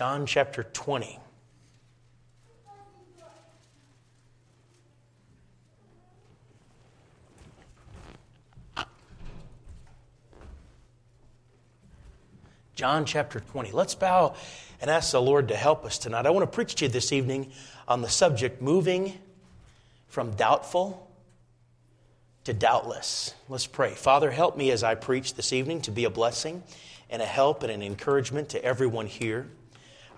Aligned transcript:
John 0.00 0.24
chapter 0.24 0.62
20. 0.62 1.18
John 12.74 13.04
chapter 13.04 13.40
20. 13.40 13.72
Let's 13.72 13.94
bow 13.94 14.36
and 14.80 14.90
ask 14.90 15.12
the 15.12 15.20
Lord 15.20 15.48
to 15.48 15.54
help 15.54 15.84
us 15.84 15.98
tonight. 15.98 16.24
I 16.24 16.30
want 16.30 16.50
to 16.50 16.54
preach 16.54 16.76
to 16.76 16.86
you 16.86 16.90
this 16.90 17.12
evening 17.12 17.52
on 17.86 18.00
the 18.00 18.08
subject 18.08 18.62
moving 18.62 19.18
from 20.06 20.30
doubtful 20.30 21.10
to 22.44 22.54
doubtless. 22.54 23.34
Let's 23.50 23.66
pray. 23.66 23.90
Father, 23.90 24.30
help 24.30 24.56
me 24.56 24.70
as 24.70 24.82
I 24.82 24.94
preach 24.94 25.34
this 25.34 25.52
evening 25.52 25.82
to 25.82 25.90
be 25.90 26.06
a 26.06 26.10
blessing 26.10 26.62
and 27.10 27.20
a 27.20 27.26
help 27.26 27.62
and 27.62 27.70
an 27.70 27.82
encouragement 27.82 28.48
to 28.48 28.64
everyone 28.64 29.06
here. 29.06 29.50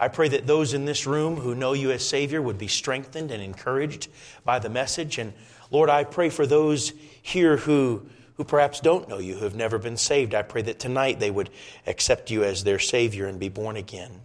I 0.02 0.09
pray 0.09 0.27
that 0.30 0.48
those 0.48 0.74
in 0.74 0.84
this 0.84 1.06
room 1.06 1.37
who 1.37 1.55
know 1.55 1.74
you 1.74 1.92
as 1.92 2.05
Savior 2.05 2.43
would 2.43 2.59
be 2.59 2.66
strengthened 2.66 3.30
and 3.30 3.41
encouraged 3.41 4.09
by 4.45 4.59
the 4.59 4.69
message. 4.69 5.16
And 5.16 5.33
Lord, 5.70 5.88
I 5.88 6.02
pray 6.02 6.29
for 6.29 6.45
those 6.45 6.93
here 7.23 7.56
who 7.56 8.05
who 8.34 8.43
perhaps 8.43 8.80
don't 8.80 9.09
know 9.09 9.19
you, 9.19 9.37
who 9.37 9.45
have 9.45 9.55
never 9.55 9.79
been 9.79 9.96
saved. 9.96 10.34
I 10.34 10.43
pray 10.43 10.62
that 10.62 10.80
tonight 10.80 11.20
they 11.20 11.30
would 11.30 11.51
accept 11.87 12.33
you 12.33 12.43
as 12.43 12.65
their 12.65 12.80
Savior 12.80 13.29
and 13.29 13.38
be 13.38 13.48
born 13.48 13.77
again. 13.77 14.23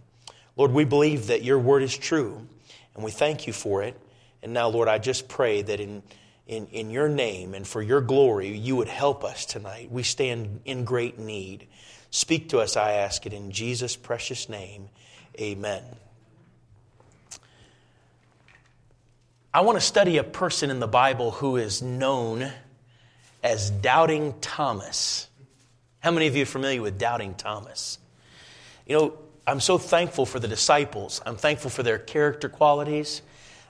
Lord, 0.56 0.72
we 0.72 0.84
believe 0.84 1.28
that 1.28 1.44
your 1.44 1.60
word 1.60 1.84
is 1.84 1.96
true, 1.96 2.48
and 2.96 3.04
we 3.04 3.12
thank 3.12 3.46
you 3.46 3.52
for 3.52 3.84
it. 3.84 3.96
And 4.42 4.52
now, 4.52 4.66
Lord, 4.70 4.88
I 4.88 4.98
just 4.98 5.28
pray 5.28 5.62
that 5.62 5.78
in, 5.78 6.02
in, 6.48 6.66
in 6.72 6.90
your 6.90 7.08
name 7.08 7.54
and 7.54 7.64
for 7.64 7.82
your 7.82 8.00
glory, 8.00 8.56
you 8.56 8.74
would 8.74 8.88
help 8.88 9.22
us 9.22 9.46
tonight. 9.46 9.92
We 9.92 10.02
stand 10.02 10.62
in 10.64 10.84
great 10.84 11.20
need. 11.20 11.68
Speak 12.10 12.48
to 12.48 12.58
us, 12.58 12.76
I 12.76 12.94
ask 12.94 13.26
it 13.26 13.32
in 13.32 13.52
Jesus' 13.52 13.94
precious 13.94 14.48
name. 14.48 14.88
Amen. 15.38 15.84
I 19.54 19.60
want 19.60 19.76
to 19.76 19.80
study 19.80 20.18
a 20.18 20.24
person 20.24 20.70
in 20.70 20.80
the 20.80 20.88
Bible 20.88 21.30
who 21.30 21.56
is 21.56 21.80
known 21.80 22.50
as 23.42 23.70
Doubting 23.70 24.34
Thomas. 24.40 25.28
How 26.00 26.10
many 26.10 26.26
of 26.26 26.34
you 26.34 26.42
are 26.42 26.46
familiar 26.46 26.82
with 26.82 26.98
Doubting 26.98 27.34
Thomas? 27.34 27.98
You 28.86 28.96
know, 28.96 29.18
I'm 29.46 29.60
so 29.60 29.78
thankful 29.78 30.26
for 30.26 30.40
the 30.40 30.48
disciples. 30.48 31.22
I'm 31.24 31.36
thankful 31.36 31.70
for 31.70 31.82
their 31.82 31.98
character 31.98 32.48
qualities. 32.48 33.22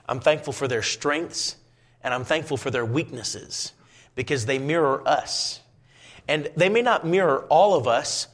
I'm 0.07 0.19
thankful 0.19 0.53
for 0.53 0.67
their 0.67 0.81
strengths. 0.81 1.55
And 2.03 2.13
I'm 2.13 2.23
thankful 2.23 2.57
for 2.57 2.71
their 2.71 2.85
weaknesses 2.85 3.73
because 4.15 4.45
they 4.45 4.57
mirror 4.57 5.07
us. 5.07 5.59
And 6.27 6.49
they 6.55 6.69
may 6.69 6.81
not 6.81 7.05
mirror 7.05 7.45
all 7.49 7.75
of 7.75 7.87
us, 7.87 8.27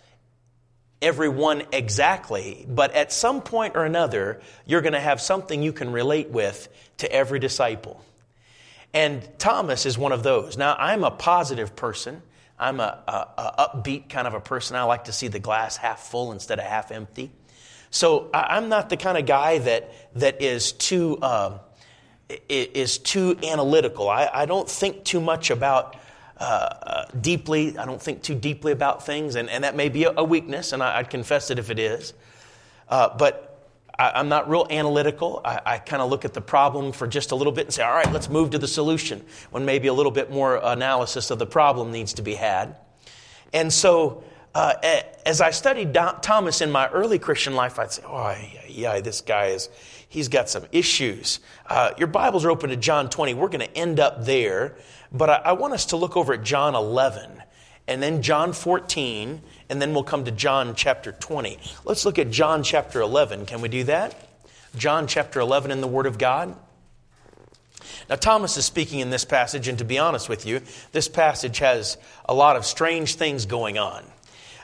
everyone 1.01 1.63
exactly, 1.71 2.65
but 2.67 2.93
at 2.93 3.11
some 3.11 3.41
point 3.41 3.75
or 3.75 3.85
another, 3.85 4.41
you're 4.65 4.81
going 4.81 4.93
to 4.93 4.99
have 4.99 5.21
something 5.21 5.61
you 5.61 5.73
can 5.73 5.91
relate 5.91 6.29
with 6.29 6.67
to 6.97 7.11
every 7.11 7.39
disciple. 7.39 8.03
And 8.93 9.27
Thomas 9.37 9.85
is 9.85 9.97
one 9.97 10.13
of 10.13 10.23
those. 10.23 10.57
Now, 10.57 10.75
I'm 10.79 11.03
a 11.03 11.11
positive 11.11 11.75
person. 11.75 12.21
I'm 12.57 12.79
a, 12.79 13.03
a, 13.07 13.41
a, 13.41 13.69
upbeat 13.69 14.07
kind 14.07 14.25
of 14.25 14.33
a 14.33 14.39
person. 14.39 14.77
I 14.77 14.83
like 14.83 15.05
to 15.05 15.11
see 15.11 15.27
the 15.27 15.39
glass 15.39 15.75
half 15.75 15.99
full 15.99 16.31
instead 16.31 16.59
of 16.59 16.65
half 16.65 16.91
empty. 16.91 17.31
So 17.89 18.29
I, 18.33 18.57
am 18.57 18.69
not 18.69 18.89
the 18.89 18.97
kind 18.97 19.17
of 19.17 19.25
guy 19.25 19.57
that 19.59 19.91
that 20.15 20.41
is 20.41 20.71
too 20.71 21.21
um, 21.21 21.59
is 22.49 22.97
too 22.97 23.37
analytical. 23.43 24.09
I, 24.09 24.29
I, 24.33 24.45
don't 24.45 24.69
think 24.69 25.03
too 25.03 25.21
much 25.21 25.51
about 25.51 25.95
uh, 26.37 26.43
uh, 26.43 27.05
deeply. 27.21 27.77
I 27.77 27.85
don't 27.85 28.01
think 28.01 28.21
too 28.21 28.35
deeply 28.35 28.71
about 28.71 29.05
things, 29.05 29.35
and, 29.35 29.49
and 29.49 29.63
that 29.63 29.75
may 29.75 29.89
be 29.89 30.03
a, 30.03 30.23
weakness, 30.23 30.73
and 30.73 30.83
I, 30.83 30.99
would 30.99 31.09
confess 31.09 31.49
it 31.49 31.59
if 31.59 31.69
it 31.69 31.79
is. 31.79 32.13
Uh, 32.89 33.15
but 33.17 33.67
I, 33.97 34.19
am 34.19 34.27
not 34.27 34.49
real 34.49 34.67
analytical. 34.69 35.41
I, 35.45 35.61
I 35.65 35.77
kind 35.77 36.01
of 36.01 36.09
look 36.09 36.25
at 36.25 36.33
the 36.33 36.41
problem 36.41 36.91
for 36.91 37.07
just 37.07 37.31
a 37.31 37.35
little 37.35 37.53
bit 37.53 37.67
and 37.67 37.73
say, 37.73 37.83
all 37.83 37.93
right, 37.93 38.11
let's 38.11 38.29
move 38.29 38.49
to 38.51 38.57
the 38.57 38.67
solution, 38.67 39.23
when 39.51 39.65
maybe 39.65 39.87
a 39.87 39.93
little 39.93 40.11
bit 40.11 40.29
more 40.29 40.57
analysis 40.57 41.31
of 41.31 41.39
the 41.39 41.45
problem 41.45 41.91
needs 41.91 42.13
to 42.15 42.21
be 42.21 42.35
had. 42.35 42.75
And 43.53 43.71
so, 43.71 44.23
uh, 44.53 44.73
as 45.25 45.41
I 45.41 45.51
studied 45.51 45.93
Thomas 45.93 46.61
in 46.61 46.71
my 46.71 46.87
early 46.89 47.19
Christian 47.19 47.55
life, 47.55 47.79
I'd 47.79 47.91
say, 47.91 48.03
oh, 48.05 48.35
yeah, 48.69 48.95
yeah 48.95 48.99
this 49.01 49.21
guy 49.21 49.47
is, 49.47 49.69
he's 50.09 50.29
got 50.29 50.49
some 50.49 50.65
issues. 50.71 51.39
Uh, 51.67 51.91
your 51.97 52.07
Bibles 52.07 52.45
are 52.45 52.51
open 52.51 52.69
to 52.69 52.77
John 52.77 53.09
20. 53.09 53.33
We're 53.33 53.49
going 53.49 53.67
to 53.67 53.77
end 53.77 53.99
up 53.99 54.23
there, 54.25 54.77
but 55.17 55.29
I, 55.29 55.35
I 55.45 55.51
want 55.53 55.73
us 55.73 55.85
to 55.87 55.97
look 55.97 56.17
over 56.17 56.33
at 56.33 56.43
John 56.43 56.75
11 56.75 57.43
and 57.87 58.01
then 58.01 58.21
John 58.21 58.53
14, 58.53 59.41
and 59.69 59.81
then 59.81 59.93
we'll 59.93 60.03
come 60.03 60.25
to 60.25 60.31
John 60.31 60.73
chapter 60.75 61.11
20. 61.11 61.59
Let's 61.83 62.05
look 62.05 62.17
at 62.17 62.31
John 62.31 62.63
chapter 62.63 62.99
11. 63.01 63.45
Can 63.45 63.61
we 63.61 63.69
do 63.69 63.83
that? 63.83 64.15
John 64.75 65.07
chapter 65.07 65.39
11 65.39 65.71
in 65.71 65.81
the 65.81 65.87
Word 65.87 66.07
of 66.07 66.17
God. 66.17 66.55
Now, 68.09 68.15
Thomas 68.15 68.57
is 68.57 68.65
speaking 68.65 68.99
in 68.99 69.11
this 69.11 69.25
passage, 69.25 69.67
and 69.67 69.77
to 69.77 69.85
be 69.85 69.99
honest 69.99 70.29
with 70.29 70.45
you, 70.45 70.61
this 70.91 71.07
passage 71.07 71.59
has 71.59 71.97
a 72.27 72.33
lot 72.33 72.55
of 72.55 72.65
strange 72.65 73.15
things 73.15 73.45
going 73.45 73.77
on. 73.77 74.03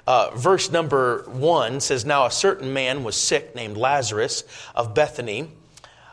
Uh, 0.08 0.32
verse 0.36 0.72
number 0.72 1.24
one 1.28 1.80
says, 1.80 2.06
Now 2.06 2.26
a 2.26 2.32
certain 2.32 2.74
man 2.74 3.04
was 3.04 3.16
sick 3.16 3.56
named 3.56 3.78
Lazarus 3.78 4.44
of 4.74 4.96
Bethany 4.96 5.52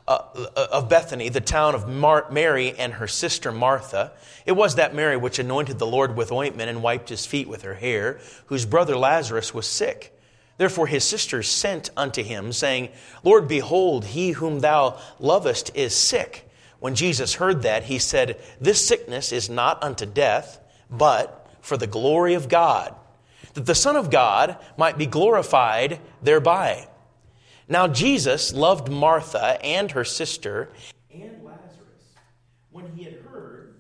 uh, 0.09 0.67
of 0.73 0.89
Bethany, 0.89 1.29
the 1.29 1.41
town 1.41 1.75
of 1.75 1.87
Mar- 1.87 2.27
Mary 2.31 2.75
and 2.79 2.95
her 2.95 3.07
sister 3.07 3.53
Martha. 3.53 4.13
It 4.47 4.53
was 4.53 4.77
that 4.77 4.95
Mary 4.95 5.19
which 5.19 5.39
anointed 5.39 5.79
the 5.79 5.87
Lord 5.87 6.17
with 6.17 6.33
ointment 6.33 6.71
and 6.71 6.83
wiped 6.83 7.11
his 7.11 7.27
feet 7.27 7.47
with 7.47 7.63
her 7.63 7.75
hair, 7.75 8.19
whose 8.47 8.65
brother 8.65 8.97
Lazarus 8.97 9.53
was 9.53 9.67
sick. 9.67 10.19
Therefore 10.57 10.87
his 10.87 11.05
sisters 11.05 11.47
sent 11.47 11.91
unto 11.97 12.23
him, 12.23 12.53
saying, 12.53 12.89
Lord, 13.23 13.49
behold, 13.49 14.07
he 14.07 14.31
whom 14.31 14.61
thou 14.61 14.99
lovest 15.21 15.71
is 15.77 15.95
sick. 15.95 16.49
When 16.81 16.95
Jesus 16.95 17.35
heard 17.35 17.63
that, 17.63 17.85
he 17.85 17.99
said, 17.99 18.41
This 18.61 18.85
sickness 18.85 19.31
is 19.31 19.51
not 19.51 19.83
unto 19.83 20.07
death, 20.07 20.59
but 20.91 21.47
for 21.61 21.77
the 21.77 21.87
glory 21.87 22.35
of 22.35 22.49
God, 22.49 22.95
that 23.55 23.67
the 23.67 23.75
Son 23.75 23.95
of 23.95 24.11
God 24.11 24.57
might 24.77 24.97
be 24.97 25.07
glorified 25.07 26.01
thereby. 26.23 26.89
Now, 27.69 27.87
Jesus 27.87 28.55
loved 28.55 28.91
Martha 28.91 29.63
and 29.65 29.91
her 29.93 30.05
sister 30.05 30.71
and 31.13 31.45
Lazarus. 31.45 32.15
When 32.71 32.87
he 32.97 33.05
had 33.05 33.15
heard, 33.31 33.75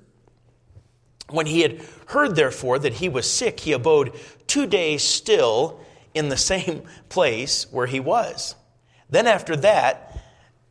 when 1.30 1.46
he 1.46 1.62
had 1.62 1.80
heard, 2.06 2.36
therefore, 2.36 2.78
that 2.78 2.94
he 2.94 3.08
was 3.08 3.30
sick, 3.30 3.60
he 3.60 3.72
abode 3.72 4.12
two 4.46 4.66
days 4.66 5.02
still 5.02 5.80
in 6.12 6.28
the 6.28 6.36
same 6.36 6.82
place 7.08 7.66
where 7.70 7.86
he 7.86 8.00
was. 8.00 8.54
Then 9.08 9.26
after 9.26 9.56
that, 9.56 10.20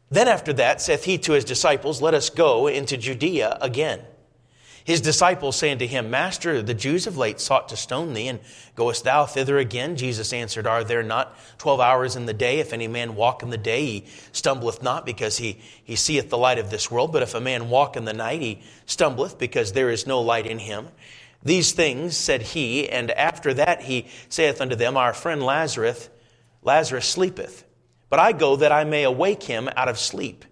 then 0.09 0.27
after 0.27 0.53
that, 0.53 0.79
saith 0.79 1.03
he 1.03 1.17
to 1.19 1.33
his 1.33 1.43
disciples, 1.43 2.01
Let 2.01 2.13
us 2.13 2.29
go 2.29 2.67
into 2.67 2.97
Judea 2.97 3.57
again. 3.61 4.01
His 4.87 5.01
disciples 5.01 5.57
saying 5.57 5.79
to 5.79 5.85
him, 5.85 6.09
Master, 6.09 6.61
the 6.61 6.73
Jews 6.73 7.07
of 7.07 7.17
late 7.17 7.41
sought 7.41 7.67
to 7.67 7.75
stone 7.75 8.13
thee, 8.13 8.29
and 8.29 8.39
goest 8.73 9.03
thou 9.03 9.25
thither 9.25 9.57
again? 9.57 9.97
Jesus 9.97 10.31
answered, 10.31 10.65
Are 10.65 10.81
there 10.81 11.03
not 11.03 11.37
twelve 11.57 11.81
hours 11.81 12.15
in 12.15 12.25
the 12.25 12.33
day? 12.33 12.59
If 12.59 12.71
any 12.71 12.87
man 12.87 13.15
walk 13.15 13.43
in 13.43 13.49
the 13.49 13.57
day, 13.57 13.85
he 13.85 14.05
stumbleth 14.31 14.81
not, 14.81 15.05
because 15.05 15.39
he, 15.39 15.59
he 15.83 15.97
seeth 15.97 16.29
the 16.29 16.37
light 16.37 16.57
of 16.57 16.69
this 16.69 16.89
world. 16.89 17.11
But 17.11 17.21
if 17.21 17.35
a 17.35 17.41
man 17.41 17.67
walk 17.67 17.97
in 17.97 18.05
the 18.05 18.13
night, 18.13 18.39
he 18.39 18.61
stumbleth, 18.85 19.37
because 19.37 19.73
there 19.73 19.89
is 19.89 20.07
no 20.07 20.21
light 20.21 20.47
in 20.47 20.57
him. 20.57 20.87
These 21.43 21.73
things 21.73 22.15
said 22.15 22.41
he, 22.41 22.87
and 22.87 23.11
after 23.11 23.53
that 23.55 23.81
he 23.81 24.07
saith 24.29 24.61
unto 24.61 24.77
them, 24.77 24.95
Our 24.95 25.13
friend 25.13 25.43
Lazarus, 25.43 26.09
Lazarus 26.61 27.07
sleepeth, 27.07 27.65
but 28.09 28.19
I 28.19 28.31
go 28.31 28.55
that 28.55 28.71
I 28.71 28.85
may 28.85 29.03
awake 29.03 29.43
him 29.43 29.67
out 29.75 29.89
of 29.89 29.99
sleep. 29.99 30.45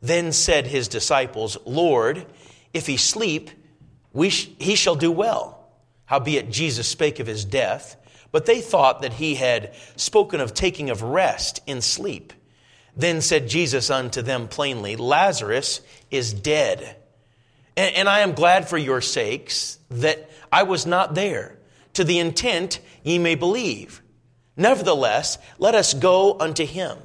Then 0.00 0.32
said 0.32 0.68
his 0.68 0.88
disciples, 0.88 1.58
Lord, 1.66 2.24
if 2.72 2.86
he 2.86 2.96
sleep, 2.96 3.50
we 4.14 4.30
sh- 4.30 4.48
he 4.58 4.76
shall 4.76 4.94
do 4.94 5.12
well. 5.12 5.68
Howbeit 6.06 6.50
Jesus 6.50 6.88
spake 6.88 7.20
of 7.20 7.26
his 7.26 7.44
death, 7.44 7.96
but 8.32 8.46
they 8.46 8.60
thought 8.60 9.02
that 9.02 9.14
he 9.14 9.34
had 9.34 9.74
spoken 9.96 10.40
of 10.40 10.54
taking 10.54 10.88
of 10.88 11.02
rest 11.02 11.60
in 11.66 11.82
sleep. 11.82 12.32
Then 12.96 13.20
said 13.20 13.48
Jesus 13.48 13.90
unto 13.90 14.22
them 14.22 14.48
plainly, 14.48 14.96
Lazarus 14.96 15.80
is 16.10 16.32
dead. 16.32 16.96
And, 17.76 17.94
and 17.94 18.08
I 18.08 18.20
am 18.20 18.32
glad 18.32 18.68
for 18.68 18.78
your 18.78 19.00
sakes 19.00 19.78
that 19.90 20.30
I 20.52 20.62
was 20.62 20.86
not 20.86 21.14
there, 21.14 21.58
to 21.94 22.04
the 22.04 22.18
intent 22.18 22.80
ye 23.02 23.18
may 23.18 23.34
believe. 23.34 24.00
Nevertheless, 24.56 25.38
let 25.58 25.74
us 25.74 25.94
go 25.94 26.38
unto 26.38 26.64
him. 26.64 26.98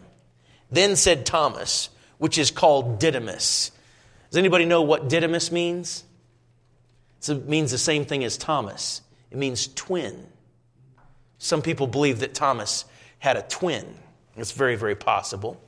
Then 0.69 0.95
said 0.95 1.25
Thomas, 1.25 1.89
which 2.19 2.38
is 2.38 2.51
called 2.51 3.00
Didymus. 3.00 3.72
Does 4.30 4.38
anybody 4.38 4.66
know 4.66 4.84
what 4.84 5.10
Didymus 5.10 5.51
means? 5.51 6.04
It 7.27 7.48
means 7.48 7.71
the 7.71 7.77
same 7.77 8.06
thing 8.06 8.24
as 8.24 8.38
Thomas. 8.38 9.01
It 9.31 9.38
means 9.38 9.68
twin. 9.68 10.27
Some 11.38 11.62
people 11.62 11.88
believe 11.88 12.19
that 12.19 12.33
Thomas 12.33 12.86
had 13.19 13.36
a 13.36 13.42
twin. 13.42 13.86
It's 14.38 14.51
very, 14.51 14.75
very 14.75 14.95
possible. 14.95 15.62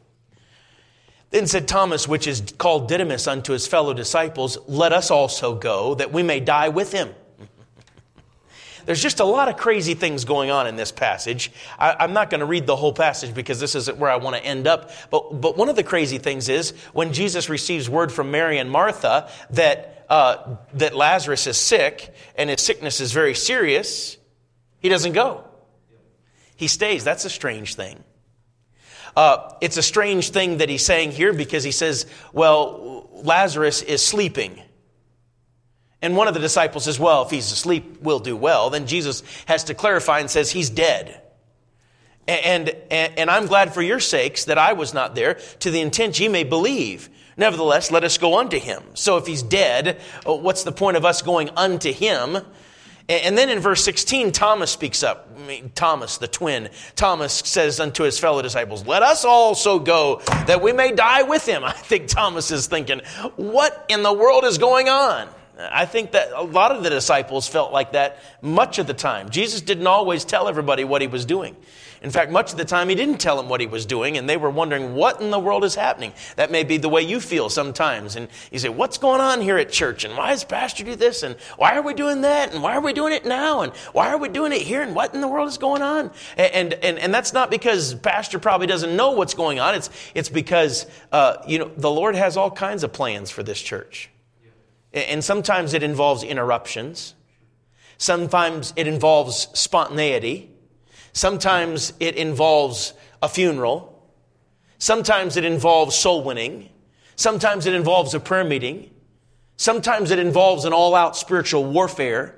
Then 1.32 1.48
said 1.48 1.68
Thomas, 1.68 2.08
which 2.08 2.28
is 2.28 2.54
called 2.58 2.88
Didymus, 2.88 3.28
unto 3.28 3.54
his 3.54 3.68
fellow 3.68 3.94
disciples, 3.94 4.58
Let 4.68 4.94
us 4.94 5.12
also 5.12 5.56
go, 5.56 5.96
that 5.96 6.12
we 6.12 6.24
may 6.24 6.40
die 6.40 6.70
with 6.70 6.92
him. 6.92 7.14
There's 8.86 9.02
just 9.02 9.20
a 9.20 9.26
lot 9.26 9.50
of 9.50 9.58
crazy 9.58 9.94
things 9.94 10.26
going 10.26 10.52
on 10.52 10.68
in 10.68 10.76
this 10.76 10.92
passage. 10.92 11.52
I, 11.78 12.04
am 12.04 12.14
not 12.14 12.30
going 12.30 12.40
to 12.40 12.46
read 12.46 12.66
the 12.66 12.76
whole 12.76 12.94
passage 12.94 13.34
because 13.34 13.60
this 13.60 13.76
isn't 13.76 13.98
where 13.98 14.10
I 14.10 14.18
want 14.18 14.36
to 14.36 14.44
end 14.44 14.68
up. 14.68 14.92
But, 15.10 15.42
but 15.42 15.58
one 15.58 15.70
of 15.70 15.76
the 15.76 15.84
crazy 15.84 16.18
things 16.18 16.50
is 16.50 16.72
when 16.94 17.14
Jesus 17.14 17.50
receives 17.50 17.90
word 17.90 18.12
from 18.12 18.32
Mary 18.32 18.58
and 18.58 18.70
Martha 18.70 19.30
that, 19.52 20.06
uh, 20.10 20.56
that 20.74 20.96
Lazarus 20.96 21.48
is 21.48 21.58
sick 21.58 22.14
and 22.36 22.50
his 22.50 22.62
sickness 22.62 23.00
is 23.00 23.12
very 23.12 23.36
serious, 23.36 24.18
he 24.80 24.90
doesn't 24.90 25.14
go. 25.14 25.46
He 26.56 26.68
stays. 26.68 27.04
That's 27.04 27.26
a 27.26 27.30
strange 27.30 27.76
thing. 27.76 28.04
Uh, 29.16 29.54
it's 29.62 29.78
a 29.78 29.84
strange 29.84 30.30
thing 30.30 30.58
that 30.58 30.70
he's 30.70 30.86
saying 30.86 31.12
here 31.12 31.34
because 31.34 31.64
he 31.64 31.72
says, 31.72 32.06
well, 32.32 33.10
Lazarus 33.12 33.82
is 33.82 34.04
sleeping. 34.04 34.62
And 36.02 36.18
one 36.18 36.28
of 36.28 36.34
the 36.34 36.40
disciples 36.40 36.86
says, 36.86 37.00
well, 37.00 37.24
if 37.24 37.30
he's 37.30 37.52
asleep, 37.52 38.00
we'll 38.02 38.20
do 38.20 38.36
well. 38.36 38.70
Then 38.70 38.88
Jesus 38.88 39.24
has 39.46 39.66
to 39.66 39.74
clarify 39.76 40.20
and 40.20 40.30
says, 40.30 40.52
he's 40.52 40.70
dead. 40.70 41.22
And, 42.28 42.70
and, 42.90 43.18
and 43.18 43.30
I'm 43.30 43.46
glad 43.46 43.74
for 43.74 43.82
your 43.82 44.00
sakes 44.00 44.46
that 44.46 44.58
I 44.58 44.74
was 44.74 44.94
not 44.94 45.16
there 45.16 45.36
to 45.60 45.72
the 45.72 45.82
intent 45.82 46.20
ye 46.20 46.28
may 46.28 46.44
believe. 46.44 47.10
Nevertheless, 47.38 47.92
let 47.92 48.04
us 48.04 48.18
go 48.18 48.40
unto 48.40 48.60
him. 48.60 48.84
So 48.94 49.18
if 49.18 49.28
he's 49.28 49.44
dead, 49.44 50.00
uh, 50.28 50.36
what's 50.36 50.64
the 50.64 50.72
point 50.72 50.98
of 50.98 51.06
us 51.06 51.22
going 51.22 51.50
unto 51.56 51.92
him? 51.92 52.38
And 53.10 53.38
then 53.38 53.50
in 53.50 53.60
verse 53.60 53.84
16, 53.84 54.32
Thomas 54.32 54.72
speaks 54.72 55.04
up. 55.04 55.28
Thomas, 55.76 56.18
the 56.18 56.28
twin. 56.28 56.70
Thomas 56.96 57.34
says 57.34 57.80
unto 57.80 58.04
his 58.04 58.18
fellow 58.18 58.42
disciples, 58.42 58.86
Let 58.86 59.04
us 59.04 59.26
also 59.26 59.80
go 59.80 60.22
that 60.48 60.62
we 60.62 60.72
may 60.72 60.94
die 60.94 61.24
with 61.24 61.46
him. 61.46 61.64
I 61.66 61.74
think 61.74 62.08
Thomas 62.08 62.52
is 62.52 62.68
thinking, 62.68 63.02
What 63.36 63.86
in 63.90 64.04
the 64.04 64.14
world 64.14 64.46
is 64.46 64.58
going 64.58 64.88
on? 64.88 65.28
I 65.72 65.86
think 65.86 66.12
that 66.12 66.32
a 66.32 66.42
lot 66.42 66.72
of 66.72 66.84
the 66.84 66.90
disciples 66.90 67.48
felt 67.48 67.72
like 67.72 67.92
that 67.94 68.20
much 68.42 68.80
of 68.80 68.88
the 68.88 68.94
time. 68.94 69.30
Jesus 69.30 69.62
didn't 69.62 69.88
always 69.88 70.26
tell 70.26 70.48
everybody 70.48 70.84
what 70.84 71.02
he 71.02 71.08
was 71.08 71.26
doing. 71.26 71.56
In 72.02 72.10
fact, 72.10 72.32
much 72.32 72.52
of 72.52 72.58
the 72.58 72.66
time 72.66 72.90
he 72.90 72.96
didn't 72.96 73.20
tell 73.20 73.38
them 73.38 73.48
what 73.48 73.62
he 73.62 73.68
was 73.68 73.86
doing, 73.86 74.18
and 74.18 74.28
they 74.28 74.38
were 74.38 74.50
wondering 74.50 74.96
what 74.96 75.22
in 75.22 75.30
the 75.30 75.38
world 75.38 75.64
is 75.64 75.76
happening. 75.76 76.14
That 76.36 76.50
may 76.50 76.64
be 76.64 76.78
the 76.78 76.90
way 76.90 77.04
you 77.04 77.20
feel 77.20 77.48
sometimes. 77.48 78.16
And 78.16 78.28
you 78.52 78.58
say, 78.58 78.70
What's 78.70 78.98
going 78.98 79.22
on 79.22 79.40
here 79.40 79.58
at 79.58 79.72
church? 79.72 80.04
And 80.04 80.18
why 80.18 80.32
does 80.32 80.44
Pastor 80.44 80.84
do 80.84 80.96
this? 80.96 81.22
And 81.22 81.36
why 81.58 81.78
are 81.78 81.84
we 81.84 81.94
doing 81.94 82.22
that? 82.22 82.54
And 82.54 82.64
why 82.64 82.76
are 82.76 82.82
we 82.82 82.94
doing 82.94 83.14
it 83.14 83.26
now? 83.26 83.62
And 83.62 83.72
why 83.94 84.10
are 84.10 84.18
we 84.18 84.30
doing 84.30 84.52
it 84.52 84.62
here? 84.62 84.82
And 84.82 84.96
what 84.96 85.14
in 85.14 85.22
the 85.22 85.28
world 85.28 85.48
is 85.48 85.60
going 85.60 85.84
on? 85.84 86.10
And, 86.38 86.74
and, 86.74 86.98
and 86.98 87.14
that's 87.14 87.34
not 87.34 87.52
because 87.52 87.94
Pastor 87.94 88.40
probably 88.40 88.66
doesn't 88.66 88.96
know 88.96 89.12
what's 89.12 89.36
going 89.36 89.60
on. 89.60 89.76
It's, 89.76 89.92
it's 90.16 90.30
because, 90.30 90.88
uh, 91.12 91.38
you 91.48 91.60
know, 91.60 91.72
the 91.78 91.92
Lord 91.92 92.16
has 92.16 92.36
all 92.36 92.50
kinds 92.50 92.84
of 92.84 92.92
plans 92.92 93.30
for 93.30 93.44
this 93.44 93.62
church. 93.62 94.10
And 94.94 95.24
sometimes 95.24 95.74
it 95.74 95.84
involves 95.84 96.24
interruptions. 96.24 97.16
Sometimes 97.98 98.74
it 98.76 98.88
involves 98.88 99.48
spontaneity. 99.54 100.52
Sometimes 101.14 101.94
it 102.00 102.16
involves 102.16 102.94
a 103.22 103.30
funeral. 103.30 103.88
Sometimes 104.80 105.38
it 105.38 105.46
involves 105.46 105.96
soul 105.96 106.24
winning. 106.24 106.70
Sometimes 107.16 107.68
it 107.68 107.74
involves 107.74 108.14
a 108.14 108.20
prayer 108.20 108.44
meeting. 108.44 108.90
Sometimes 109.56 110.12
it 110.12 110.20
involves 110.20 110.66
an 110.66 110.74
all 110.74 110.96
out 110.96 111.16
spiritual 111.16 111.64
warfare. 111.64 112.36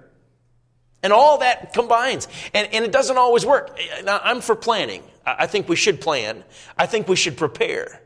And 1.02 1.14
all 1.14 1.38
that 1.40 1.74
combines. 1.74 2.28
And, 2.54 2.68
and 2.74 2.86
it 2.86 2.92
doesn't 2.92 3.18
always 3.18 3.46
work. 3.46 3.80
Now, 4.04 4.20
I'm 4.24 4.42
for 4.42 4.56
planning. 4.56 5.04
I 5.26 5.48
think 5.48 5.70
we 5.70 5.76
should 5.76 6.02
plan. 6.02 6.44
I 6.78 6.86
think 6.86 7.08
we 7.08 7.16
should 7.16 7.38
prepare. 7.38 8.03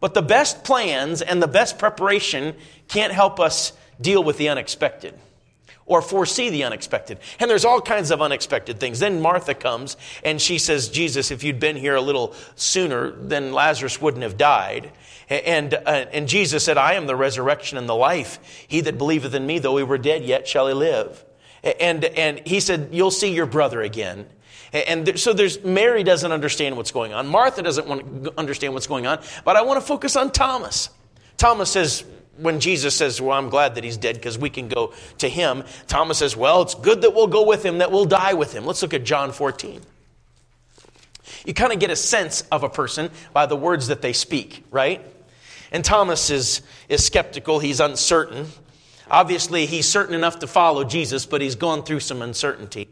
But 0.00 0.14
the 0.14 0.22
best 0.22 0.64
plans 0.64 1.22
and 1.22 1.42
the 1.42 1.48
best 1.48 1.78
preparation 1.78 2.56
can't 2.88 3.12
help 3.12 3.38
us 3.38 3.72
deal 4.00 4.24
with 4.24 4.38
the 4.38 4.48
unexpected 4.48 5.14
or 5.90 6.00
foresee 6.00 6.50
the 6.50 6.62
unexpected. 6.62 7.18
And 7.40 7.50
there's 7.50 7.64
all 7.64 7.80
kinds 7.80 8.12
of 8.12 8.22
unexpected 8.22 8.78
things. 8.78 9.00
Then 9.00 9.20
Martha 9.20 9.54
comes 9.54 9.96
and 10.24 10.40
she 10.40 10.58
says, 10.58 10.88
Jesus, 10.88 11.32
if 11.32 11.42
you'd 11.42 11.58
been 11.58 11.74
here 11.74 11.96
a 11.96 12.00
little 12.00 12.34
sooner, 12.54 13.10
then 13.10 13.52
Lazarus 13.52 14.00
wouldn't 14.00 14.22
have 14.22 14.36
died. 14.36 14.92
And, 15.28 15.74
uh, 15.74 16.06
and 16.12 16.28
Jesus 16.28 16.64
said, 16.64 16.78
I 16.78 16.94
am 16.94 17.08
the 17.08 17.16
resurrection 17.16 17.76
and 17.76 17.88
the 17.88 17.96
life. 17.96 18.38
He 18.68 18.80
that 18.82 18.98
believeth 18.98 19.34
in 19.34 19.44
me, 19.44 19.58
though 19.58 19.76
he 19.78 19.82
were 19.82 19.98
dead, 19.98 20.24
yet 20.24 20.46
shall 20.46 20.68
he 20.68 20.74
live. 20.74 21.24
And, 21.64 22.04
and 22.04 22.46
he 22.46 22.60
said, 22.60 22.90
You'll 22.92 23.10
see 23.10 23.34
your 23.34 23.46
brother 23.46 23.82
again. 23.82 24.26
And 24.72 25.06
there, 25.06 25.16
so 25.16 25.32
there's 25.32 25.62
Mary 25.64 26.04
doesn't 26.04 26.30
understand 26.30 26.76
what's 26.76 26.92
going 26.92 27.12
on. 27.12 27.26
Martha 27.26 27.62
doesn't 27.62 27.86
want 27.86 28.24
to 28.24 28.38
understand 28.38 28.74
what's 28.74 28.86
going 28.86 29.06
on. 29.06 29.20
But 29.44 29.56
I 29.56 29.62
want 29.62 29.80
to 29.80 29.86
focus 29.86 30.16
on 30.16 30.30
Thomas. 30.30 30.90
Thomas 31.36 31.70
says, 31.70 32.04
when 32.36 32.60
Jesus 32.60 32.94
says, 32.94 33.20
Well, 33.20 33.36
I'm 33.36 33.48
glad 33.48 33.74
that 33.74 33.84
he's 33.84 33.96
dead 33.96 34.14
because 34.14 34.38
we 34.38 34.50
can 34.50 34.68
go 34.68 34.92
to 35.18 35.28
him, 35.28 35.64
Thomas 35.86 36.18
says, 36.18 36.36
Well, 36.36 36.62
it's 36.62 36.74
good 36.74 37.02
that 37.02 37.14
we'll 37.14 37.26
go 37.26 37.46
with 37.46 37.64
him, 37.64 37.78
that 37.78 37.90
we'll 37.90 38.04
die 38.04 38.34
with 38.34 38.52
him. 38.52 38.64
Let's 38.64 38.82
look 38.82 38.94
at 38.94 39.04
John 39.04 39.32
14. 39.32 39.80
You 41.44 41.54
kind 41.54 41.72
of 41.72 41.78
get 41.78 41.90
a 41.90 41.96
sense 41.96 42.42
of 42.52 42.62
a 42.62 42.68
person 42.68 43.10
by 43.32 43.46
the 43.46 43.56
words 43.56 43.88
that 43.88 44.02
they 44.02 44.12
speak, 44.12 44.64
right? 44.70 45.04
And 45.72 45.84
Thomas 45.84 46.30
is, 46.30 46.62
is 46.88 47.04
skeptical, 47.04 47.58
he's 47.58 47.80
uncertain. 47.80 48.46
Obviously, 49.10 49.66
he's 49.66 49.88
certain 49.88 50.14
enough 50.14 50.40
to 50.40 50.46
follow 50.46 50.84
Jesus, 50.84 51.26
but 51.26 51.40
he's 51.40 51.56
gone 51.56 51.82
through 51.82 52.00
some 52.00 52.22
uncertainty. 52.22 52.88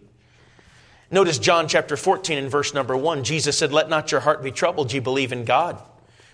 Notice 1.10 1.38
John 1.38 1.68
chapter 1.68 1.96
14 1.96 2.36
and 2.36 2.50
verse 2.50 2.74
number 2.74 2.96
1. 2.96 3.24
Jesus 3.24 3.56
said, 3.56 3.72
Let 3.72 3.88
not 3.88 4.12
your 4.12 4.20
heart 4.20 4.42
be 4.42 4.50
troubled, 4.50 4.92
ye 4.92 5.00
believe 5.00 5.32
in 5.32 5.44
God. 5.44 5.80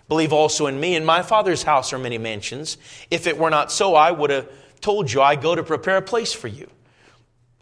Believe 0.09 0.33
also 0.33 0.67
in 0.67 0.81
me. 0.81 0.97
In 0.97 1.05
my 1.05 1.23
Father's 1.23 1.63
house 1.63 1.93
are 1.93 1.99
many 1.99 2.19
mansions. 2.19 2.77
If 3.11 3.27
it 3.27 3.39
were 3.39 3.51
not 3.51 3.71
so, 3.71 3.95
I 3.95 4.11
would 4.11 4.31
have 4.31 4.49
told 4.81 5.13
you, 5.13 5.23
I 5.23 5.37
go 5.37 5.55
to 5.55 5.63
prepare 5.63 5.99
a 5.99 6.03
place 6.03 6.33
for 6.33 6.49
you. 6.49 6.69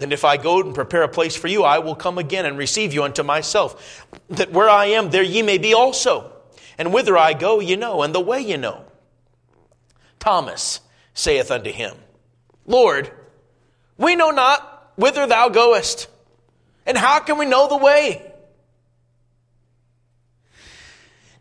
And 0.00 0.12
if 0.12 0.25
I 0.25 0.37
go 0.37 0.61
and 0.61 0.75
prepare 0.75 1.03
a 1.03 1.09
place 1.09 1.37
for 1.37 1.49
you, 1.49 1.62
I 1.62 1.79
will 1.79 1.94
come 1.94 2.19
again 2.19 2.47
and 2.47 2.59
receive 2.59 2.93
you 2.93 3.05
unto 3.05 3.23
myself, 3.23 4.06
that 4.31 4.50
where 4.50 4.69
I 4.69 4.87
am, 4.87 5.11
there 5.11 5.23
ye 5.23 5.43
may 5.43 5.58
be 5.58 5.75
also. 5.75 6.32
And 6.79 6.93
whither 6.93 7.17
I 7.17 7.35
go, 7.35 7.61
ye 7.61 7.76
know, 7.76 8.03
and 8.03 8.15
the 8.15 8.20
way 8.20 8.41
ye 8.41 8.56
know. 8.56 8.85
Thomas 10.19 10.81
saith 11.15 11.50
unto 11.50 11.70
him, 11.70 11.94
Lord, 12.67 13.11
we 13.97 14.17
know 14.17 14.31
not 14.31 14.93
whither 14.97 15.26
thou 15.26 15.49
goest, 15.50 16.08
and 16.87 16.96
how 16.96 17.20
can 17.20 17.38
we 17.38 17.46
know 17.46 17.69
the 17.69 17.76
way? 17.76 18.32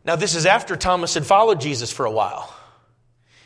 Now, 0.03 0.15
this 0.15 0.35
is 0.35 0.45
after 0.45 0.75
Thomas 0.75 1.13
had 1.13 1.25
followed 1.25 1.61
Jesus 1.61 1.91
for 1.91 2.05
a 2.05 2.11
while. 2.11 2.53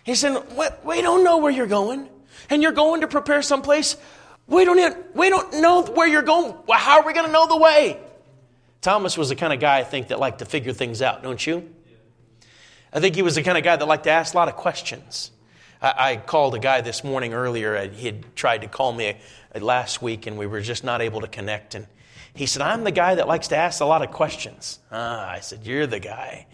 He 0.04 0.16
said, 0.16 0.42
We 0.84 1.02
don't 1.02 1.24
know 1.24 1.38
where 1.38 1.52
you're 1.52 1.68
going, 1.68 2.08
and 2.50 2.62
you're 2.62 2.72
going 2.72 3.02
to 3.02 3.08
prepare 3.08 3.42
someplace. 3.42 3.98
We 4.48 4.64
don't, 4.64 4.80
even, 4.80 4.96
we 5.16 5.30
don't 5.30 5.62
know 5.62 5.82
where 5.84 6.08
you're 6.08 6.22
going. 6.22 6.56
How 6.72 7.00
are 7.00 7.06
we 7.06 7.14
going 7.14 7.26
to 7.26 7.32
know 7.32 7.48
the 7.48 7.58
way? 7.58 8.00
Thomas 8.82 9.18
was 9.18 9.30
the 9.30 9.36
kind 9.36 9.52
of 9.52 9.60
guy, 9.60 9.80
I 9.80 9.84
think, 9.84 10.10
that 10.10 10.20
liked 10.20 10.40
to 10.40 10.46
figure 10.46 10.72
things 10.72 11.02
out, 11.02 11.24
don't 11.24 11.46
you? 11.46 11.68
I 12.94 13.00
think 13.00 13.16
he 13.16 13.24
was 13.24 13.36
the 13.36 13.44
kind 13.44 13.58
of 13.58 13.64
guy 13.64 13.76
that 13.76 13.86
liked 13.86 14.04
to 14.04 14.12
ask 14.12 14.34
a 14.34 14.38
lot 14.38 14.48
of 14.48 14.56
questions. 14.56 15.32
I, 15.82 16.12
I 16.12 16.18
called 16.18 16.54
a 16.54 16.60
guy 16.60 16.82
this 16.82 17.04
morning 17.04 17.34
earlier. 17.34 17.90
He 17.90 18.06
had 18.06 18.36
tried 18.36 18.62
to 18.62 18.68
call 18.68 18.94
me 18.94 19.18
last 19.62 20.02
week, 20.02 20.28
and 20.28 20.38
we 20.38 20.48
were 20.48 20.62
just 20.62 20.84
not 20.84 21.02
able 21.02 21.22
to 21.22 21.28
connect. 21.28 21.76
And 21.76 21.88
he 22.34 22.46
said, 22.46 22.62
I'm 22.62 22.84
the 22.84 22.92
guy 22.92 23.16
that 23.16 23.28
likes 23.28 23.48
to 23.50 23.58
ask 23.58 23.82
a 23.82 23.86
lot 23.86 24.02
of 24.02 24.12
questions. 24.12 24.80
Ah, 24.92 25.30
I 25.30 25.40
said, 25.40 25.66
You're 25.66 25.88
the 25.88 26.00
guy. 26.00 26.48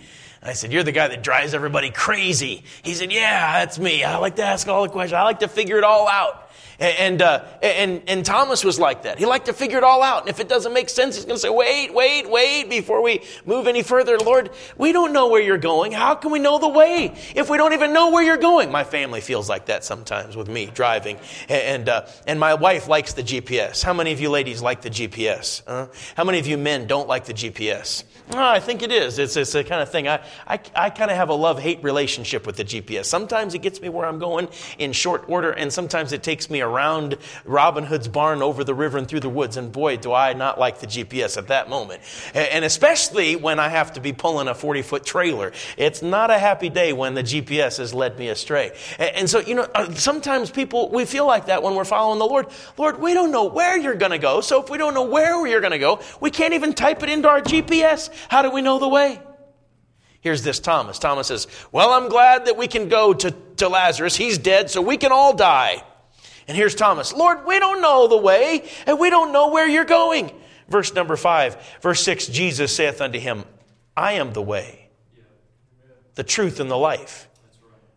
I 0.43 0.53
said, 0.53 0.71
You're 0.71 0.83
the 0.83 0.91
guy 0.91 1.07
that 1.07 1.23
drives 1.23 1.53
everybody 1.53 1.89
crazy. 1.89 2.63
He 2.83 2.93
said, 2.93 3.11
Yeah, 3.11 3.59
that's 3.59 3.79
me. 3.79 4.03
I 4.03 4.17
like 4.17 4.35
to 4.35 4.43
ask 4.43 4.67
all 4.67 4.83
the 4.83 4.89
questions. 4.89 5.13
I 5.13 5.23
like 5.23 5.39
to 5.39 5.47
figure 5.47 5.77
it 5.77 5.83
all 5.83 6.07
out. 6.07 6.50
And, 6.81 7.21
uh, 7.21 7.45
and, 7.61 8.01
and 8.07 8.25
Thomas 8.25 8.63
was 8.63 8.79
like 8.79 9.03
that. 9.03 9.19
He 9.19 9.27
liked 9.27 9.45
to 9.45 9.53
figure 9.53 9.77
it 9.77 9.83
all 9.83 10.01
out. 10.01 10.21
And 10.21 10.29
if 10.29 10.39
it 10.39 10.49
doesn't 10.49 10.73
make 10.73 10.89
sense, 10.89 11.15
he's 11.15 11.25
going 11.25 11.35
to 11.35 11.39
say, 11.39 11.49
wait, 11.49 11.93
wait, 11.93 12.27
wait, 12.27 12.71
before 12.71 13.03
we 13.03 13.21
move 13.45 13.67
any 13.67 13.83
further. 13.83 14.17
Lord, 14.17 14.49
we 14.79 14.91
don't 14.91 15.13
know 15.13 15.29
where 15.29 15.43
you're 15.43 15.59
going. 15.59 15.91
How 15.91 16.15
can 16.15 16.31
we 16.31 16.39
know 16.39 16.57
the 16.57 16.67
way 16.67 17.13
if 17.35 17.51
we 17.51 17.57
don't 17.57 17.73
even 17.73 17.93
know 17.93 18.09
where 18.09 18.23
you're 18.23 18.37
going? 18.37 18.71
My 18.71 18.83
family 18.83 19.21
feels 19.21 19.47
like 19.47 19.67
that 19.67 19.83
sometimes 19.83 20.35
with 20.35 20.49
me 20.49 20.71
driving. 20.73 21.19
And, 21.49 21.87
uh, 21.87 22.07
and 22.25 22.39
my 22.39 22.55
wife 22.55 22.87
likes 22.87 23.13
the 23.13 23.21
GPS. 23.21 23.83
How 23.83 23.93
many 23.93 24.11
of 24.11 24.19
you 24.19 24.31
ladies 24.31 24.63
like 24.63 24.81
the 24.81 24.89
GPS? 24.89 25.61
Huh? 25.67 25.87
How 26.17 26.23
many 26.23 26.39
of 26.39 26.47
you 26.47 26.57
men 26.57 26.87
don't 26.87 27.07
like 27.07 27.25
the 27.25 27.35
GPS? 27.35 28.05
Oh, 28.31 28.39
I 28.39 28.59
think 28.59 28.81
it 28.81 28.91
is. 28.91 29.19
It's, 29.19 29.35
it's 29.35 29.51
the 29.51 29.63
kind 29.63 29.83
of 29.83 29.91
thing. 29.91 30.07
I, 30.07 30.23
I, 30.47 30.59
I 30.73 30.89
kind 30.89 31.11
of 31.11 31.17
have 31.17 31.29
a 31.29 31.33
love 31.33 31.59
hate 31.59 31.83
relationship 31.83 32.47
with 32.47 32.55
the 32.55 32.63
GPS. 32.63 33.05
Sometimes 33.05 33.53
it 33.53 33.61
gets 33.61 33.81
me 33.81 33.89
where 33.89 34.07
I'm 34.07 34.17
going 34.17 34.47
in 34.79 34.93
short 34.93 35.25
order, 35.27 35.51
and 35.51 35.71
sometimes 35.71 36.11
it 36.11 36.23
takes 36.23 36.49
me 36.49 36.61
around 36.61 36.70
Robin 36.71 37.83
Hood's 37.83 38.07
barn 38.07 38.41
over 38.41 38.63
the 38.63 38.73
river 38.73 38.97
and 38.97 39.07
through 39.07 39.19
the 39.19 39.29
woods. 39.29 39.57
And 39.57 39.71
boy, 39.71 39.97
do 39.97 40.13
I 40.13 40.33
not 40.33 40.59
like 40.59 40.79
the 40.79 40.87
GPS 40.87 41.37
at 41.37 41.47
that 41.47 41.69
moment. 41.69 42.01
And 42.33 42.65
especially 42.65 43.35
when 43.35 43.59
I 43.59 43.69
have 43.69 43.93
to 43.93 44.01
be 44.01 44.13
pulling 44.13 44.47
a 44.47 44.55
40 44.55 44.81
foot 44.81 45.05
trailer. 45.05 45.51
It's 45.77 46.01
not 46.01 46.31
a 46.31 46.37
happy 46.37 46.69
day 46.69 46.93
when 46.93 47.13
the 47.13 47.23
GPS 47.23 47.77
has 47.77 47.93
led 47.93 48.17
me 48.17 48.29
astray. 48.29 48.71
And 48.97 49.29
so, 49.29 49.39
you 49.39 49.55
know, 49.55 49.67
uh, 49.75 49.91
sometimes 49.93 50.51
people, 50.51 50.89
we 50.89 51.05
feel 51.05 51.25
like 51.25 51.47
that 51.47 51.63
when 51.63 51.75
we're 51.75 51.85
following 51.85 52.19
the 52.19 52.25
Lord. 52.25 52.47
Lord, 52.77 52.99
we 52.99 53.13
don't 53.13 53.31
know 53.31 53.45
where 53.45 53.77
you're 53.77 53.95
going 53.95 54.11
to 54.11 54.17
go. 54.17 54.41
So 54.41 54.61
if 54.61 54.69
we 54.69 54.77
don't 54.77 54.93
know 54.93 55.03
where 55.03 55.45
you're 55.47 55.61
going 55.61 55.71
to 55.71 55.79
go, 55.79 56.01
we 56.19 56.31
can't 56.31 56.53
even 56.53 56.73
type 56.73 57.03
it 57.03 57.09
into 57.09 57.27
our 57.27 57.41
GPS. 57.41 58.09
How 58.29 58.41
do 58.41 58.51
we 58.51 58.61
know 58.61 58.79
the 58.79 58.87
way? 58.87 59.21
Here's 60.21 60.43
this 60.43 60.59
Thomas. 60.59 60.99
Thomas 60.99 61.27
says, 61.27 61.47
Well, 61.71 61.91
I'm 61.91 62.07
glad 62.07 62.45
that 62.45 62.55
we 62.55 62.67
can 62.67 62.89
go 62.89 63.13
to, 63.13 63.31
to 63.57 63.67
Lazarus. 63.67 64.15
He's 64.15 64.37
dead, 64.37 64.69
so 64.69 64.81
we 64.81 64.97
can 64.97 65.11
all 65.11 65.35
die. 65.35 65.83
And 66.51 66.57
here's 66.57 66.75
Thomas 66.75 67.13
Lord, 67.13 67.45
we 67.45 67.59
don't 67.59 67.81
know 67.81 68.09
the 68.09 68.17
way, 68.17 68.67
and 68.85 68.99
we 68.99 69.09
don't 69.09 69.31
know 69.31 69.51
where 69.51 69.65
you're 69.65 69.85
going. 69.85 70.33
Verse 70.67 70.93
number 70.93 71.15
five, 71.15 71.55
verse 71.79 72.03
six 72.03 72.27
Jesus 72.27 72.75
saith 72.75 72.99
unto 72.99 73.19
him, 73.19 73.45
I 73.95 74.13
am 74.13 74.33
the 74.33 74.41
way, 74.41 74.89
the 76.15 76.25
truth, 76.25 76.59
and 76.59 76.69
the 76.69 76.75
life. 76.75 77.29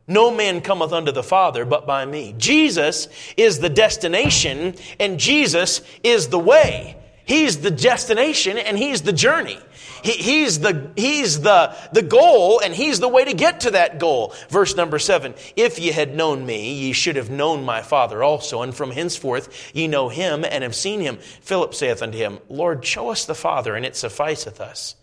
No 0.06 0.30
man 0.30 0.60
cometh 0.60 0.92
unto 0.92 1.10
the 1.10 1.24
Father 1.24 1.64
but 1.64 1.84
by 1.84 2.04
me. 2.04 2.36
Jesus 2.38 3.08
is 3.36 3.58
the 3.58 3.68
destination, 3.68 4.76
and 5.00 5.18
Jesus 5.18 5.80
is 6.04 6.28
the 6.28 6.38
way. 6.38 6.96
He's 7.24 7.58
the 7.58 7.72
destination, 7.72 8.56
and 8.56 8.78
He's 8.78 9.02
the 9.02 9.12
journey. 9.12 9.58
He, 10.04 10.12
he's 10.12 10.60
the, 10.60 10.90
he's 10.96 11.40
the, 11.40 11.74
the 11.92 12.02
goal 12.02 12.60
and 12.60 12.74
he's 12.74 13.00
the 13.00 13.08
way 13.08 13.24
to 13.24 13.32
get 13.32 13.60
to 13.60 13.70
that 13.70 13.98
goal. 13.98 14.34
Verse 14.50 14.76
number 14.76 14.98
seven, 14.98 15.34
if 15.56 15.78
ye 15.78 15.92
had 15.92 16.14
known 16.14 16.44
me, 16.44 16.74
ye 16.74 16.92
should 16.92 17.16
have 17.16 17.30
known 17.30 17.64
my 17.64 17.80
father 17.80 18.22
also. 18.22 18.60
And 18.60 18.74
from 18.74 18.90
henceforth 18.90 19.72
ye 19.74 19.88
know 19.88 20.10
him 20.10 20.44
and 20.44 20.62
have 20.62 20.74
seen 20.74 21.00
him. 21.00 21.16
Philip 21.40 21.74
saith 21.74 22.02
unto 22.02 22.18
him, 22.18 22.38
Lord, 22.50 22.84
show 22.84 23.08
us 23.08 23.24
the 23.24 23.34
father 23.34 23.74
and 23.74 23.86
it 23.86 23.96
sufficeth 23.96 24.60
us. 24.60 24.94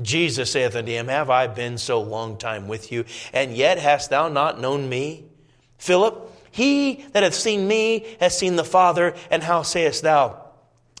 Jesus 0.00 0.52
saith 0.52 0.76
unto 0.76 0.92
him, 0.92 1.08
Have 1.08 1.30
I 1.30 1.46
been 1.46 1.78
so 1.78 2.02
long 2.02 2.36
time 2.36 2.68
with 2.68 2.92
you, 2.92 3.04
and 3.32 3.54
yet 3.54 3.78
hast 3.78 4.10
thou 4.10 4.28
not 4.28 4.60
known 4.60 4.88
me? 4.88 5.24
Philip, 5.78 6.30
he 6.50 7.04
that 7.12 7.22
hath 7.22 7.34
seen 7.34 7.68
me 7.68 8.06
hath 8.20 8.32
seen 8.32 8.56
the 8.56 8.64
Father, 8.64 9.14
and 9.30 9.42
how 9.42 9.62
sayest 9.62 10.02
thou, 10.02 10.41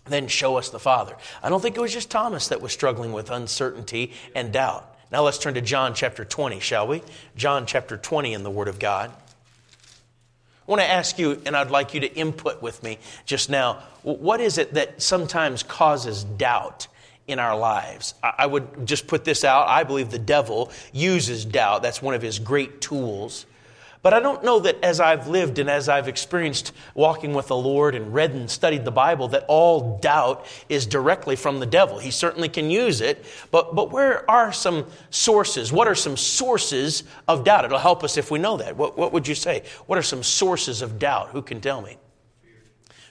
then 0.04 0.26
show 0.26 0.56
us 0.56 0.70
the 0.70 0.78
Father. 0.78 1.16
I 1.42 1.48
don't 1.48 1.60
think 1.60 1.76
it 1.76 1.80
was 1.80 1.92
just 1.92 2.10
Thomas 2.10 2.48
that 2.48 2.60
was 2.60 2.72
struggling 2.72 3.12
with 3.12 3.30
uncertainty 3.30 4.12
and 4.34 4.52
doubt. 4.52 4.88
Now 5.10 5.22
let's 5.22 5.38
turn 5.38 5.54
to 5.54 5.60
John 5.60 5.94
chapter 5.94 6.24
20, 6.24 6.60
shall 6.60 6.86
we? 6.86 7.02
John 7.36 7.66
chapter 7.66 7.96
20 7.96 8.32
in 8.32 8.42
the 8.42 8.50
Word 8.50 8.68
of 8.68 8.78
God. 8.78 9.10
I 10.66 10.70
want 10.70 10.80
to 10.80 10.88
ask 10.88 11.18
you, 11.18 11.42
and 11.44 11.56
I'd 11.56 11.70
like 11.70 11.92
you 11.92 12.00
to 12.00 12.14
input 12.14 12.62
with 12.62 12.82
me 12.82 12.98
just 13.26 13.50
now, 13.50 13.82
what 14.02 14.40
is 14.40 14.58
it 14.58 14.74
that 14.74 15.02
sometimes 15.02 15.62
causes 15.62 16.24
doubt 16.24 16.86
in 17.26 17.38
our 17.38 17.56
lives? 17.56 18.14
I 18.22 18.46
would 18.46 18.86
just 18.86 19.06
put 19.06 19.24
this 19.24 19.44
out. 19.44 19.68
I 19.68 19.84
believe 19.84 20.10
the 20.10 20.18
devil 20.18 20.70
uses 20.92 21.44
doubt, 21.44 21.82
that's 21.82 22.00
one 22.00 22.14
of 22.14 22.22
his 22.22 22.38
great 22.38 22.80
tools. 22.80 23.44
But 24.02 24.12
I 24.12 24.18
don't 24.18 24.42
know 24.42 24.58
that 24.58 24.82
as 24.82 24.98
I've 24.98 25.28
lived 25.28 25.60
and 25.60 25.70
as 25.70 25.88
I've 25.88 26.08
experienced 26.08 26.72
walking 26.94 27.34
with 27.34 27.46
the 27.46 27.56
Lord 27.56 27.94
and 27.94 28.12
read 28.12 28.32
and 28.32 28.50
studied 28.50 28.84
the 28.84 28.90
Bible, 28.90 29.28
that 29.28 29.44
all 29.46 29.98
doubt 29.98 30.44
is 30.68 30.86
directly 30.86 31.36
from 31.36 31.60
the 31.60 31.66
devil. 31.66 32.00
He 32.00 32.10
certainly 32.10 32.48
can 32.48 32.68
use 32.68 33.00
it, 33.00 33.24
but, 33.52 33.76
but 33.76 33.92
where 33.92 34.28
are 34.28 34.52
some 34.52 34.86
sources? 35.10 35.72
What 35.72 35.86
are 35.86 35.94
some 35.94 36.16
sources 36.16 37.04
of 37.28 37.44
doubt? 37.44 37.64
It'll 37.64 37.78
help 37.78 38.02
us 38.02 38.16
if 38.16 38.32
we 38.32 38.40
know 38.40 38.56
that. 38.56 38.76
What, 38.76 38.98
what 38.98 39.12
would 39.12 39.28
you 39.28 39.36
say? 39.36 39.62
What 39.86 39.98
are 39.98 40.02
some 40.02 40.24
sources 40.24 40.82
of 40.82 40.98
doubt? 40.98 41.28
Who 41.30 41.40
can 41.40 41.60
tell 41.60 41.80
me? 41.80 41.96
Fear. 42.42 42.52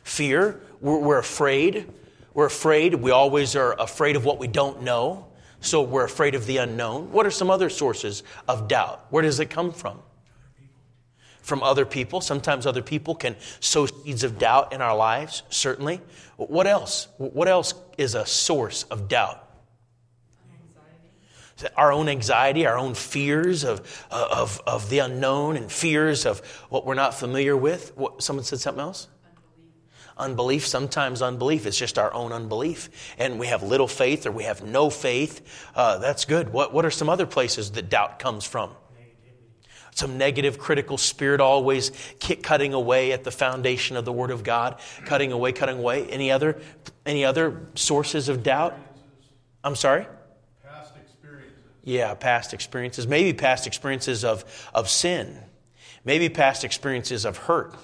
Fear. 0.04 0.62
We're, 0.82 1.00
we're 1.00 1.20
afraid. 1.20 1.90
We're 2.34 2.48
afraid. 2.48 2.96
We 2.96 3.12
always 3.12 3.56
are 3.56 3.80
afraid 3.80 4.18
of 4.18 4.26
what 4.26 4.40
we 4.40 4.48
don't 4.48 4.82
know. 4.82 5.28
So 5.62 5.84
we're 5.84 6.04
afraid 6.04 6.36
of 6.36 6.46
the 6.48 6.58
unknown. 6.58 7.14
What 7.14 7.26
are 7.26 7.32
some 7.32 7.50
other 7.50 7.70
sources 7.70 8.24
of 8.50 8.68
doubt? 8.68 9.06
Where 9.10 9.24
does 9.24 9.40
it 9.40 9.50
come 9.50 9.72
from? 9.72 10.00
From 11.42 11.64
other 11.64 11.86
people. 11.86 12.22
Sometimes 12.22 12.66
other 12.66 12.82
people 12.82 13.16
can 13.16 13.36
sow 13.60 13.86
seeds 13.86 14.24
of 14.24 14.38
doubt 14.38 14.74
in 14.74 14.82
our 14.82 14.96
lives, 14.96 15.44
certainly. 15.50 16.02
What 16.38 16.68
else? 16.68 17.08
What 17.18 17.48
else 17.48 17.74
is 17.98 18.16
a 18.16 18.26
source 18.26 18.84
of 18.84 19.08
doubt? 19.08 19.48
Our 21.78 21.94
own 21.94 22.10
anxiety, 22.10 22.66
our 22.66 22.78
own 22.78 22.96
fears 22.96 23.64
of, 23.64 24.08
of, 24.10 24.62
of 24.66 24.90
the 24.90 25.00
unknown 25.00 25.58
and 25.58 25.72
fears 25.72 26.26
of 26.26 26.40
what 26.70 26.88
we're 26.88 26.96
not 26.96 27.14
familiar 27.14 27.56
with. 27.56 27.96
What, 27.96 28.24
someone 28.24 28.46
said 28.46 28.60
something 28.60 28.82
else? 28.82 29.08
unbelief. 30.18 30.68
Sometimes 30.68 31.22
unbelief 31.22 31.66
is 31.66 31.78
just 31.78 31.98
our 31.98 32.14
own 32.14 32.32
unbelief. 32.32 32.90
And 33.18 33.40
we 33.40 33.48
have 33.48 33.64
little 33.64 33.88
faith 33.88 34.26
or 34.26 34.32
we 34.32 34.44
have 34.44 34.64
no 34.64 34.90
faith. 34.90 35.42
Uh, 35.76 35.98
that's 35.98 36.26
good. 36.26 36.54
What, 36.54 36.74
what 36.74 36.86
are 36.86 36.92
some 36.92 37.10
other 37.10 37.26
places 37.26 37.72
that 37.72 37.90
doubt 37.90 38.20
comes 38.20 38.46
from? 38.46 38.72
Some 39.94 40.18
negative 40.18 40.58
critical 40.58 40.98
spirit 40.98 41.42
always 41.42 41.92
cutting 42.42 42.74
away 42.74 43.12
at 43.12 43.24
the 43.24 43.32
foundation 43.32 43.98
of 43.98 44.06
the 44.06 44.12
word 44.12 44.32
of 44.32 44.44
god 44.44 44.80
cutting 45.06 45.32
away 45.32 45.52
cutting 45.52 45.78
away. 45.80 46.08
Any 46.10 46.32
other 46.32 46.62
any 47.06 47.26
other 47.26 47.68
sources 47.76 48.30
of 48.30 48.44
doubt? 48.44 48.78
I'm 49.64 49.76
sorry? 49.76 50.08
Past 50.64 50.94
experiences. 50.96 51.58
Yeah 51.84 52.14
past 52.14 52.54
experiences. 52.54 53.08
Maybe 53.08 53.34
past 53.34 53.68
experiences 53.68 54.24
of 54.24 54.46
of 54.74 54.90
sin. 54.90 55.38
Maybe 56.04 56.30
past 56.30 56.64
experiences 56.64 57.26
of 57.26 57.38
hurt 57.38 57.76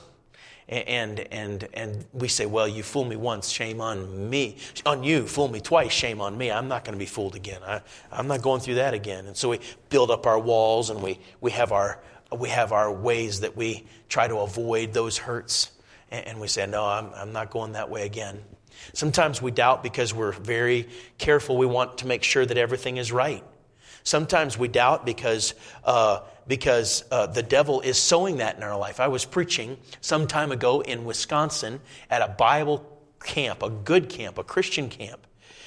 and 0.69 1.19
and 1.31 1.67
and 1.73 2.05
we 2.11 2.27
say 2.27 2.45
well 2.45 2.67
you 2.67 2.83
fooled 2.83 3.07
me 3.07 3.15
once 3.15 3.49
shame 3.49 3.79
on 3.79 4.29
me. 4.29 4.57
On 4.85 5.03
you 5.03 5.25
fool 5.25 5.47
me 5.47 5.61
twice 5.61 5.91
shame 5.91 6.19
on 6.19 6.37
me. 6.37 6.51
I'm 6.51 6.67
not 6.67 6.83
going 6.83 6.93
to 6.93 6.99
be 6.99 7.05
fooled 7.05 7.35
again. 7.35 7.61
I, 7.65 7.81
i'm 8.11 8.27
not 8.27 8.41
going 8.41 8.61
through 8.61 8.75
that 8.75 8.93
again. 8.93 9.27
And 9.27 9.37
so 9.37 9.49
we 9.49 9.59
build 9.89 10.11
up 10.11 10.25
our 10.25 10.39
walls 10.39 10.89
and 10.89 11.01
we 11.01 11.19
we 11.39 11.51
have 11.51 11.71
our 11.71 12.01
we 12.37 12.49
have 12.49 12.73
our 12.73 12.91
ways 12.91 13.39
that 13.41 13.55
we 13.55 13.85
try 14.09 14.27
to 14.27 14.39
avoid 14.39 14.93
those 14.93 15.17
hurts. 15.17 15.71
And 16.11 16.39
we 16.39 16.47
say 16.47 16.65
no 16.67 16.85
i'm, 16.85 17.11
I'm 17.15 17.31
not 17.31 17.49
going 17.49 17.73
that 17.73 17.89
way 17.89 18.05
again. 18.05 18.43
Sometimes 18.93 19.41
we 19.41 19.51
doubt 19.51 19.83
because 19.83 20.13
we're 20.13 20.31
very 20.33 20.87
careful. 21.17 21.57
We 21.57 21.65
want 21.65 21.99
to 21.99 22.07
make 22.07 22.23
sure 22.23 22.45
that 22.45 22.57
everything 22.57 22.97
is 22.97 23.11
right. 23.11 23.43
Sometimes 24.03 24.57
we 24.57 24.67
doubt 24.67 25.05
because 25.05 25.53
uh, 25.83 26.21
because 26.47 27.03
uh, 27.11 27.27
the 27.27 27.43
devil 27.43 27.81
is 27.81 27.97
sowing 27.97 28.37
that 28.37 28.57
in 28.57 28.63
our 28.63 28.77
life. 28.77 28.99
I 28.99 29.07
was 29.07 29.25
preaching 29.25 29.77
some 30.01 30.27
time 30.27 30.51
ago 30.51 30.81
in 30.81 31.05
Wisconsin 31.05 31.79
at 32.09 32.21
a 32.21 32.29
Bible 32.29 32.85
camp, 33.23 33.63
a 33.63 33.69
good 33.69 34.09
camp, 34.09 34.37
a 34.37 34.43
Christian 34.43 34.89
camp. 34.89 35.25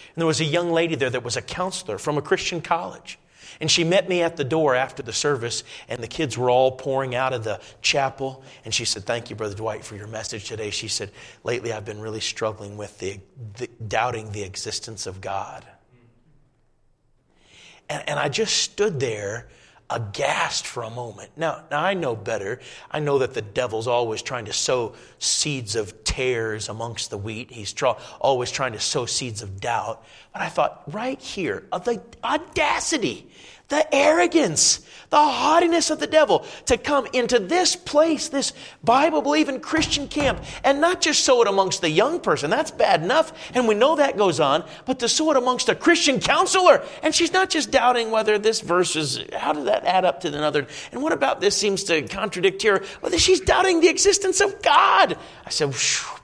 And 0.08 0.16
there 0.16 0.26
was 0.26 0.40
a 0.40 0.44
young 0.44 0.72
lady 0.72 0.94
there 0.94 1.10
that 1.10 1.22
was 1.22 1.36
a 1.36 1.42
counselor 1.42 1.98
from 1.98 2.18
a 2.18 2.22
Christian 2.22 2.60
college. 2.60 3.18
And 3.60 3.70
she 3.70 3.84
met 3.84 4.08
me 4.08 4.22
at 4.22 4.36
the 4.36 4.44
door 4.44 4.74
after 4.74 5.02
the 5.02 5.12
service, 5.12 5.64
and 5.88 6.02
the 6.02 6.08
kids 6.08 6.38
were 6.38 6.48
all 6.48 6.72
pouring 6.72 7.14
out 7.14 7.34
of 7.34 7.44
the 7.44 7.60
chapel. 7.82 8.42
And 8.64 8.72
she 8.72 8.86
said, 8.86 9.04
Thank 9.04 9.28
you, 9.28 9.36
Brother 9.36 9.54
Dwight, 9.54 9.84
for 9.84 9.96
your 9.96 10.06
message 10.06 10.48
today. 10.48 10.70
She 10.70 10.88
said, 10.88 11.10
Lately, 11.44 11.72
I've 11.72 11.84
been 11.84 12.00
really 12.00 12.20
struggling 12.20 12.78
with 12.78 12.98
the, 12.98 13.20
the 13.58 13.68
doubting 13.86 14.32
the 14.32 14.42
existence 14.42 15.06
of 15.06 15.20
God. 15.20 15.66
And, 17.90 18.08
and 18.08 18.18
I 18.18 18.28
just 18.28 18.56
stood 18.56 18.98
there 18.98 19.48
aghast 19.90 20.66
for 20.66 20.82
a 20.82 20.90
moment. 20.90 21.30
Now, 21.36 21.64
now 21.70 21.82
I 21.82 21.94
know 21.94 22.14
better. 22.14 22.60
I 22.90 23.00
know 23.00 23.18
that 23.18 23.34
the 23.34 23.42
devil's 23.42 23.86
always 23.86 24.22
trying 24.22 24.44
to 24.46 24.52
sow 24.52 24.94
seeds 25.18 25.76
of 25.76 26.04
tares 26.04 26.68
amongst 26.68 27.10
the 27.10 27.18
wheat. 27.18 27.50
He's 27.50 27.72
tra- 27.72 27.96
always 28.20 28.50
trying 28.50 28.72
to 28.72 28.80
sow 28.80 29.06
seeds 29.06 29.42
of 29.42 29.60
doubt. 29.60 30.04
But 30.32 30.42
I 30.42 30.48
thought, 30.48 30.82
right 30.86 31.20
here, 31.20 31.66
of 31.72 31.84
the 31.84 32.00
audacity 32.22 33.30
the 33.70 33.94
arrogance, 33.94 34.80
the 35.10 35.16
haughtiness 35.16 35.90
of 35.90 35.98
the 35.98 36.06
devil 36.06 36.44
to 36.66 36.76
come 36.76 37.06
into 37.12 37.38
this 37.38 37.74
place, 37.74 38.28
this 38.28 38.52
Bible 38.84 39.22
believing 39.22 39.60
Christian 39.60 40.06
camp, 40.06 40.44
and 40.62 40.80
not 40.80 41.00
just 41.00 41.24
sow 41.24 41.42
it 41.42 41.48
amongst 41.48 41.80
the 41.80 41.90
young 41.90 42.20
person. 42.20 42.50
That's 42.50 42.70
bad 42.70 43.02
enough, 43.02 43.32
and 43.54 43.66
we 43.66 43.74
know 43.74 43.96
that 43.96 44.16
goes 44.16 44.38
on, 44.38 44.64
but 44.86 44.98
to 45.00 45.08
sow 45.08 45.30
it 45.30 45.36
amongst 45.36 45.68
a 45.68 45.74
Christian 45.74 46.20
counselor. 46.20 46.82
And 47.02 47.14
she's 47.14 47.32
not 47.32 47.50
just 47.50 47.70
doubting 47.70 48.10
whether 48.10 48.38
this 48.38 48.60
verse 48.60 48.94
is, 48.94 49.20
how 49.32 49.52
did 49.52 49.66
that 49.66 49.84
add 49.84 50.04
up 50.04 50.20
to 50.20 50.28
another? 50.28 50.66
And 50.92 51.02
what 51.02 51.12
about 51.12 51.40
this 51.40 51.56
seems 51.56 51.84
to 51.84 52.02
contradict 52.02 52.62
here? 52.62 52.84
Whether 53.00 53.18
she's 53.18 53.40
doubting 53.40 53.80
the 53.80 53.88
existence 53.88 54.40
of 54.40 54.62
God. 54.62 55.16
I 55.44 55.50
said, 55.50 55.74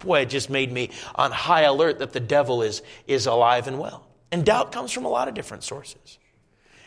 boy, 0.01 0.21
it 0.21 0.31
just 0.31 0.51
made 0.51 0.71
me 0.71 0.91
on 1.15 1.33
high 1.33 1.63
alert 1.63 2.01
that 2.01 2.13
the 2.13 2.21
devil 2.21 2.63
is, 2.63 2.83
is 3.07 3.27
alive 3.27 3.67
and 3.67 3.79
well. 3.79 4.07
And 4.33 4.45
doubt 4.45 4.73
comes 4.73 4.93
from 4.93 5.05
a 5.05 5.09
lot 5.09 5.29
of 5.29 5.35
different 5.35 5.63
sources. 5.63 6.19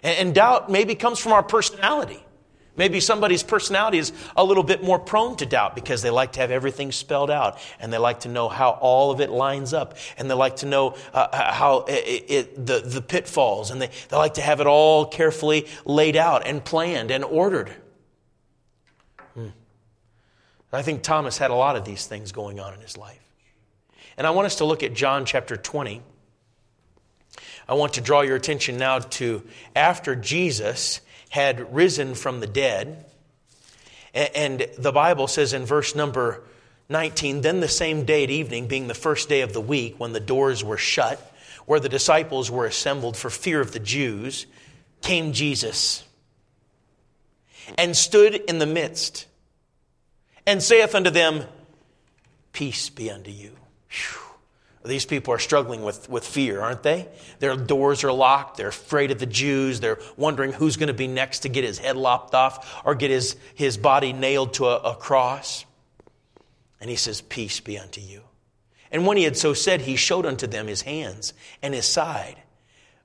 And, 0.03 0.33
doubt 0.33 0.69
maybe 0.69 0.95
comes 0.95 1.19
from 1.19 1.33
our 1.33 1.43
personality. 1.43 2.23
Maybe 2.79 3.01
somebody's 3.01 3.43
personality 3.43 3.97
is 3.97 4.13
a 4.37 4.43
little 4.43 4.63
bit 4.63 4.81
more 4.81 4.97
prone 4.97 5.35
to 5.37 5.45
doubt 5.45 5.75
because 5.75 6.01
they 6.01 6.09
like 6.09 6.31
to 6.33 6.39
have 6.39 6.49
everything 6.49 6.93
spelled 6.93 7.29
out 7.29 7.59
and 7.81 7.91
they 7.91 7.97
like 7.97 8.21
to 8.21 8.29
know 8.29 8.47
how 8.47 8.69
all 8.69 9.11
of 9.11 9.19
it 9.19 9.29
lines 9.29 9.73
up 9.73 9.97
and 10.17 10.29
they 10.29 10.33
like 10.33 10.55
to 10.57 10.65
know 10.65 10.95
uh, 11.13 11.51
how 11.51 11.79
it, 11.89 12.25
it, 12.29 12.65
the, 12.65 12.79
the 12.79 13.01
pitfalls 13.01 13.71
and 13.71 13.81
they, 13.81 13.89
they 14.07 14.15
like 14.15 14.35
to 14.35 14.41
have 14.41 14.61
it 14.61 14.67
all 14.67 15.05
carefully 15.05 15.67
laid 15.83 16.15
out 16.15 16.47
and 16.47 16.63
planned 16.63 17.11
and 17.11 17.25
ordered. 17.25 17.69
Hmm. 19.33 19.49
I 20.71 20.81
think 20.81 21.03
Thomas 21.03 21.37
had 21.37 21.51
a 21.51 21.55
lot 21.55 21.75
of 21.75 21.83
these 21.83 22.07
things 22.07 22.31
going 22.31 22.61
on 22.61 22.73
in 22.73 22.79
his 22.79 22.97
life. 22.97 23.19
And 24.15 24.25
I 24.25 24.29
want 24.29 24.45
us 24.45 24.55
to 24.57 24.65
look 24.65 24.83
at 24.83 24.93
John 24.93 25.25
chapter 25.25 25.57
20. 25.57 26.01
I 27.69 27.75
want 27.75 27.93
to 27.93 28.01
draw 28.01 28.21
your 28.21 28.35
attention 28.35 28.77
now 28.77 28.97
to 28.97 29.43
after 29.75 30.15
Jesus 30.15 31.01
had 31.29 31.71
risen 31.73 32.15
from 32.15 32.39
the 32.39 32.47
dead. 32.47 33.05
And 34.11 34.67
the 34.79 34.91
Bible 34.91 35.27
says 35.27 35.53
in 35.53 35.67
verse 35.67 35.93
number 35.93 36.41
19, 36.89 37.41
then 37.41 37.59
the 37.59 37.67
same 37.67 38.05
day 38.05 38.23
at 38.23 38.31
evening, 38.31 38.67
being 38.67 38.87
the 38.87 38.95
first 38.95 39.29
day 39.29 39.41
of 39.41 39.53
the 39.53 39.61
week, 39.61 39.99
when 39.99 40.13
the 40.13 40.19
doors 40.19 40.63
were 40.63 40.79
shut, 40.79 41.21
where 41.67 41.79
the 41.79 41.89
disciples 41.89 42.49
were 42.49 42.65
assembled 42.65 43.15
for 43.15 43.29
fear 43.29 43.61
of 43.61 43.71
the 43.71 43.79
Jews, 43.79 44.47
came 45.03 45.31
Jesus 45.31 46.03
and 47.77 47.95
stood 47.95 48.33
in 48.33 48.57
the 48.57 48.65
midst 48.65 49.27
and 50.47 50.63
saith 50.63 50.95
unto 50.95 51.11
them, 51.11 51.43
Peace 52.51 52.89
be 52.89 53.11
unto 53.11 53.29
you. 53.29 53.55
Whew. 53.89 54.28
These 54.85 55.05
people 55.05 55.33
are 55.33 55.39
struggling 55.39 55.83
with, 55.83 56.09
with 56.09 56.25
fear, 56.25 56.61
aren't 56.61 56.83
they? 56.83 57.07
Their 57.39 57.57
doors 57.57 58.03
are 58.05 58.13
locked. 58.13 58.57
They're 58.57 58.69
afraid 58.69 59.11
of 59.11 59.19
the 59.19 59.25
Jews. 59.25 59.81
They're 59.81 59.99
wondering 60.15 60.53
who's 60.53 60.77
going 60.77 60.87
to 60.87 60.93
be 60.93 61.07
next 61.07 61.39
to 61.39 61.49
get 61.49 61.65
his 61.65 61.77
head 61.77 61.97
lopped 61.97 62.33
off 62.33 62.81
or 62.85 62.95
get 62.95 63.11
his, 63.11 63.35
his 63.55 63.77
body 63.77 64.13
nailed 64.13 64.53
to 64.53 64.67
a, 64.67 64.77
a 64.77 64.95
cross. 64.95 65.65
And 66.79 66.89
he 66.89 66.95
says, 66.95 67.19
Peace 67.19 67.59
be 67.59 67.77
unto 67.77 67.99
you. 67.99 68.21
And 68.89 69.05
when 69.05 69.17
he 69.17 69.23
had 69.23 69.35
so 69.35 69.53
said, 69.53 69.81
he 69.81 69.97
showed 69.97 70.25
unto 70.25 70.47
them 70.47 70.67
his 70.67 70.83
hands 70.83 71.33
and 71.61 71.73
his 71.73 71.85
side. 71.85 72.37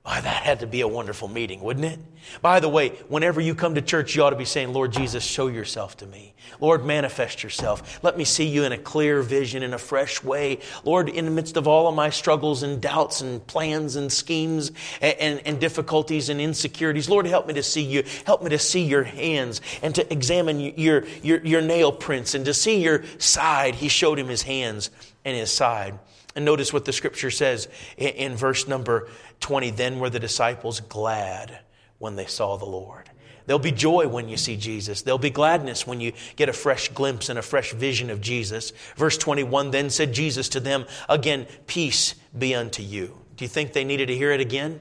Why, 0.05 0.21
that 0.21 0.43
had 0.43 0.59
to 0.59 0.67
be 0.67 0.81
a 0.81 0.87
wonderful 0.87 1.27
meeting, 1.27 1.61
wouldn't 1.61 1.85
it? 1.85 1.99
By 2.39 2.59
the 2.59 2.69
way, 2.69 2.89
whenever 3.07 3.41
you 3.41 3.55
come 3.55 3.73
to 3.73 3.81
church, 3.81 4.15
you 4.15 4.21
ought 4.21 4.29
to 4.29 4.35
be 4.35 4.45
saying, 4.45 4.71
Lord 4.71 4.93
Jesus, 4.93 5.23
show 5.23 5.47
yourself 5.47 5.97
to 5.97 6.05
me. 6.05 6.35
Lord, 6.59 6.85
manifest 6.85 7.41
yourself. 7.41 8.03
Let 8.03 8.15
me 8.15 8.23
see 8.23 8.45
you 8.45 8.65
in 8.65 8.71
a 8.71 8.77
clear 8.77 9.23
vision, 9.23 9.63
in 9.63 9.73
a 9.73 9.79
fresh 9.79 10.23
way. 10.23 10.59
Lord, 10.83 11.09
in 11.09 11.25
the 11.25 11.31
midst 11.31 11.57
of 11.57 11.67
all 11.67 11.87
of 11.87 11.95
my 11.95 12.11
struggles 12.11 12.61
and 12.61 12.79
doubts 12.79 13.21
and 13.21 13.45
plans 13.47 13.95
and 13.95 14.13
schemes 14.13 14.71
and, 15.01 15.17
and, 15.17 15.41
and 15.43 15.59
difficulties 15.59 16.29
and 16.29 16.39
insecurities, 16.39 17.09
Lord, 17.09 17.25
help 17.25 17.47
me 17.47 17.55
to 17.55 17.63
see 17.63 17.81
you. 17.81 18.03
Help 18.27 18.43
me 18.43 18.51
to 18.51 18.59
see 18.59 18.83
your 18.83 19.03
hands 19.03 19.59
and 19.81 19.95
to 19.95 20.13
examine 20.13 20.59
your, 20.59 21.05
your, 21.23 21.43
your 21.43 21.61
nail 21.61 21.91
prints 21.91 22.35
and 22.35 22.45
to 22.45 22.53
see 22.53 22.83
your 22.83 23.03
side. 23.17 23.73
He 23.73 23.87
showed 23.87 24.19
him 24.19 24.27
his 24.27 24.43
hands 24.43 24.91
and 25.25 25.35
his 25.35 25.51
side. 25.51 25.97
And 26.35 26.43
notice 26.43 26.73
what 26.73 26.85
the 26.85 26.93
scripture 26.93 27.31
says 27.31 27.69
in, 27.97 28.35
verse 28.35 28.67
number 28.67 29.07
20. 29.39 29.71
Then 29.71 29.99
were 29.99 30.09
the 30.09 30.19
disciples 30.19 30.81
glad 30.81 31.59
when 31.97 32.17
they 32.17 32.25
saw 32.25 32.57
the 32.57 32.65
Lord. 32.65 33.09
There'll 33.45 33.59
be 33.59 33.71
joy 33.71 34.07
when 34.07 34.27
you 34.27 34.37
see 34.37 34.57
Jesus. 34.57 35.01
There'll 35.01 35.17
be 35.17 35.29
gladness 35.29 35.85
when 35.85 36.01
you 36.01 36.13
get 36.35 36.49
a 36.49 36.53
fresh 36.53 36.89
glimpse 36.89 37.29
and 37.29 37.37
a 37.37 37.43
fresh 37.43 37.73
vision 37.73 38.09
of 38.09 38.19
Jesus. 38.19 38.73
Verse 38.95 39.17
21 39.17 39.71
Then 39.71 39.89
said 39.89 40.13
Jesus 40.13 40.49
to 40.49 40.59
them, 40.59 40.85
Again, 41.07 41.47
peace 41.67 42.15
be 42.37 42.55
unto 42.55 42.81
you. 42.83 43.17
Do 43.37 43.45
you 43.45 43.49
think 43.49 43.73
they 43.73 43.83
needed 43.83 44.07
to 44.07 44.15
hear 44.15 44.31
it 44.31 44.41
again? 44.41 44.79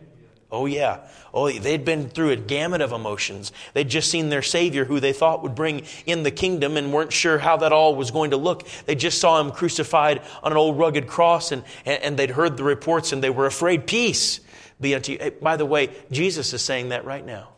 Oh, 0.55 0.67
yeah. 0.67 1.01
Oh, 1.33 1.51
they'd 1.51 1.85
been 1.85 2.09
through 2.09 2.31
a 2.31 2.37
gamut 2.37 2.81
of 2.81 2.93
emotions. 2.93 3.51
They'd 3.73 3.89
just 3.89 4.09
seen 4.09 4.29
their 4.29 4.41
Savior, 4.41 4.85
who 4.85 5.01
they 5.01 5.13
thought 5.13 5.43
would 5.43 5.57
bring 5.57 5.83
in 6.07 6.23
the 6.23 6.31
kingdom, 6.31 6.77
and 6.77 6.93
weren't 6.93 7.13
sure 7.13 7.39
how 7.39 7.57
that 7.57 7.73
all 7.73 7.97
was 7.97 8.13
going 8.13 8.31
to 8.31 8.37
look. 8.37 8.65
They 8.87 8.95
just 8.95 9.21
saw 9.21 9.41
him 9.41 9.51
crucified 9.51 10.23
on 10.45 10.53
an 10.53 10.59
old 10.59 10.79
rugged 10.79 11.09
cross, 11.09 11.51
and, 11.51 11.65
and 11.85 12.17
they'd 12.17 12.31
heard 12.31 12.57
the 12.57 12.63
reports, 12.63 13.13
and 13.13 13.23
they 13.23 13.31
were 13.31 13.47
afraid. 13.47 13.89
Peace 13.89 14.39
be 14.81 14.95
unto 14.95 15.13
you. 15.13 15.33
By 15.43 15.57
the 15.57 15.67
way, 15.67 15.91
Jesus 16.13 16.53
is 16.53 16.63
saying 16.63 16.91
that 16.91 17.05
right 17.05 17.27
now. 17.27 17.49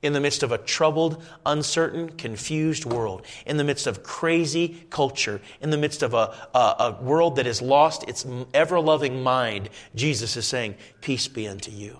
In 0.00 0.14
the 0.14 0.20
midst 0.20 0.42
of 0.42 0.50
a 0.50 0.58
troubled, 0.58 1.22
uncertain, 1.44 2.08
confused 2.08 2.86
world, 2.86 3.26
in 3.46 3.58
the 3.58 3.62
midst 3.62 3.86
of 3.86 4.02
crazy 4.02 4.84
culture, 4.88 5.40
in 5.60 5.68
the 5.68 5.76
midst 5.76 6.02
of 6.02 6.14
a, 6.14 6.34
a, 6.54 6.58
a 6.58 6.98
world 7.02 7.36
that 7.36 7.46
has 7.46 7.60
lost 7.60 8.08
its 8.08 8.26
ever 8.54 8.80
loving 8.80 9.22
mind, 9.22 9.68
Jesus 9.94 10.36
is 10.36 10.46
saying, 10.46 10.74
Peace 11.02 11.28
be 11.28 11.46
unto 11.46 11.70
you. 11.70 11.98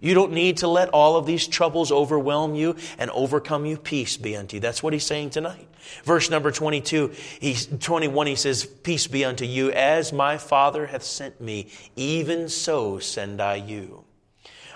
You 0.00 0.14
don't 0.14 0.32
need 0.32 0.58
to 0.58 0.68
let 0.68 0.88
all 0.90 1.16
of 1.16 1.26
these 1.26 1.46
troubles 1.46 1.92
overwhelm 1.92 2.54
you 2.54 2.76
and 2.98 3.10
overcome 3.10 3.66
you. 3.66 3.76
Peace 3.76 4.16
be 4.16 4.36
unto 4.36 4.56
you. 4.56 4.60
That's 4.60 4.82
what 4.82 4.92
he's 4.92 5.04
saying 5.04 5.30
tonight. 5.30 5.68
Verse 6.04 6.30
number 6.30 6.50
22, 6.50 7.12
he's, 7.40 7.66
21, 7.66 8.26
he 8.28 8.36
says, 8.36 8.64
Peace 8.64 9.06
be 9.06 9.24
unto 9.24 9.44
you. 9.44 9.72
As 9.72 10.12
my 10.12 10.38
Father 10.38 10.86
hath 10.86 11.02
sent 11.02 11.40
me, 11.40 11.68
even 11.96 12.48
so 12.48 12.98
send 12.98 13.40
I 13.40 13.56
you. 13.56 14.04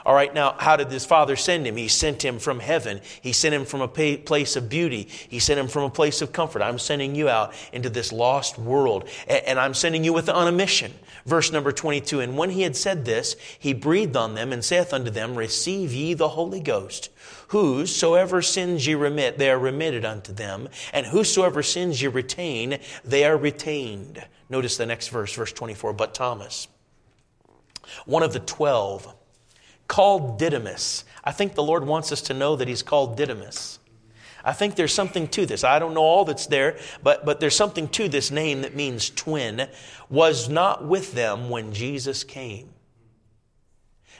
All 0.06 0.14
right, 0.14 0.34
now, 0.34 0.54
how 0.58 0.76
did 0.76 0.90
this 0.90 1.06
father 1.06 1.34
send 1.34 1.66
him? 1.66 1.76
He 1.76 1.88
sent 1.88 2.22
him 2.22 2.38
from 2.38 2.60
heaven. 2.60 3.00
He 3.22 3.32
sent 3.32 3.54
him 3.54 3.64
from 3.64 3.80
a 3.80 3.88
place 3.88 4.54
of 4.54 4.68
beauty. 4.68 5.08
He 5.28 5.38
sent 5.38 5.58
him 5.58 5.68
from 5.68 5.84
a 5.84 5.90
place 5.90 6.20
of 6.20 6.32
comfort. 6.32 6.60
I'm 6.60 6.78
sending 6.78 7.14
you 7.14 7.30
out 7.30 7.54
into 7.72 7.88
this 7.88 8.12
lost 8.12 8.58
world, 8.58 9.08
and 9.26 9.58
I'm 9.58 9.72
sending 9.72 10.04
you 10.04 10.12
with 10.12 10.28
on 10.28 10.46
a 10.46 10.52
mission. 10.52 10.92
Verse 11.24 11.50
number 11.50 11.72
22 11.72 12.20
And 12.20 12.36
when 12.36 12.50
he 12.50 12.62
had 12.62 12.76
said 12.76 13.06
this, 13.06 13.36
he 13.58 13.72
breathed 13.72 14.14
on 14.14 14.34
them 14.34 14.52
and 14.52 14.62
saith 14.62 14.92
unto 14.92 15.10
them, 15.10 15.36
Receive 15.36 15.92
ye 15.92 16.12
the 16.12 16.28
Holy 16.28 16.60
Ghost. 16.60 17.08
Whosoever 17.48 18.42
sins 18.42 18.86
ye 18.86 18.94
remit, 18.94 19.38
they 19.38 19.50
are 19.50 19.58
remitted 19.58 20.04
unto 20.04 20.34
them. 20.34 20.68
And 20.92 21.06
whosoever 21.06 21.62
sins 21.62 22.02
ye 22.02 22.08
retain, 22.08 22.78
they 23.04 23.24
are 23.24 23.36
retained. 23.38 24.22
Notice 24.50 24.76
the 24.76 24.86
next 24.86 25.08
verse, 25.08 25.32
verse 25.32 25.52
24. 25.52 25.94
But 25.94 26.14
Thomas, 26.14 26.68
one 28.04 28.22
of 28.22 28.32
the 28.32 28.40
twelve, 28.40 29.14
called 29.88 30.38
Didymus. 30.38 31.04
I 31.22 31.32
think 31.32 31.54
the 31.54 31.62
Lord 31.62 31.84
wants 31.86 32.12
us 32.12 32.22
to 32.22 32.34
know 32.34 32.56
that 32.56 32.68
he's 32.68 32.82
called 32.82 33.16
Didymus. 33.16 33.78
I 34.44 34.52
think 34.52 34.74
there's 34.74 34.92
something 34.92 35.28
to 35.28 35.46
this. 35.46 35.64
I 35.64 35.78
don't 35.78 35.94
know 35.94 36.02
all 36.02 36.24
that's 36.24 36.46
there, 36.46 36.78
but, 37.02 37.24
but 37.24 37.40
there's 37.40 37.56
something 37.56 37.88
to 37.88 38.08
this 38.08 38.30
name 38.30 38.62
that 38.62 38.76
means 38.76 39.08
twin, 39.08 39.68
was 40.10 40.50
not 40.50 40.84
with 40.86 41.14
them 41.14 41.48
when 41.48 41.72
Jesus 41.72 42.24
came. 42.24 42.68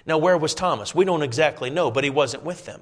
Now, 0.06 0.18
where 0.18 0.38
was 0.38 0.54
Thomas? 0.54 0.94
We 0.94 1.04
don't 1.04 1.22
exactly 1.22 1.70
know, 1.70 1.90
but 1.90 2.04
he 2.04 2.10
wasn't 2.10 2.44
with 2.44 2.64
them. 2.64 2.80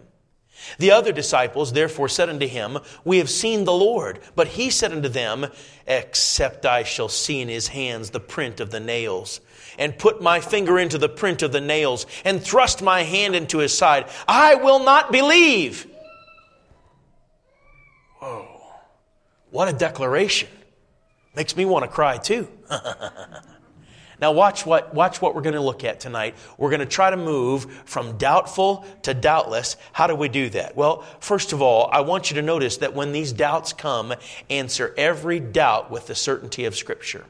The 0.78 0.92
other 0.92 1.12
disciples 1.12 1.72
therefore 1.72 2.08
said 2.08 2.28
unto 2.28 2.46
him, 2.46 2.78
We 3.04 3.18
have 3.18 3.30
seen 3.30 3.64
the 3.64 3.72
Lord. 3.72 4.20
But 4.36 4.48
he 4.48 4.70
said 4.70 4.92
unto 4.92 5.08
them, 5.08 5.46
Except 5.86 6.64
I 6.66 6.84
shall 6.84 7.08
see 7.08 7.40
in 7.40 7.48
his 7.48 7.68
hands 7.68 8.10
the 8.10 8.20
print 8.20 8.60
of 8.60 8.70
the 8.70 8.80
nails, 8.80 9.40
and 9.82 9.98
put 9.98 10.22
my 10.22 10.38
finger 10.38 10.78
into 10.78 10.96
the 10.96 11.08
print 11.08 11.42
of 11.42 11.50
the 11.50 11.60
nails, 11.60 12.06
and 12.24 12.40
thrust 12.40 12.82
my 12.82 13.02
hand 13.02 13.34
into 13.34 13.58
his 13.58 13.76
side, 13.76 14.08
I 14.28 14.54
will 14.54 14.84
not 14.84 15.10
believe. 15.10 15.88
Whoa, 18.20 18.46
what 19.50 19.66
a 19.66 19.72
declaration. 19.72 20.48
Makes 21.34 21.56
me 21.56 21.64
want 21.64 21.84
to 21.84 21.90
cry 21.90 22.16
too. 22.18 22.48
Now, 24.20 24.30
watch 24.30 24.64
what, 24.64 24.94
watch 24.94 25.20
what 25.20 25.34
we're 25.34 25.42
going 25.42 25.56
to 25.56 25.60
look 25.60 25.82
at 25.82 25.98
tonight. 25.98 26.36
We're 26.56 26.70
going 26.70 26.78
to 26.78 26.86
try 26.86 27.10
to 27.10 27.16
move 27.16 27.64
from 27.86 28.18
doubtful 28.18 28.86
to 29.02 29.14
doubtless. 29.14 29.76
How 29.90 30.06
do 30.06 30.14
we 30.14 30.28
do 30.28 30.48
that? 30.50 30.76
Well, 30.76 31.02
first 31.18 31.52
of 31.52 31.60
all, 31.60 31.88
I 31.90 32.02
want 32.02 32.30
you 32.30 32.36
to 32.36 32.42
notice 32.42 32.76
that 32.76 32.94
when 32.94 33.10
these 33.10 33.32
doubts 33.32 33.72
come, 33.72 34.14
answer 34.48 34.94
every 34.96 35.40
doubt 35.40 35.90
with 35.90 36.06
the 36.06 36.14
certainty 36.14 36.66
of 36.66 36.76
Scripture. 36.76 37.24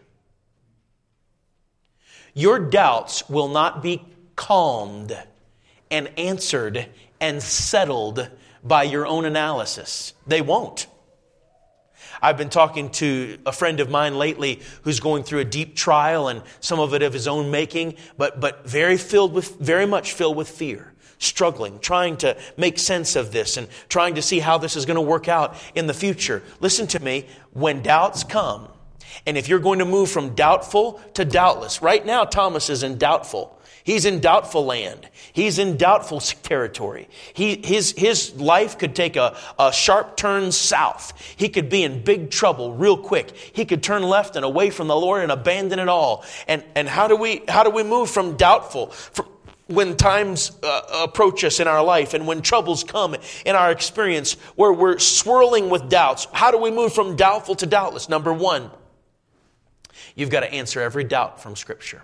Your 2.35 2.59
doubts 2.59 3.29
will 3.29 3.49
not 3.49 3.83
be 3.83 4.05
calmed 4.37 5.16
and 5.90 6.11
answered 6.18 6.88
and 7.21 7.42
settled 7.42 8.29
by 8.64 8.85
your 8.85 9.07
own 9.07 9.25
analysis. 9.25 10.14
They 10.27 10.40
won't. 10.40 10.87
I've 12.21 12.38
been 12.38 12.51
talking 12.51 12.90
to 12.92 13.38
a 13.45 13.53
friend 13.53 13.81
of 13.81 13.90
mine 13.90 14.16
lately 14.16 14.61
who's 14.83 15.01
going 15.01 15.25
through 15.25 15.40
a 15.40 15.45
deep 15.45 15.77
trial 15.77 16.29
and 16.29 16.42
some 16.61 16.79
of 16.79 16.95
it 16.95 17.03
of 17.03 17.12
his 17.12 17.27
own 17.27 17.51
making, 17.51 17.97
but, 18.16 18.40
but 18.40 18.66
very 18.66 18.97
filled 18.97 19.33
with, 19.33 19.59
very 19.59 19.87
much 19.87 20.12
filled 20.12 20.37
with 20.37 20.49
fear, 20.49 20.92
struggling, 21.18 21.79
trying 21.81 22.16
to 22.18 22.37
make 22.57 22.79
sense 22.79 23.16
of 23.16 23.33
this 23.33 23.57
and 23.57 23.68
trying 23.88 24.14
to 24.14 24.23
see 24.23 24.38
how 24.38 24.57
this 24.57 24.77
is 24.77 24.87
going 24.87 24.97
to 24.97 25.01
work 25.01 25.29
out 25.29 25.57
in 25.75 25.87
the 25.87 25.95
future. 25.95 26.42
Listen 26.61 26.87
to 26.88 27.01
me. 27.01 27.27
When 27.53 27.83
doubts 27.83 28.25
come, 28.25 28.68
and 29.27 29.37
if 29.37 29.48
you're 29.48 29.59
going 29.59 29.79
to 29.79 29.85
move 29.85 30.11
from 30.11 30.35
doubtful 30.35 31.01
to 31.14 31.25
doubtless, 31.25 31.83
right 31.83 32.05
now 32.05 32.25
Thomas 32.25 32.70
is 32.70 32.83
in 32.83 32.98
doubtful. 32.98 33.59
He's 33.85 34.05
in 34.05 34.20
doubtful 34.20 34.64
land. 34.64 35.09
He's 35.33 35.59
in 35.59 35.77
doubtful 35.77 36.20
territory. 36.20 37.09
He, 37.35 37.57
his, 37.57 37.92
his 37.96 38.33
life 38.37 38.79
could 38.79 38.94
take 38.94 39.16
a, 39.16 39.37
a 39.59 39.72
sharp 39.72 40.16
turn 40.16 40.53
south. 40.53 41.20
He 41.37 41.48
could 41.48 41.68
be 41.68 41.83
in 41.83 42.05
big 42.05 42.31
trouble 42.31 42.75
real 42.75 42.96
quick. 42.96 43.37
He 43.37 43.64
could 43.64 43.83
turn 43.83 44.05
left 44.05 44.37
and 44.37 44.44
away 44.44 44.70
from 44.70 44.87
the 44.87 44.96
Lord 44.96 45.22
and 45.22 45.33
abandon 45.33 45.81
it 45.81 45.88
all. 45.88 46.25
And, 46.46 46.62
and 46.77 46.88
how, 46.88 47.09
do 47.09 47.16
we, 47.16 47.42
how 47.48 47.64
do 47.64 47.70
we 47.70 47.83
move 47.83 48.09
from 48.09 48.37
doubtful, 48.37 48.90
from, 48.90 49.27
when 49.66 49.96
times 49.96 50.53
uh, 50.62 51.03
approach 51.03 51.42
us 51.42 51.59
in 51.59 51.66
our 51.66 51.83
life 51.83 52.14
and 52.14 52.27
when 52.27 52.42
troubles 52.42 52.85
come 52.85 53.16
in 53.44 53.57
our 53.57 53.72
experience 53.72 54.35
where 54.55 54.72
we're 54.72 54.98
swirling 55.01 55.70
with 55.70 55.88
doubts? 55.88 56.29
How 56.33 56.53
do 56.53 56.59
we 56.59 56.70
move 56.70 56.92
from 56.92 57.16
doubtful 57.16 57.57
to 57.57 57.66
doubtless? 57.66 58.09
Number 58.09 58.33
one, 58.33 58.70
you've 60.14 60.31
got 60.31 60.40
to 60.40 60.53
answer 60.53 60.81
every 60.81 61.05
doubt 61.05 61.42
from 61.42 61.57
Scripture. 61.57 62.03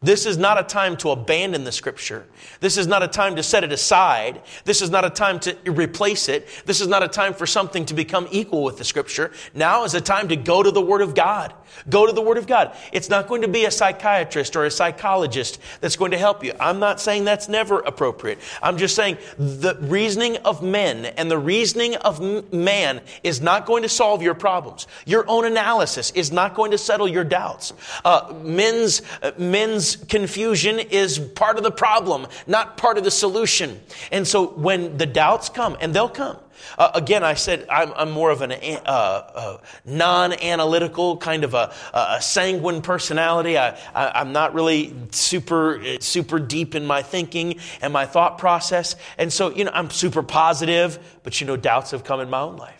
This 0.00 0.26
is 0.26 0.38
not 0.38 0.60
a 0.60 0.62
time 0.62 0.96
to 0.98 1.10
abandon 1.10 1.64
the 1.64 1.72
scripture. 1.72 2.24
This 2.60 2.76
is 2.76 2.86
not 2.86 3.02
a 3.02 3.08
time 3.08 3.34
to 3.34 3.42
set 3.42 3.64
it 3.64 3.72
aside. 3.72 4.40
This 4.64 4.80
is 4.80 4.90
not 4.90 5.04
a 5.04 5.10
time 5.10 5.40
to 5.40 5.56
replace 5.72 6.28
it. 6.28 6.46
This 6.66 6.80
is 6.80 6.86
not 6.86 7.02
a 7.02 7.08
time 7.08 7.34
for 7.34 7.46
something 7.46 7.84
to 7.86 7.94
become 7.94 8.28
equal 8.30 8.62
with 8.62 8.78
the 8.78 8.84
scripture. 8.84 9.32
Now 9.54 9.82
is 9.82 9.94
a 9.94 10.00
time 10.00 10.28
to 10.28 10.36
go 10.36 10.62
to 10.62 10.70
the 10.70 10.80
Word 10.80 11.00
of 11.00 11.16
God. 11.16 11.52
Go 11.90 12.06
to 12.06 12.12
the 12.12 12.22
Word 12.22 12.38
of 12.38 12.46
God. 12.46 12.76
It's 12.92 13.10
not 13.10 13.26
going 13.26 13.42
to 13.42 13.48
be 13.48 13.64
a 13.64 13.72
psychiatrist 13.72 14.54
or 14.54 14.64
a 14.64 14.70
psychologist 14.70 15.58
that's 15.80 15.96
going 15.96 16.12
to 16.12 16.18
help 16.18 16.44
you. 16.44 16.52
I'm 16.60 16.78
not 16.78 17.00
saying 17.00 17.24
that's 17.24 17.48
never 17.48 17.80
appropriate. 17.80 18.38
I'm 18.62 18.78
just 18.78 18.94
saying 18.94 19.18
the 19.36 19.76
reasoning 19.80 20.36
of 20.38 20.62
men 20.62 21.06
and 21.06 21.28
the 21.28 21.38
reasoning 21.38 21.96
of 21.96 22.52
man 22.52 23.00
is 23.24 23.40
not 23.40 23.66
going 23.66 23.82
to 23.82 23.88
solve 23.88 24.22
your 24.22 24.34
problems. 24.34 24.86
Your 25.06 25.28
own 25.28 25.44
analysis 25.44 26.12
is 26.12 26.30
not 26.30 26.54
going 26.54 26.70
to 26.70 26.78
settle 26.78 27.08
your 27.08 27.24
doubts. 27.24 27.72
Uh, 28.04 28.32
men's, 28.44 29.02
uh, 29.22 29.32
men's 29.38 29.87
confusion 29.96 30.78
is 30.78 31.18
part 31.18 31.56
of 31.56 31.62
the 31.62 31.70
problem, 31.70 32.26
not 32.46 32.76
part 32.76 32.98
of 32.98 33.04
the 33.04 33.10
solution. 33.10 33.80
And 34.12 34.26
so 34.26 34.46
when 34.46 34.96
the 34.96 35.06
doubts 35.06 35.48
come, 35.48 35.76
and 35.80 35.94
they'll 35.94 36.08
come, 36.08 36.38
uh, 36.76 36.90
again, 36.94 37.24
I 37.24 37.34
said 37.34 37.66
I'm, 37.70 37.92
I'm 37.94 38.10
more 38.10 38.30
of 38.30 38.42
an 38.42 38.52
uh, 38.52 38.86
uh, 38.86 39.58
non-analytical 39.84 41.16
kind 41.18 41.44
of 41.44 41.54
a, 41.54 41.72
a 41.94 42.20
sanguine 42.20 42.82
personality. 42.82 43.56
I, 43.58 43.76
am 43.94 44.32
not 44.32 44.54
really 44.54 44.94
super 45.10 45.80
super 46.00 46.38
deep 46.38 46.74
in 46.74 46.86
my 46.86 47.02
thinking 47.02 47.58
and 47.80 47.92
my 47.92 48.06
thought 48.06 48.38
process, 48.38 48.96
and 49.16 49.32
so 49.32 49.50
you 49.50 49.64
know 49.64 49.70
I'm 49.72 49.90
super 49.90 50.22
positive. 50.22 50.98
But 51.22 51.40
you 51.40 51.46
know, 51.46 51.56
doubts 51.56 51.90
have 51.92 52.04
come 52.04 52.20
in 52.20 52.30
my 52.30 52.40
own 52.40 52.56
life. 52.56 52.77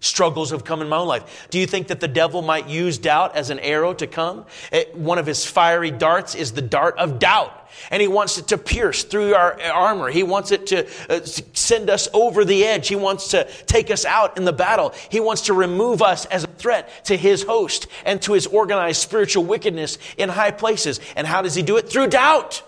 Struggles 0.00 0.50
have 0.50 0.64
come 0.64 0.80
in 0.80 0.88
my 0.88 0.96
own 0.96 1.08
life. 1.08 1.48
Do 1.50 1.58
you 1.58 1.66
think 1.66 1.88
that 1.88 1.98
the 1.98 2.08
devil 2.08 2.40
might 2.40 2.68
use 2.68 2.98
doubt 2.98 3.34
as 3.34 3.50
an 3.50 3.58
arrow 3.58 3.92
to 3.94 4.06
come? 4.06 4.46
It, 4.70 4.94
one 4.94 5.18
of 5.18 5.26
his 5.26 5.44
fiery 5.44 5.90
darts 5.90 6.36
is 6.36 6.52
the 6.52 6.62
dart 6.62 6.98
of 6.98 7.18
doubt. 7.18 7.68
And 7.90 8.00
he 8.00 8.08
wants 8.08 8.38
it 8.38 8.48
to 8.48 8.58
pierce 8.58 9.04
through 9.04 9.34
our 9.34 9.60
armor. 9.60 10.08
He 10.08 10.22
wants 10.22 10.52
it 10.52 10.68
to 10.68 10.86
uh, 11.08 11.24
send 11.24 11.90
us 11.90 12.08
over 12.12 12.44
the 12.44 12.64
edge. 12.64 12.88
He 12.88 12.96
wants 12.96 13.28
to 13.28 13.44
take 13.66 13.90
us 13.90 14.04
out 14.04 14.36
in 14.36 14.44
the 14.44 14.52
battle. 14.52 14.94
He 15.10 15.20
wants 15.20 15.42
to 15.42 15.52
remove 15.52 16.00
us 16.00 16.26
as 16.26 16.44
a 16.44 16.48
threat 16.48 17.04
to 17.06 17.16
his 17.16 17.42
host 17.42 17.88
and 18.04 18.22
to 18.22 18.32
his 18.32 18.46
organized 18.46 19.00
spiritual 19.02 19.44
wickedness 19.44 19.98
in 20.16 20.28
high 20.28 20.52
places. 20.52 21.00
And 21.16 21.26
how 21.26 21.42
does 21.42 21.54
he 21.54 21.62
do 21.62 21.76
it? 21.76 21.88
Through 21.88 22.08
doubt. 22.08 22.62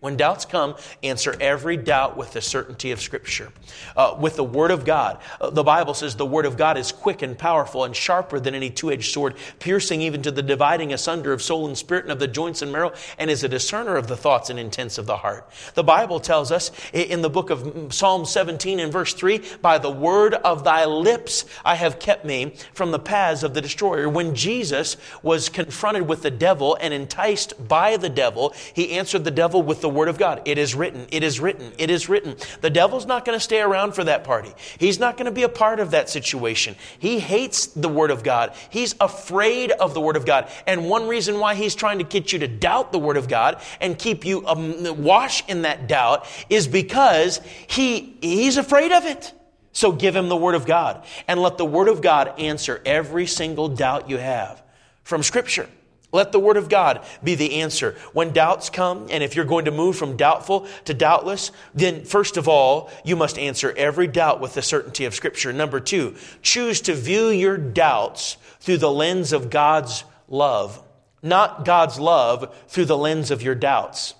When 0.00 0.18
doubts 0.18 0.44
come, 0.44 0.74
answer 1.02 1.34
every 1.40 1.78
doubt 1.78 2.18
with 2.18 2.34
the 2.34 2.42
certainty 2.42 2.90
of 2.92 3.00
Scripture. 3.00 3.50
Uh, 3.96 4.14
with 4.20 4.36
the 4.36 4.44
Word 4.44 4.70
of 4.70 4.84
God. 4.84 5.18
Uh, 5.40 5.48
the 5.48 5.64
Bible 5.64 5.94
says 5.94 6.14
the 6.14 6.26
Word 6.26 6.44
of 6.44 6.58
God 6.58 6.76
is 6.76 6.92
quick 6.92 7.22
and 7.22 7.36
powerful 7.36 7.82
and 7.82 7.96
sharper 7.96 8.38
than 8.38 8.54
any 8.54 8.68
two 8.68 8.92
edged 8.92 9.10
sword, 9.10 9.36
piercing 9.58 10.02
even 10.02 10.20
to 10.20 10.30
the 10.30 10.42
dividing 10.42 10.92
asunder 10.92 11.32
of 11.32 11.40
soul 11.40 11.66
and 11.66 11.78
spirit 11.78 12.04
and 12.04 12.12
of 12.12 12.18
the 12.18 12.28
joints 12.28 12.60
and 12.60 12.70
marrow, 12.70 12.92
and 13.18 13.30
is 13.30 13.42
a 13.42 13.48
discerner 13.48 13.96
of 13.96 14.06
the 14.06 14.18
thoughts 14.18 14.50
and 14.50 14.58
intents 14.58 14.98
of 14.98 15.06
the 15.06 15.16
heart. 15.16 15.48
The 15.72 15.82
Bible 15.82 16.20
tells 16.20 16.52
us 16.52 16.70
in 16.92 17.22
the 17.22 17.30
book 17.30 17.48
of 17.48 17.90
Psalm 17.94 18.26
17 18.26 18.78
and 18.78 18.92
verse 18.92 19.14
3 19.14 19.40
By 19.62 19.78
the 19.78 19.90
word 19.90 20.34
of 20.34 20.62
thy 20.62 20.84
lips 20.84 21.46
I 21.64 21.74
have 21.74 21.98
kept 21.98 22.26
me 22.26 22.52
from 22.74 22.90
the 22.90 22.98
paths 22.98 23.42
of 23.42 23.54
the 23.54 23.62
destroyer. 23.62 24.10
When 24.10 24.34
Jesus 24.34 24.98
was 25.22 25.48
confronted 25.48 26.06
with 26.06 26.20
the 26.20 26.30
devil 26.30 26.76
and 26.82 26.92
enticed 26.92 27.66
by 27.66 27.96
the 27.96 28.10
devil, 28.10 28.52
he 28.74 28.92
answered 28.92 29.24
the 29.24 29.30
devil 29.30 29.62
with 29.62 29.85
the 29.86 29.90
Word 29.90 30.08
of 30.08 30.18
God. 30.18 30.42
It 30.46 30.58
is 30.58 30.74
written, 30.74 31.06
it 31.12 31.22
is 31.22 31.38
written, 31.38 31.72
it 31.78 31.90
is 31.90 32.08
written. 32.08 32.34
The 32.60 32.70
devil's 32.70 33.06
not 33.06 33.24
going 33.24 33.36
to 33.36 33.40
stay 33.40 33.60
around 33.60 33.92
for 33.92 34.02
that 34.02 34.24
party. 34.24 34.52
He's 34.80 34.98
not 34.98 35.16
going 35.16 35.26
to 35.26 35.30
be 35.30 35.44
a 35.44 35.48
part 35.48 35.78
of 35.78 35.92
that 35.92 36.10
situation. 36.10 36.74
He 36.98 37.20
hates 37.20 37.68
the 37.68 37.88
Word 37.88 38.10
of 38.10 38.24
God. 38.24 38.52
He's 38.68 38.96
afraid 39.00 39.70
of 39.70 39.94
the 39.94 40.00
Word 40.00 40.16
of 40.16 40.26
God. 40.26 40.50
And 40.66 40.88
one 40.90 41.06
reason 41.06 41.38
why 41.38 41.54
he's 41.54 41.76
trying 41.76 41.98
to 41.98 42.04
get 42.04 42.32
you 42.32 42.40
to 42.40 42.48
doubt 42.48 42.90
the 42.90 42.98
Word 42.98 43.16
of 43.16 43.28
God 43.28 43.62
and 43.80 43.96
keep 43.96 44.24
you 44.24 44.44
um, 44.48 45.04
wash 45.04 45.48
in 45.48 45.62
that 45.62 45.86
doubt 45.86 46.26
is 46.50 46.66
because 46.66 47.40
he, 47.68 48.18
he's 48.20 48.56
afraid 48.56 48.90
of 48.90 49.04
it. 49.04 49.32
So 49.70 49.92
give 49.92 50.16
him 50.16 50.28
the 50.28 50.36
Word 50.36 50.56
of 50.56 50.66
God 50.66 51.06
and 51.28 51.40
let 51.40 51.58
the 51.58 51.64
Word 51.64 51.86
of 51.86 52.02
God 52.02 52.40
answer 52.40 52.82
every 52.84 53.28
single 53.28 53.68
doubt 53.68 54.10
you 54.10 54.18
have 54.18 54.60
from 55.04 55.22
Scripture. 55.22 55.68
Let 56.12 56.32
the 56.32 56.38
Word 56.38 56.56
of 56.56 56.68
God 56.68 57.04
be 57.22 57.34
the 57.34 57.60
answer. 57.60 57.96
When 58.12 58.32
doubts 58.32 58.70
come, 58.70 59.08
and 59.10 59.22
if 59.22 59.34
you're 59.34 59.44
going 59.44 59.64
to 59.64 59.70
move 59.70 59.96
from 59.96 60.16
doubtful 60.16 60.66
to 60.84 60.94
doubtless, 60.94 61.50
then 61.74 62.04
first 62.04 62.36
of 62.36 62.48
all, 62.48 62.90
you 63.04 63.16
must 63.16 63.38
answer 63.38 63.74
every 63.76 64.06
doubt 64.06 64.40
with 64.40 64.54
the 64.54 64.62
certainty 64.62 65.04
of 65.04 65.14
Scripture. 65.14 65.52
Number 65.52 65.80
two, 65.80 66.14
choose 66.42 66.80
to 66.82 66.94
view 66.94 67.28
your 67.28 67.56
doubts 67.56 68.36
through 68.60 68.78
the 68.78 68.90
lens 68.90 69.32
of 69.32 69.50
God's 69.50 70.04
love, 70.28 70.80
not 71.22 71.64
God's 71.64 71.98
love 71.98 72.54
through 72.68 72.86
the 72.86 72.96
lens 72.96 73.30
of 73.30 73.42
your 73.42 73.54
doubts. 73.54 74.14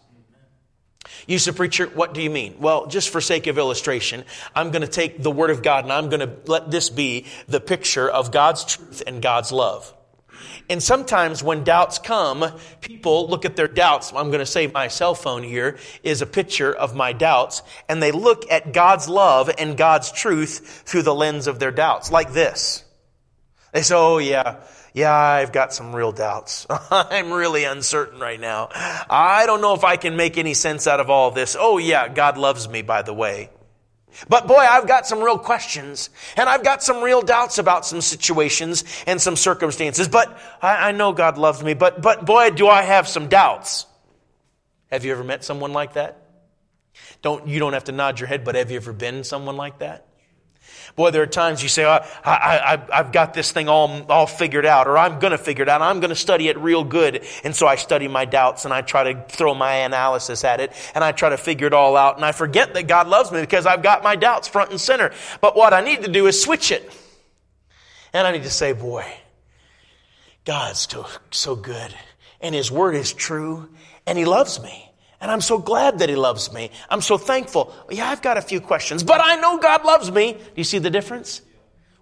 You 1.26 1.38
say, 1.38 1.52
preacher, 1.52 1.86
what 1.86 2.14
do 2.14 2.20
you 2.20 2.30
mean? 2.30 2.56
Well, 2.58 2.86
just 2.86 3.10
for 3.10 3.20
sake 3.20 3.46
of 3.46 3.58
illustration, 3.58 4.24
I'm 4.54 4.70
going 4.70 4.82
to 4.82 4.88
take 4.88 5.22
the 5.22 5.30
Word 5.30 5.50
of 5.50 5.62
God 5.62 5.84
and 5.84 5.92
I'm 5.92 6.08
going 6.08 6.20
to 6.20 6.36
let 6.46 6.70
this 6.70 6.90
be 6.90 7.26
the 7.48 7.60
picture 7.60 8.08
of 8.08 8.32
God's 8.32 8.64
truth 8.64 9.02
and 9.06 9.22
God's 9.22 9.50
love. 9.52 9.92
And 10.68 10.82
sometimes 10.82 11.42
when 11.42 11.62
doubts 11.62 11.98
come, 11.98 12.44
people 12.80 13.28
look 13.28 13.44
at 13.44 13.56
their 13.56 13.68
doubts. 13.68 14.12
I'm 14.12 14.28
going 14.28 14.40
to 14.40 14.46
say 14.46 14.66
my 14.66 14.88
cell 14.88 15.14
phone 15.14 15.42
here 15.42 15.78
is 16.02 16.22
a 16.22 16.26
picture 16.26 16.72
of 16.72 16.94
my 16.94 17.12
doubts, 17.12 17.62
and 17.88 18.02
they 18.02 18.12
look 18.12 18.50
at 18.50 18.72
God's 18.72 19.08
love 19.08 19.50
and 19.58 19.76
God's 19.76 20.10
truth 20.10 20.82
through 20.86 21.02
the 21.02 21.14
lens 21.14 21.46
of 21.46 21.58
their 21.58 21.70
doubts, 21.70 22.10
like 22.10 22.32
this. 22.32 22.84
They 23.72 23.82
say, 23.82 23.94
Oh, 23.94 24.18
yeah, 24.18 24.56
yeah, 24.92 25.12
I've 25.12 25.52
got 25.52 25.74
some 25.74 25.94
real 25.94 26.10
doubts. 26.10 26.66
I'm 26.90 27.30
really 27.30 27.64
uncertain 27.64 28.18
right 28.18 28.40
now. 28.40 28.70
I 28.72 29.44
don't 29.46 29.60
know 29.60 29.74
if 29.74 29.84
I 29.84 29.96
can 29.96 30.16
make 30.16 30.38
any 30.38 30.54
sense 30.54 30.86
out 30.86 31.00
of 31.00 31.10
all 31.10 31.30
this. 31.30 31.54
Oh, 31.58 31.78
yeah, 31.78 32.08
God 32.08 32.38
loves 32.38 32.68
me, 32.68 32.82
by 32.82 33.02
the 33.02 33.12
way. 33.12 33.50
But 34.28 34.46
boy, 34.46 34.56
I've 34.56 34.86
got 34.86 35.06
some 35.06 35.20
real 35.20 35.38
questions 35.38 36.10
and 36.36 36.48
I've 36.48 36.64
got 36.64 36.82
some 36.82 37.02
real 37.02 37.22
doubts 37.22 37.58
about 37.58 37.84
some 37.84 38.00
situations 38.00 38.84
and 39.06 39.20
some 39.20 39.36
circumstances. 39.36 40.08
But 40.08 40.38
I, 40.62 40.88
I, 40.88 40.92
know 40.92 41.12
God 41.12 41.38
loves 41.38 41.62
me, 41.62 41.74
but, 41.74 42.00
but 42.00 42.24
boy, 42.24 42.50
do 42.50 42.68
I 42.68 42.82
have 42.82 43.06
some 43.08 43.28
doubts. 43.28 43.86
Have 44.90 45.04
you 45.04 45.12
ever 45.12 45.24
met 45.24 45.44
someone 45.44 45.72
like 45.72 45.94
that? 45.94 46.22
Don't, 47.22 47.46
you 47.46 47.58
don't 47.58 47.72
have 47.74 47.84
to 47.84 47.92
nod 47.92 48.20
your 48.20 48.28
head, 48.28 48.44
but 48.44 48.54
have 48.54 48.70
you 48.70 48.76
ever 48.76 48.92
been 48.92 49.24
someone 49.24 49.56
like 49.56 49.80
that? 49.80 50.06
Boy, 50.94 51.10
there 51.10 51.22
are 51.22 51.26
times 51.26 51.62
you 51.62 51.68
say, 51.68 51.84
I, 51.84 52.06
I, 52.24 52.82
I've 52.92 53.12
got 53.12 53.34
this 53.34 53.50
thing 53.52 53.68
all, 53.68 54.04
all 54.10 54.26
figured 54.26 54.64
out, 54.64 54.86
or 54.86 54.96
I'm 54.96 55.18
going 55.18 55.32
to 55.32 55.38
figure 55.38 55.62
it 55.62 55.68
out. 55.68 55.82
I'm 55.82 56.00
going 56.00 56.10
to 56.10 56.16
study 56.16 56.48
it 56.48 56.58
real 56.58 56.84
good. 56.84 57.26
And 57.44 57.54
so 57.54 57.66
I 57.66 57.76
study 57.76 58.08
my 58.08 58.24
doubts 58.24 58.64
and 58.64 58.72
I 58.72 58.82
try 58.82 59.12
to 59.12 59.24
throw 59.28 59.54
my 59.54 59.74
analysis 59.76 60.44
at 60.44 60.60
it 60.60 60.72
and 60.94 61.02
I 61.02 61.12
try 61.12 61.30
to 61.30 61.36
figure 61.36 61.66
it 61.66 61.72
all 61.72 61.96
out. 61.96 62.16
And 62.16 62.24
I 62.24 62.32
forget 62.32 62.74
that 62.74 62.86
God 62.86 63.08
loves 63.08 63.32
me 63.32 63.40
because 63.40 63.66
I've 63.66 63.82
got 63.82 64.04
my 64.04 64.16
doubts 64.16 64.48
front 64.48 64.70
and 64.70 64.80
center. 64.80 65.12
But 65.40 65.56
what 65.56 65.72
I 65.72 65.80
need 65.80 66.02
to 66.02 66.10
do 66.10 66.26
is 66.26 66.40
switch 66.40 66.70
it. 66.70 66.90
And 68.12 68.26
I 68.26 68.32
need 68.32 68.44
to 68.44 68.50
say, 68.50 68.72
boy, 68.72 69.04
God's 70.44 70.86
so, 70.90 71.06
so 71.30 71.56
good 71.56 71.94
and 72.40 72.54
His 72.54 72.70
Word 72.70 72.94
is 72.94 73.12
true 73.12 73.68
and 74.06 74.16
He 74.16 74.24
loves 74.24 74.62
me. 74.62 74.85
And 75.20 75.30
I'm 75.30 75.40
so 75.40 75.58
glad 75.58 76.00
that 76.00 76.08
He 76.08 76.16
loves 76.16 76.52
me. 76.52 76.70
I'm 76.90 77.00
so 77.00 77.18
thankful. 77.18 77.74
Yeah, 77.90 78.08
I've 78.08 78.22
got 78.22 78.36
a 78.36 78.42
few 78.42 78.60
questions, 78.60 79.02
but 79.02 79.20
I 79.22 79.36
know 79.36 79.58
God 79.58 79.84
loves 79.84 80.10
me. 80.10 80.32
Do 80.32 80.40
you 80.56 80.64
see 80.64 80.78
the 80.78 80.90
difference? 80.90 81.42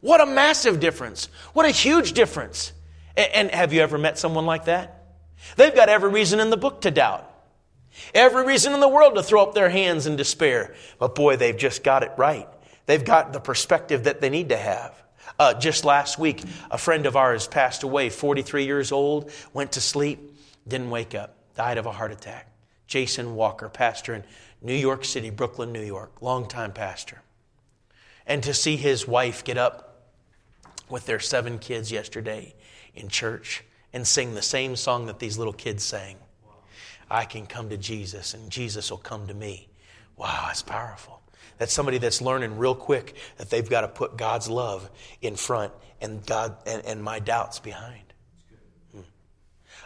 What 0.01 0.21
a 0.21 0.27
massive 0.27 0.81
difference. 0.81 1.29
What 1.53 1.67
a 1.67 1.71
huge 1.71 2.13
difference. 2.13 2.73
And 3.17 3.51
have 3.51 3.73
you 3.73 3.81
ever 3.81 3.97
met 3.97 4.19
someone 4.19 4.45
like 4.45 4.67
that? 4.67 5.05
They've 5.57 5.75
got 5.75 5.89
every 5.89 6.11
reason 6.11 6.41
in 6.41 6.51
the 6.51 6.57
book 6.57 6.83
to 6.83 6.91
doubt. 6.91 7.31
Every 8.15 8.45
reason 8.45 8.75
in 8.75 8.81
the 8.81 8.89
world 8.89 9.15
to 9.15 9.23
throw 9.23 9.43
up 9.43 9.55
their 9.55 9.69
hands 9.69 10.07
in 10.07 10.17
despair. 10.17 10.75
But 10.99 11.15
boy, 11.15 11.37
they've 11.37 11.57
just 11.57 11.85
got 11.85 12.03
it 12.03 12.13
right. 12.17 12.49
They've 12.87 13.05
got 13.05 13.33
the 13.33 13.41
perspective 13.41 14.05
that 14.05 14.21
they 14.21 14.31
need 14.31 14.51
to 14.51 14.57
have. 14.57 15.01
Uh, 15.39 15.55
just 15.55 15.85
last 15.85 16.19
week, 16.19 16.43
a 16.71 16.79
friend 16.79 17.07
of 17.07 17.17
ours 17.17 17.49
passed 17.49 17.83
away, 17.83 18.11
43 18.11 18.67
years 18.67 18.93
old, 18.93 19.31
went 19.53 19.73
to 19.73 19.81
sleep, 19.81 20.37
didn't 20.69 20.91
wake 20.91 21.15
up, 21.15 21.37
died 21.55 21.79
of 21.79 21.87
a 21.87 21.93
heart 21.93 22.13
attack. 22.13 22.54
Jason 22.87 23.35
Walker, 23.35 23.69
pastor 23.69 24.15
in 24.15 24.25
New 24.63 24.75
York 24.75 25.05
City, 25.05 25.31
Brooklyn, 25.31 25.73
New 25.73 25.83
York, 25.83 26.21
longtime 26.21 26.73
pastor. 26.73 27.23
And 28.27 28.43
to 28.43 28.55
see 28.55 28.77
his 28.77 29.07
wife 29.07 29.45
get 29.45 29.59
up 29.59 30.03
with 30.89 31.07
their 31.07 31.21
seven 31.21 31.59
kids 31.59 31.91
yesterday 31.93 32.55
in 32.95 33.09
church 33.09 33.65
and 33.93 34.07
sing 34.07 34.35
the 34.35 34.43
same 34.43 34.77
song 34.77 35.07
that 35.07 35.19
these 35.19 35.39
little 35.39 35.53
kids 35.53 35.83
sang 35.83 36.17
I 37.11 37.25
can 37.25 37.47
come 37.47 37.69
to 37.69 37.77
Jesus 37.77 38.35
and 38.35 38.51
Jesus 38.51 38.91
will 38.91 38.99
come 38.99 39.27
to 39.27 39.35
me. 39.35 39.69
Wow, 40.17 40.45
that's 40.47 40.63
powerful. 40.63 41.21
That's 41.59 41.73
somebody 41.73 41.99
that's 41.99 42.21
learning 42.21 42.59
real 42.59 42.75
quick 42.75 43.15
that 43.37 43.51
they've 43.51 43.69
got 43.69 43.83
to 43.83 43.89
put 43.89 44.17
God's 44.17 44.49
love 44.49 44.91
in 45.23 45.37
front 45.37 45.73
and 46.01 46.25
God 46.27 46.57
and, 46.67 46.85
and 46.85 47.03
my 47.03 47.19
doubts 47.19 47.61
behind. 47.61 48.04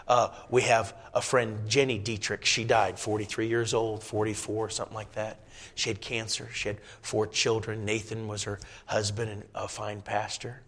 Uh, 0.07 0.31
we 0.49 0.63
have 0.63 0.95
a 1.15 1.21
friend, 1.21 1.69
Jenny 1.69 1.99
Dietrich. 1.99 2.45
She 2.45 2.65
died 2.65 2.99
43 2.99 3.47
years 3.47 3.75
old, 3.75 4.03
44, 4.03 4.71
something 4.71 4.95
like 4.95 5.13
that. 5.13 5.41
She 5.75 5.91
had 5.91 6.01
cancer. 6.01 6.49
She 6.53 6.69
had 6.69 6.79
four 7.03 7.27
children. 7.27 7.85
Nathan 7.85 8.29
was 8.29 8.45
her 8.45 8.59
husband 8.87 9.31
and 9.31 9.43
a 9.55 9.69
fine 9.69 10.01
pastor. 10.01 10.63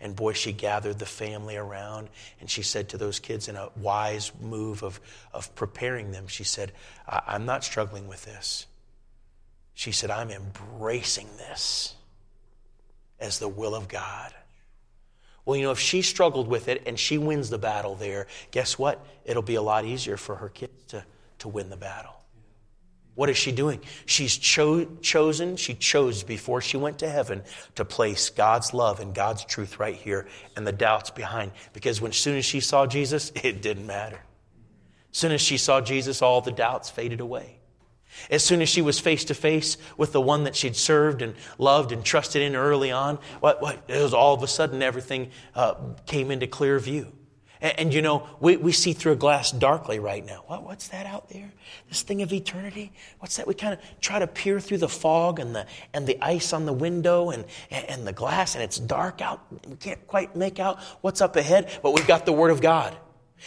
And 0.00 0.14
boy, 0.14 0.34
she 0.34 0.52
gathered 0.52 0.98
the 0.98 1.06
family 1.06 1.56
around 1.56 2.08
and 2.40 2.50
she 2.50 2.62
said 2.62 2.90
to 2.90 2.98
those 2.98 3.18
kids 3.18 3.48
in 3.48 3.56
a 3.56 3.70
wise 3.76 4.32
move 4.40 4.82
of, 4.82 5.00
of 5.32 5.54
preparing 5.54 6.12
them, 6.12 6.26
she 6.26 6.44
said, 6.44 6.72
I'm 7.08 7.46
not 7.46 7.64
struggling 7.64 8.06
with 8.06 8.24
this. 8.24 8.66
She 9.74 9.92
said, 9.92 10.10
I'm 10.10 10.30
embracing 10.30 11.28
this 11.38 11.94
as 13.18 13.38
the 13.38 13.48
will 13.48 13.74
of 13.74 13.88
God. 13.88 14.32
Well, 15.44 15.56
you 15.56 15.64
know, 15.64 15.72
if 15.72 15.78
she 15.78 16.02
struggled 16.02 16.48
with 16.48 16.68
it 16.68 16.82
and 16.86 16.98
she 16.98 17.18
wins 17.18 17.50
the 17.50 17.58
battle 17.58 17.94
there, 17.94 18.26
guess 18.50 18.78
what? 18.78 19.04
It'll 19.24 19.42
be 19.42 19.56
a 19.56 19.62
lot 19.62 19.84
easier 19.84 20.16
for 20.16 20.36
her 20.36 20.48
kids 20.48 20.84
to, 20.88 21.04
to 21.40 21.48
win 21.48 21.68
the 21.68 21.76
battle. 21.76 22.14
What 23.14 23.30
is 23.30 23.36
she 23.36 23.52
doing? 23.52 23.80
She's 24.06 24.36
cho- 24.36 24.86
chosen, 25.00 25.56
she 25.56 25.74
chose 25.74 26.24
before 26.24 26.60
she 26.60 26.76
went 26.76 26.98
to 26.98 27.08
heaven 27.08 27.42
to 27.76 27.84
place 27.84 28.30
God's 28.30 28.74
love 28.74 28.98
and 28.98 29.14
God's 29.14 29.44
truth 29.44 29.78
right 29.78 29.94
here 29.94 30.26
and 30.56 30.66
the 30.66 30.72
doubts 30.72 31.10
behind. 31.10 31.52
Because 31.72 32.00
when 32.00 32.12
soon 32.12 32.36
as 32.36 32.44
she 32.44 32.60
saw 32.60 32.86
Jesus, 32.86 33.30
it 33.44 33.62
didn't 33.62 33.86
matter. 33.86 34.20
As 35.12 35.18
soon 35.18 35.30
as 35.30 35.40
she 35.40 35.58
saw 35.58 35.80
Jesus, 35.80 36.22
all 36.22 36.40
the 36.40 36.50
doubts 36.50 36.90
faded 36.90 37.20
away. 37.20 37.58
As 38.30 38.42
soon 38.44 38.62
as 38.62 38.68
she 38.68 38.82
was 38.82 38.98
face 39.00 39.24
to 39.26 39.34
face 39.34 39.76
with 39.96 40.12
the 40.12 40.20
one 40.20 40.44
that 40.44 40.56
she'd 40.56 40.76
served 40.76 41.22
and 41.22 41.34
loved 41.58 41.92
and 41.92 42.04
trusted 42.04 42.42
in 42.42 42.56
early 42.56 42.90
on, 42.90 43.18
what, 43.40 43.60
what, 43.60 43.82
it 43.88 44.02
was 44.02 44.14
all 44.14 44.34
of 44.34 44.42
a 44.42 44.48
sudden 44.48 44.82
everything 44.82 45.30
uh, 45.54 45.74
came 46.06 46.30
into 46.30 46.46
clear 46.46 46.78
view. 46.78 47.12
And, 47.60 47.78
and, 47.78 47.94
you 47.94 48.02
know, 48.02 48.28
we, 48.40 48.56
we 48.56 48.72
see 48.72 48.92
through 48.92 49.12
a 49.12 49.16
glass 49.16 49.50
darkly 49.50 49.98
right 49.98 50.24
now. 50.24 50.44
What, 50.46 50.64
what's 50.64 50.88
that 50.88 51.06
out 51.06 51.30
there? 51.30 51.50
This 51.88 52.02
thing 52.02 52.22
of 52.22 52.32
eternity? 52.32 52.92
What's 53.20 53.36
that? 53.36 53.46
We 53.46 53.54
kind 53.54 53.72
of 53.74 53.80
try 54.00 54.18
to 54.18 54.26
peer 54.26 54.60
through 54.60 54.78
the 54.78 54.88
fog 54.88 55.38
and 55.38 55.54
the, 55.54 55.66
and 55.92 56.06
the 56.06 56.18
ice 56.22 56.52
on 56.52 56.66
the 56.66 56.72
window 56.72 57.30
and, 57.30 57.44
and 57.70 58.06
the 58.06 58.12
glass, 58.12 58.54
and 58.54 58.62
it's 58.62 58.78
dark 58.78 59.22
out. 59.22 59.40
We 59.66 59.76
can't 59.76 60.06
quite 60.06 60.36
make 60.36 60.60
out 60.60 60.78
what's 61.00 61.20
up 61.20 61.36
ahead, 61.36 61.78
but 61.82 61.94
we've 61.94 62.06
got 62.06 62.26
the 62.26 62.32
Word 62.32 62.50
of 62.50 62.60
God. 62.60 62.96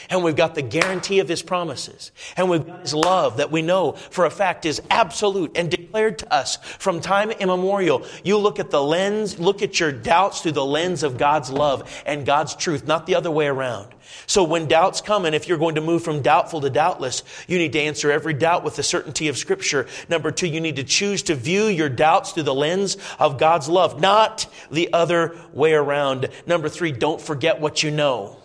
And 0.10 0.24
we've 0.24 0.36
got 0.36 0.56
the 0.56 0.62
guarantee 0.62 1.20
of 1.20 1.28
his 1.28 1.42
promises. 1.42 2.12
And 2.36 2.50
we've 2.50 2.66
got 2.66 2.82
his 2.82 2.94
love 2.94 3.38
that 3.38 3.52
we 3.52 3.62
know 3.62 3.94
for 3.94 4.26
a 4.26 4.30
fact 4.30 4.66
is 4.66 4.82
absolute 4.90 5.58
and 5.58 5.72
declared 5.72 6.20
to 6.20 6.34
us 6.34 6.58
from 6.78 7.02
time 7.02 7.32
immemorial. 7.32 8.06
You 8.24 8.38
look 8.38 8.60
at 8.60 8.70
the 8.70 8.82
lens, 8.82 9.40
look 9.40 9.62
at 9.62 9.80
your 9.80 9.92
doubts 9.92 10.42
through 10.42 10.52
the 10.54 10.66
lens 10.66 11.04
of 11.04 11.18
God's 11.18 11.50
love 11.52 12.04
and 12.06 12.26
God's 12.26 12.56
truth, 12.56 12.86
not 12.86 13.06
the 13.06 13.16
other 13.16 13.32
way 13.32 13.48
around. 13.48 13.88
So 14.26 14.44
when 14.44 14.68
doubts 14.68 15.02
come, 15.02 15.26
and 15.26 15.36
if 15.36 15.48
you're 15.48 15.58
going 15.58 15.76
to 15.76 15.82
move 15.82 16.04
from 16.04 16.22
doubtful 16.22 16.62
to 16.62 16.70
doubtless, 16.70 17.24
you 17.48 17.58
need 17.58 17.74
to 17.74 17.80
answer 17.80 18.12
every 18.12 18.34
doubt 18.34 18.64
with 18.64 18.76
the 18.76 18.84
certainty 18.84 19.28
of 19.28 19.38
Scripture. 19.38 19.88
Number 20.08 20.32
two, 20.32 20.48
you 20.48 20.62
need 20.62 20.78
to 20.78 20.84
choose 20.84 21.24
to 21.24 21.36
view 21.36 21.66
your 21.66 21.90
doubts 21.90 22.32
through 22.32 22.44
the 22.44 22.54
lens 22.54 22.98
of 23.20 23.38
God's 23.38 23.68
love, 23.68 24.00
not 24.00 24.46
the 24.72 24.94
other 24.94 25.38
way 25.54 25.74
around. 25.74 26.30
Number 26.46 26.70
three, 26.70 26.92
don't 26.92 27.20
forget 27.20 27.60
what 27.60 27.84
you 27.84 27.92
know. 27.92 28.38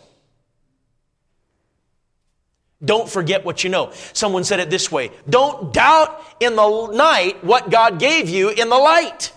Don't 2.85 3.09
forget 3.09 3.45
what 3.45 3.62
you 3.62 3.71
know. 3.71 3.92
Someone 4.12 4.45
said 4.45 4.61
it 4.61 4.71
this 4.71 4.90
way 4.90 5.11
Don't 5.29 5.73
doubt 5.73 6.21
in 6.40 6.57
the 6.57 6.88
night 6.88 7.45
what 7.45 7.71
God 7.71 7.99
gave 7.99 8.29
you 8.29 8.51
in 8.51 8.68
the 8.68 8.79
light. 8.79 9.33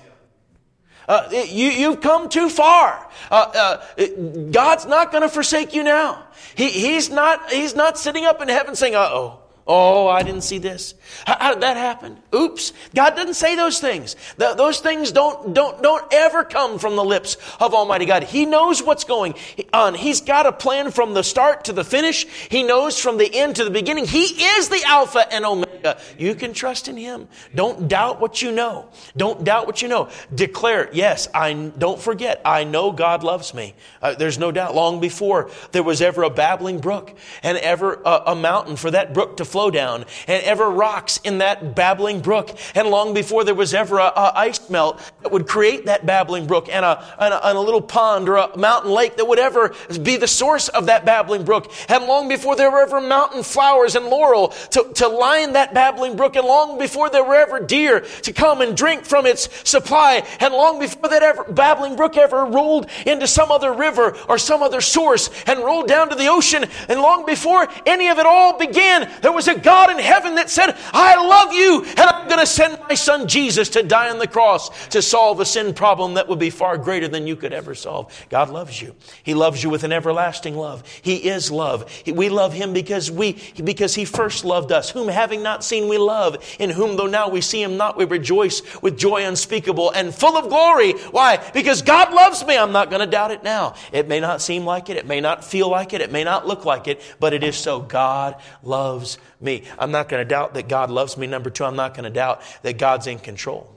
Uh, 1.07 1.29
you, 1.31 1.69
you've 1.69 2.01
come 2.01 2.29
too 2.29 2.49
far. 2.49 3.07
Uh, 3.29 3.77
uh, 3.97 4.05
God's 4.49 4.87
not 4.87 5.11
going 5.11 5.21
to 5.21 5.29
forsake 5.29 5.75
you 5.75 5.83
now. 5.83 6.25
He, 6.55 6.69
he's, 6.69 7.11
not, 7.11 7.51
he's 7.51 7.75
not 7.75 7.99
sitting 7.99 8.25
up 8.25 8.41
in 8.41 8.47
heaven 8.47 8.75
saying, 8.75 8.95
uh 8.95 9.09
oh. 9.11 9.44
Oh, 9.67 10.07
I 10.07 10.21
didn't 10.21 10.41
see 10.41 10.59
this. 10.59 10.93
How, 11.25 11.37
how, 11.39 11.53
did 11.53 11.63
that 11.63 11.75
happen? 11.75 12.17
Oops. 12.35 12.71
God 12.93 13.15
doesn't 13.15 13.33
say 13.33 13.55
those 13.55 13.79
things. 13.79 14.15
Those 14.37 14.79
things 14.79 15.11
don't, 15.11 15.55
don't, 15.55 15.81
don't 15.81 16.05
ever 16.13 16.43
come 16.43 16.77
from 16.77 16.95
the 16.95 17.03
lips 17.03 17.37
of 17.59 17.73
Almighty 17.73 18.05
God. 18.05 18.23
He 18.23 18.45
knows 18.45 18.83
what's 18.83 19.05
going 19.05 19.33
on. 19.73 19.95
He's 19.95 20.21
got 20.21 20.45
a 20.45 20.51
plan 20.51 20.91
from 20.91 21.15
the 21.15 21.23
start 21.23 21.65
to 21.65 21.73
the 21.73 21.83
finish. 21.83 22.27
He 22.49 22.61
knows 22.61 22.99
from 22.99 23.17
the 23.17 23.33
end 23.33 23.55
to 23.55 23.63
the 23.63 23.71
beginning. 23.71 24.05
He 24.05 24.25
is 24.25 24.69
the 24.69 24.83
Alpha 24.85 25.25
and 25.33 25.43
Omega. 25.43 25.99
You 26.15 26.35
can 26.35 26.53
trust 26.53 26.87
in 26.87 26.95
Him. 26.95 27.27
Don't 27.55 27.87
doubt 27.87 28.21
what 28.21 28.43
you 28.43 28.51
know. 28.51 28.89
Don't 29.17 29.43
doubt 29.43 29.65
what 29.65 29.81
you 29.81 29.87
know. 29.87 30.09
Declare, 30.33 30.89
yes, 30.93 31.27
I, 31.33 31.53
don't 31.53 31.99
forget, 31.99 32.39
I 32.45 32.65
know 32.65 32.91
God 32.91 33.23
loves 33.23 33.55
me. 33.55 33.73
Uh, 33.99 34.13
there's 34.13 34.37
no 34.37 34.51
doubt. 34.51 34.75
Long 34.75 34.99
before 34.99 35.49
there 35.71 35.83
was 35.83 36.03
ever 36.03 36.21
a 36.21 36.29
babbling 36.29 36.79
brook 36.79 37.17
and 37.41 37.57
ever 37.57 37.99
a, 38.05 38.23
a 38.27 38.35
mountain 38.35 38.75
for 38.75 38.91
that 38.91 39.13
brook 39.13 39.37
to 39.37 39.45
flow 39.55 39.71
down 39.71 40.03
and 40.27 40.43
ever 40.43 40.69
rocks 40.69 41.21
in 41.23 41.37
that 41.37 41.75
babbling 41.75 42.19
brook. 42.19 42.49
And 42.75 42.89
long 42.89 43.13
before 43.13 43.45
there 43.45 43.55
was 43.55 43.73
ever 43.73 43.99
a, 43.99 44.11
a 44.13 44.33
ice 44.35 44.69
melt 44.69 44.99
that 45.21 45.31
would 45.31 45.47
create 45.47 45.85
that 45.85 46.05
babbling 46.05 46.45
brook 46.45 46.67
and 46.67 46.83
a, 46.83 47.01
and 47.17 47.33
a, 47.33 47.47
and 47.47 47.57
a 47.57 47.61
little 47.61 47.81
pond 47.81 48.27
or 48.27 48.35
a 48.35 48.57
mountain 48.57 48.91
lake 48.91 49.15
that 49.15 49.23
would 49.23 49.39
ever 49.39 49.73
be 50.03 50.17
the 50.17 50.27
source 50.27 50.67
of 50.67 50.87
that 50.87 51.05
babbling 51.05 51.45
brook. 51.45 51.71
And 51.87 52.03
long 52.03 52.27
before 52.27 52.57
there 52.57 52.69
were 52.69 52.81
ever 52.81 52.99
mountain 52.99 53.43
flowers 53.43 53.95
and 53.95 54.07
laurel 54.07 54.49
to, 54.71 54.91
to 54.95 55.07
line 55.07 55.53
that 55.53 55.73
babbling 55.73 56.17
brook. 56.17 56.35
And 56.35 56.45
long 56.45 56.77
before 56.77 57.09
there 57.09 57.23
were 57.23 57.35
ever 57.35 57.61
deer 57.61 58.01
to 58.23 58.33
come 58.33 58.59
and 58.59 58.75
drink 58.75 59.05
from 59.05 59.25
its 59.25 59.47
supply. 59.65 60.27
And 60.41 60.53
long 60.53 60.79
before 60.79 61.07
that 61.07 61.23
ever, 61.23 61.45
babbling 61.45 61.95
brook 61.95 62.17
ever 62.17 62.43
rolled 62.43 62.89
into 63.05 63.25
some 63.25 63.53
other 63.53 63.71
river 63.71 64.17
or 64.27 64.37
some 64.37 64.61
other 64.61 64.81
source 64.81 65.29
and 65.47 65.59
rolled 65.59 65.87
down 65.87 66.09
to 66.09 66.15
the 66.15 66.27
ocean. 66.27 66.65
And 66.89 66.99
long 66.99 67.25
before 67.25 67.69
any 67.85 68.09
of 68.09 68.19
it 68.19 68.25
all 68.25 68.57
began, 68.57 69.09
there 69.21 69.31
was 69.31 69.44
was 69.45 69.55
a 69.55 69.59
God 69.59 69.91
in 69.91 69.99
heaven 69.99 70.35
that 70.35 70.49
said, 70.49 70.75
I 70.93 71.15
love 71.15 71.53
you, 71.53 71.83
and 71.85 71.99
I'm 71.99 72.27
going 72.27 72.39
to 72.39 72.45
send 72.45 72.79
my 72.87 72.95
son 72.95 73.27
Jesus 73.27 73.69
to 73.69 73.83
die 73.83 74.09
on 74.09 74.19
the 74.19 74.27
cross 74.27 74.87
to 74.87 75.01
solve 75.01 75.39
a 75.39 75.45
sin 75.45 75.73
problem 75.73 76.15
that 76.15 76.27
would 76.27 76.39
be 76.39 76.49
far 76.49 76.77
greater 76.77 77.07
than 77.07 77.27
you 77.27 77.35
could 77.35 77.53
ever 77.53 77.75
solve. 77.75 78.25
God 78.29 78.49
loves 78.49 78.81
you. 78.81 78.95
He 79.23 79.33
loves 79.33 79.63
you 79.63 79.69
with 79.69 79.83
an 79.83 79.91
everlasting 79.91 80.55
love. 80.55 80.83
He 81.01 81.15
is 81.15 81.51
love. 81.51 81.91
We 82.07 82.29
love 82.29 82.53
him 82.53 82.73
because 82.73 83.11
we, 83.11 83.37
because 83.63 83.95
he 83.95 84.05
first 84.05 84.45
loved 84.45 84.71
us, 84.71 84.89
whom 84.89 85.07
having 85.07 85.43
not 85.43 85.63
seen 85.63 85.87
we 85.87 85.97
love, 85.97 86.37
in 86.59 86.69
whom 86.69 86.97
though 86.97 87.07
now 87.07 87.29
we 87.29 87.41
see 87.41 87.61
him 87.61 87.77
not, 87.77 87.97
we 87.97 88.05
rejoice 88.05 88.61
with 88.81 88.97
joy 88.97 89.25
unspeakable 89.25 89.91
and 89.91 90.13
full 90.13 90.37
of 90.37 90.49
glory. 90.49 90.93
Why? 91.11 91.37
Because 91.53 91.81
God 91.81 92.13
loves 92.13 92.45
me. 92.45 92.57
I'm 92.57 92.71
not 92.71 92.89
going 92.89 93.01
to 93.01 93.05
doubt 93.05 93.31
it 93.31 93.43
now. 93.43 93.75
It 93.91 94.07
may 94.07 94.19
not 94.19 94.41
seem 94.41 94.65
like 94.65 94.89
it. 94.89 94.97
It 94.97 95.05
may 95.05 95.21
not 95.21 95.43
feel 95.43 95.69
like 95.69 95.93
it. 95.93 96.01
It 96.01 96.11
may 96.11 96.23
not 96.23 96.47
look 96.47 96.65
like 96.65 96.87
it, 96.87 97.01
but 97.19 97.33
it 97.33 97.43
is 97.43 97.55
so. 97.55 97.79
God 97.79 98.35
loves 98.63 99.17
me. 99.39 99.63
I'm 99.77 99.91
not 99.91 100.09
going 100.09 100.21
to 100.21 100.27
doubt 100.27 100.53
that 100.55 100.67
God 100.67 100.89
loves 100.89 101.17
me. 101.17 101.27
Number 101.27 101.49
two, 101.49 101.65
I'm 101.65 101.75
not 101.75 101.93
going 101.93 102.05
to 102.05 102.09
doubt 102.09 102.41
that 102.63 102.77
God's 102.77 103.07
in 103.07 103.19
control. 103.19 103.71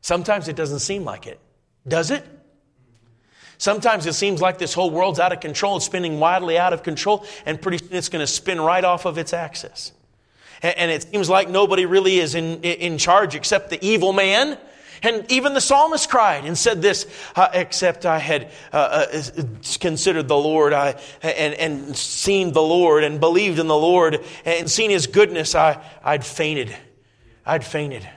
Sometimes 0.00 0.48
it 0.48 0.56
doesn't 0.56 0.80
seem 0.80 1.04
like 1.04 1.26
it. 1.26 1.38
Does 1.86 2.10
it? 2.10 2.24
Sometimes 3.58 4.06
it 4.06 4.14
seems 4.14 4.40
like 4.40 4.58
this 4.58 4.74
whole 4.74 4.90
world's 4.90 5.20
out 5.20 5.32
of 5.32 5.38
control, 5.38 5.76
it's 5.76 5.86
spinning 5.86 6.18
wildly 6.18 6.58
out 6.58 6.72
of 6.72 6.82
control, 6.82 7.24
and 7.46 7.62
pretty 7.62 7.78
soon 7.78 7.92
it's 7.92 8.08
going 8.08 8.18
to 8.18 8.26
spin 8.26 8.60
right 8.60 8.84
off 8.84 9.04
of 9.04 9.18
its 9.18 9.32
axis. 9.32 9.92
And 10.62 10.90
it 10.90 11.04
seems 11.04 11.28
like 11.28 11.48
nobody 11.48 11.86
really 11.86 12.18
is 12.18 12.34
in, 12.34 12.60
in 12.62 12.98
charge 12.98 13.36
except 13.36 13.70
the 13.70 13.84
evil 13.84 14.12
man 14.12 14.58
and 15.02 15.30
even 15.30 15.54
the 15.54 15.60
psalmist 15.60 16.08
cried 16.08 16.44
and 16.44 16.56
said 16.56 16.80
this, 16.80 17.06
uh, 17.34 17.48
except 17.52 18.06
I 18.06 18.18
had 18.18 18.50
uh, 18.72 19.06
uh, 19.12 19.22
considered 19.80 20.28
the 20.28 20.36
Lord 20.36 20.72
I, 20.72 21.00
and, 21.22 21.54
and 21.54 21.96
seen 21.96 22.52
the 22.52 22.62
Lord 22.62 23.04
and 23.04 23.18
believed 23.20 23.58
in 23.58 23.66
the 23.66 23.76
Lord 23.76 24.24
and 24.44 24.70
seen 24.70 24.90
his 24.90 25.06
goodness, 25.06 25.54
I, 25.54 25.82
I'd 26.04 26.24
fainted. 26.24 26.74
I'd 27.44 27.64
fainted. 27.64 28.08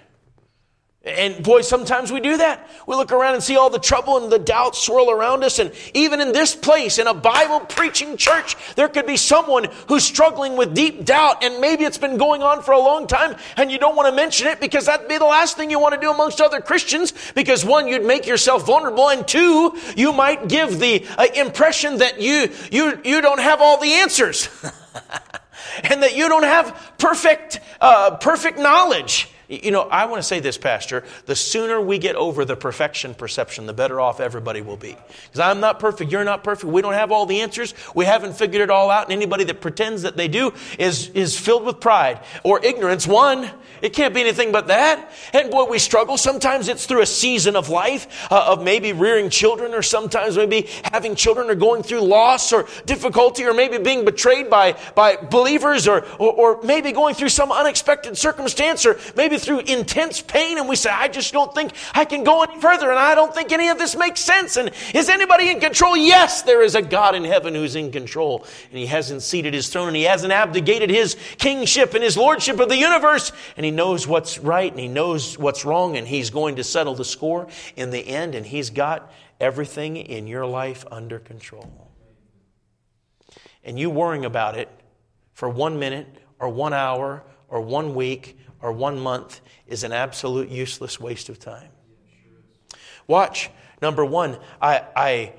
And 1.06 1.44
boy, 1.44 1.62
sometimes 1.62 2.12
we 2.12 2.20
do 2.20 2.38
that. 2.38 2.68
We 2.88 2.96
look 2.96 3.12
around 3.12 3.36
and 3.36 3.44
see 3.44 3.58
all 3.58 3.70
the 3.70 3.78
trouble 3.78 4.18
and 4.18 4.32
the 4.32 4.40
doubt 4.40 4.76
swirl 4.76 5.12
around 5.12 5.44
us. 5.44 5.60
And 5.60 5.72
even 5.94 6.20
in 6.20 6.32
this 6.32 6.56
place, 6.56 6.98
in 6.98 7.06
a 7.06 7.14
Bible 7.14 7.60
preaching 7.60 8.18
church, 8.18 8.56
there 8.74 8.90
could 8.90 9.06
be 9.06 9.16
someone 9.16 9.68
who's 9.88 10.04
struggling 10.04 10.58
with 10.58 10.74
deep 10.74 11.06
doubt. 11.06 11.44
And 11.44 11.62
maybe 11.62 11.84
it's 11.84 12.00
been 12.00 12.18
going 12.18 12.42
on 12.42 12.64
for 12.64 12.72
a 12.72 12.80
long 12.80 13.06
time 13.06 13.36
and 13.56 13.72
you 13.72 13.78
don't 13.78 13.96
want 13.96 14.10
to 14.10 14.16
mention 14.16 14.48
it 14.48 14.60
because 14.60 14.88
that'd 14.88 15.08
be 15.08 15.20
the 15.20 15.26
last 15.26 15.58
thing 15.58 15.70
you 15.70 15.80
want 15.80 15.94
to 15.94 16.02
do 16.02 16.10
amongst 16.10 16.42
other 16.42 16.60
Christians. 16.60 17.14
Because 17.36 17.64
one, 17.64 17.88
you'd 17.88 18.04
make 18.04 18.26
yourself 18.26 18.66
vulnerable. 18.66 19.10
And 19.10 19.28
two, 19.28 19.78
you 19.96 20.12
might 20.12 20.48
give 20.48 20.80
the 20.80 21.06
uh, 21.20 21.28
impression 21.36 22.00
that 22.00 22.20
you, 22.20 22.50
you, 22.72 23.00
you 23.04 23.22
don't 23.22 23.40
have 23.40 23.62
all 23.62 23.80
the 23.80 23.94
answers. 23.94 24.50
and 25.84 26.02
that 26.02 26.16
you 26.16 26.30
don't 26.30 26.44
have 26.44 26.94
perfect, 26.98 27.60
uh, 27.80 28.18
perfect 28.18 28.58
knowledge. 28.58 29.30
You 29.48 29.72
know, 29.72 29.84
I 29.84 30.06
want 30.06 30.20
to 30.20 30.28
say 30.28 30.40
this, 30.40 30.58
Pastor. 30.58 31.04
The 31.26 31.36
sooner 31.36 31.80
we 31.80 32.00
get 32.00 32.16
over 32.16 32.46
the 32.46 32.56
perfection 32.56 33.14
perception, 33.14 33.66
the 33.68 33.74
better 33.74 34.02
off 34.02 34.20
everybody 34.20 34.62
will 34.62 34.78
be. 34.78 34.98
Because 35.24 35.40
I'm 35.40 35.60
not 35.60 35.80
perfect, 35.80 36.12
you're 36.12 36.24
not 36.24 36.44
perfect, 36.44 36.72
we 36.72 36.82
don't 36.82 36.94
have 36.94 37.12
all 37.12 37.26
the 37.26 37.42
answers, 37.42 37.74
we 37.94 38.06
haven't 38.06 38.34
figured 38.34 38.62
it 38.62 38.70
all 38.70 38.90
out, 38.90 39.04
and 39.04 39.14
anybody 39.14 39.44
that 39.46 39.62
pretends 39.62 40.02
that 40.02 40.18
they 40.18 40.28
do 40.28 40.54
is, 40.80 41.10
is 41.10 41.38
filled 41.38 41.66
with 41.66 41.80
pride 41.80 42.20
or 42.44 42.64
ignorance. 42.66 43.08
One, 43.08 43.50
it 43.82 43.94
can't 43.94 44.14
be 44.14 44.22
anything 44.22 44.52
but 44.52 44.68
that. 44.68 45.12
And 45.34 45.52
boy, 45.52 45.66
we 45.66 45.78
struggle. 45.78 46.18
Sometimes 46.18 46.68
it's 46.68 46.86
through 46.86 47.02
a 47.02 47.06
season 47.06 47.56
of 47.56 47.70
life, 47.70 48.32
uh, 48.32 48.46
of 48.48 48.64
maybe 48.64 48.94
rearing 48.94 49.30
children, 49.30 49.74
or 49.74 49.84
sometimes 49.84 50.38
maybe 50.38 50.68
having 50.86 51.16
children, 51.16 51.50
or 51.50 51.56
going 51.56 51.84
through 51.84 52.02
loss 52.02 52.52
or 52.52 52.68
difficulty, 52.86 53.46
or 53.46 53.54
maybe 53.54 53.78
being 53.78 54.06
betrayed 54.06 54.50
by, 54.50 54.76
by 54.96 55.18
believers, 55.18 55.88
or, 55.88 56.04
or, 56.18 56.34
or 56.34 56.62
maybe 56.64 56.92
going 56.92 57.14
through 57.14 57.30
some 57.30 57.52
unexpected 57.52 58.18
circumstance, 58.18 58.86
or 58.86 58.98
maybe 59.16 59.35
through 59.38 59.60
intense 59.60 60.22
pain 60.22 60.58
and 60.58 60.68
we 60.68 60.76
say, 60.76 60.90
I 60.90 61.08
just 61.08 61.34
don't 61.34 61.54
think 61.54 61.72
I 61.94 62.06
can 62.06 62.24
go 62.24 62.44
any 62.44 62.60
further 62.60 62.90
and 62.90 63.00
I 63.00 63.16
don't 63.16 63.34
think 63.34 63.52
any 63.52 63.70
of 63.70 63.78
this 63.78 63.96
makes 63.96 64.22
sense. 64.22 64.58
And 64.58 64.72
is 64.94 65.10
anybody 65.10 65.50
in 65.50 65.60
control? 65.60 65.96
Yes, 65.96 66.42
there 66.44 66.62
is 66.62 66.76
a 66.76 66.82
God 66.82 67.16
in 67.16 67.24
heaven 67.24 67.54
who's 67.54 67.76
in 67.76 67.92
control 67.92 68.46
and 68.70 68.78
he 68.78 68.86
hasn't 68.86 69.22
seated 69.22 69.54
his 69.54 69.70
throne 69.70 69.88
and 69.88 69.96
he 69.96 70.04
hasn't 70.04 70.34
abdicated 70.34 70.90
his 70.90 71.16
kingship 71.38 71.94
and 71.94 72.04
his 72.04 72.18
lordship 72.18 72.60
of 72.60 72.70
the 72.70 72.78
universe 72.78 73.32
and 73.58 73.66
he 73.66 73.72
knows 73.72 74.08
what's 74.08 74.40
right 74.40 74.72
and 74.72 74.80
he 74.80 74.88
knows 74.88 75.38
what's 75.38 75.66
wrong 75.66 75.98
and 75.98 76.08
he's 76.08 76.30
going 76.30 76.56
to 76.58 76.64
settle 76.64 76.96
the 76.96 77.06
score 77.06 77.48
in 77.76 77.92
the 77.92 78.08
end 78.08 78.36
and 78.36 78.46
he's 78.46 78.70
got 78.70 79.12
everything 79.40 79.98
in 79.98 80.28
your 80.28 80.46
life 80.46 80.86
under 80.92 81.20
control. 81.20 81.92
And 83.64 83.80
you 83.80 83.90
worrying 83.90 84.26
about 84.26 84.58
it 84.58 84.70
for 85.34 85.50
one 85.50 85.80
minute 85.80 86.08
or 86.40 86.50
one 86.50 86.74
hour 86.74 87.24
or 87.50 87.62
one 87.62 87.96
week 87.96 88.38
or 88.66 88.72
one 88.72 89.00
month 89.00 89.42
is 89.68 89.84
an 89.84 89.92
absolute 89.92 90.50
useless 90.50 91.00
waste 91.00 91.30
of 91.30 91.38
time. 91.38 91.70
Watch. 93.06 93.52
Number 93.80 94.04
one, 94.04 94.40
I, 94.60 94.82
I, 94.96 95.34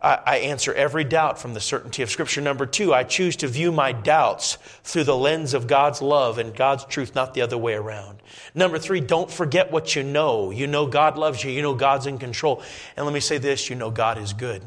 I, 0.00 0.38
answer 0.38 0.74
every 0.74 1.04
doubt 1.04 1.38
from 1.38 1.54
the 1.54 1.60
certainty 1.60 2.02
of 2.02 2.10
Scripture. 2.10 2.40
Number 2.40 2.66
two, 2.66 2.92
I 2.92 3.04
choose 3.04 3.36
to 3.36 3.46
view 3.46 3.70
my 3.70 3.92
doubts 3.92 4.56
through 4.82 5.04
the 5.04 5.16
lens 5.16 5.54
of 5.54 5.68
God's 5.68 6.02
love 6.02 6.38
and 6.38 6.56
God's 6.56 6.84
truth, 6.86 7.14
not 7.14 7.34
the 7.34 7.42
other 7.42 7.56
way 7.56 7.74
around. 7.74 8.20
Number 8.52 8.80
three, 8.80 9.00
don't 9.00 9.30
forget 9.30 9.70
what 9.70 9.94
you 9.94 10.02
know. 10.02 10.50
You 10.50 10.66
know 10.66 10.88
God 10.88 11.16
loves 11.16 11.44
you. 11.44 11.52
You 11.52 11.62
know 11.62 11.76
God's 11.76 12.08
in 12.08 12.18
control. 12.18 12.64
And 12.96 13.06
let 13.06 13.14
me 13.14 13.20
say 13.20 13.38
this, 13.38 13.70
you 13.70 13.76
know 13.76 13.92
God 13.92 14.18
is 14.18 14.32
good. 14.32 14.64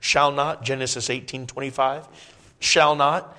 Shall 0.00 0.32
not, 0.32 0.64
Genesis 0.64 1.10
18, 1.10 1.46
25. 1.46 2.08
Shall 2.60 2.94
not, 2.94 3.36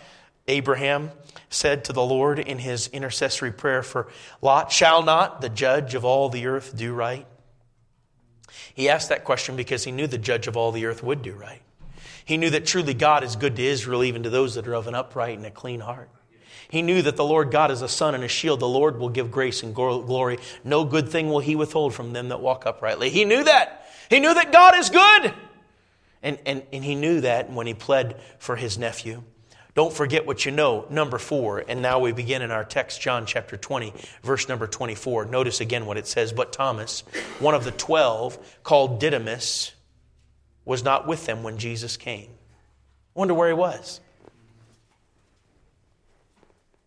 Abraham 0.50 1.12
said 1.50 1.86
to 1.86 1.94
the 1.94 2.04
Lord 2.04 2.40
in 2.40 2.60
his 2.60 2.88
intercessory 2.88 3.52
prayer 3.52 3.84
for 3.84 4.08
Lot, 4.42 4.72
shall 4.72 5.04
not 5.04 5.42
the 5.42 5.50
judge 5.50 5.96
of 5.96 6.04
all 6.04 6.30
the 6.30 6.48
earth 6.48 6.76
do 6.76 6.94
right? 6.94 7.26
He 8.74 8.90
asked 8.90 9.10
that 9.10 9.24
question 9.24 9.56
because 9.56 9.84
he 9.84 9.92
knew 9.92 10.08
the 10.08 10.18
judge 10.18 10.48
of 10.48 10.58
all 10.58 10.72
the 10.72 10.86
earth 10.86 11.04
would 11.04 11.22
do 11.22 11.34
right. 11.34 11.62
He 12.26 12.38
knew 12.38 12.50
that 12.52 12.66
truly 12.66 12.94
God 12.94 13.24
is 13.24 13.36
good 13.36 13.56
to 13.56 13.64
Israel, 13.64 14.04
even 14.04 14.24
to 14.24 14.30
those 14.30 14.56
that 14.56 14.68
are 14.68 14.76
of 14.76 14.88
an 14.88 14.96
upright 14.96 15.38
and 15.38 15.46
a 15.46 15.52
clean 15.52 15.80
heart. 15.80 16.10
He 16.70 16.84
knew 16.84 17.02
that 17.02 17.16
the 17.16 17.26
Lord 17.26 17.50
God 17.50 17.72
is 17.72 17.82
a 17.82 17.88
sun 17.88 18.14
and 18.14 18.24
a 18.24 18.28
shield. 18.28 18.60
The 18.60 18.68
Lord 18.68 19.00
will 19.00 19.10
give 19.10 19.32
grace 19.32 19.64
and 19.64 19.74
glory. 19.74 20.38
No 20.64 20.84
good 20.84 21.10
thing 21.10 21.30
will 21.30 21.40
he 21.40 21.56
withhold 21.56 21.96
from 21.96 22.14
them 22.14 22.30
that 22.30 22.42
walk 22.42 22.68
uprightly. 22.68 23.10
He 23.10 23.26
knew 23.26 23.44
that. 23.44 23.88
He 24.10 24.20
knew 24.20 24.34
that 24.34 24.52
God 24.52 24.78
is 24.78 24.92
good. 24.92 25.34
And, 26.22 26.38
and, 26.46 26.64
and 26.72 26.84
he 26.84 26.94
knew 26.94 27.22
that 27.22 27.52
when 27.52 27.66
he 27.66 27.74
pled 27.74 28.22
for 28.38 28.56
his 28.56 28.78
nephew. 28.78 29.24
Don't 29.80 29.94
forget 29.94 30.28
what 30.28 30.46
you 30.46 30.52
know. 30.52 30.86
Number 30.90 31.18
four. 31.18 31.64
And 31.66 31.82
now 31.82 32.00
we 32.00 32.12
begin 32.12 32.42
in 32.42 32.52
our 32.52 32.66
text, 32.66 33.00
John 33.00 33.26
chapter 33.26 33.56
20, 33.56 33.94
verse 34.24 34.50
number 34.50 34.68
24. 34.68 35.24
Notice 35.24 35.62
again 35.62 35.86
what 35.86 35.96
it 35.96 36.06
says. 36.06 36.34
But 36.34 36.52
Thomas, 36.52 37.06
one 37.40 37.56
of 37.56 37.64
the 37.64 37.72
twelve, 37.72 38.38
called 38.62 39.00
Didymus, 39.00 39.72
was 40.66 40.84
not 40.84 41.08
with 41.08 41.26
them 41.26 41.44
when 41.44 41.58
Jesus 41.58 41.96
came. 41.96 42.28
Wonder 43.14 43.34
where 43.34 43.48
he 43.48 43.54
was. 43.54 44.02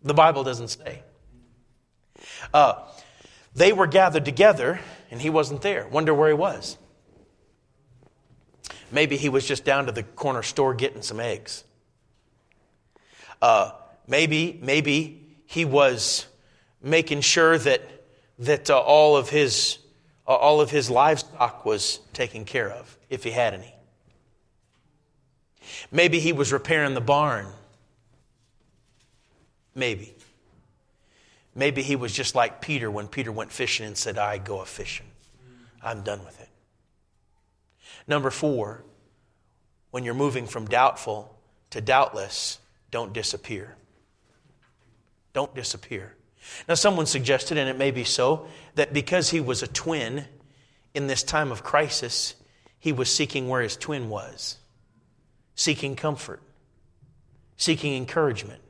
The 0.02 0.12
Bible 0.12 0.44
doesn't 0.44 0.68
say. 0.68 1.02
Uh, 2.52 2.74
they 3.54 3.72
were 3.72 3.86
gathered 3.86 4.26
together, 4.26 4.80
and 5.10 5.18
he 5.18 5.30
wasn't 5.30 5.62
there. 5.62 5.88
Wonder 5.88 6.12
where 6.12 6.28
he 6.28 6.34
was. 6.34 6.76
Maybe 8.90 9.16
he 9.16 9.30
was 9.30 9.48
just 9.48 9.64
down 9.64 9.86
to 9.86 9.92
the 9.92 10.02
corner 10.02 10.42
store 10.42 10.74
getting 10.74 11.00
some 11.00 11.20
eggs. 11.20 11.64
Uh, 13.42 13.72
maybe, 14.06 14.58
maybe 14.62 15.20
he 15.46 15.64
was 15.64 16.26
making 16.80 17.20
sure 17.20 17.58
that, 17.58 17.82
that 18.38 18.70
uh, 18.70 18.78
all, 18.78 19.16
of 19.16 19.28
his, 19.28 19.78
uh, 20.28 20.30
all 20.30 20.60
of 20.60 20.70
his 20.70 20.88
livestock 20.88 21.64
was 21.64 21.98
taken 22.12 22.44
care 22.44 22.70
of, 22.70 22.96
if 23.10 23.24
he 23.24 23.32
had 23.32 23.52
any. 23.52 23.74
Maybe 25.90 26.20
he 26.20 26.32
was 26.32 26.52
repairing 26.52 26.94
the 26.94 27.00
barn. 27.00 27.46
Maybe. 29.74 30.14
Maybe 31.54 31.82
he 31.82 31.96
was 31.96 32.12
just 32.12 32.36
like 32.36 32.60
Peter 32.60 32.90
when 32.90 33.08
Peter 33.08 33.32
went 33.32 33.50
fishing 33.50 33.86
and 33.86 33.98
said, 33.98 34.18
I 34.18 34.38
go 34.38 34.60
a 34.60 34.64
fishing. 34.64 35.06
I'm 35.82 36.02
done 36.02 36.24
with 36.24 36.40
it. 36.40 36.48
Number 38.06 38.30
four, 38.30 38.84
when 39.90 40.04
you're 40.04 40.14
moving 40.14 40.46
from 40.46 40.66
doubtful 40.66 41.36
to 41.70 41.80
doubtless, 41.80 42.58
don't 42.92 43.12
disappear. 43.12 43.74
Don't 45.32 45.52
disappear. 45.56 46.14
Now, 46.68 46.74
someone 46.74 47.06
suggested, 47.06 47.58
and 47.58 47.68
it 47.68 47.76
may 47.76 47.90
be 47.90 48.04
so, 48.04 48.46
that 48.76 48.92
because 48.92 49.30
he 49.30 49.40
was 49.40 49.62
a 49.62 49.66
twin 49.66 50.26
in 50.94 51.08
this 51.08 51.22
time 51.22 51.50
of 51.50 51.64
crisis, 51.64 52.34
he 52.78 52.92
was 52.92 53.12
seeking 53.12 53.48
where 53.48 53.62
his 53.62 53.76
twin 53.76 54.08
was, 54.08 54.58
seeking 55.54 55.96
comfort, 55.96 56.40
seeking 57.56 57.96
encouragement, 57.96 58.60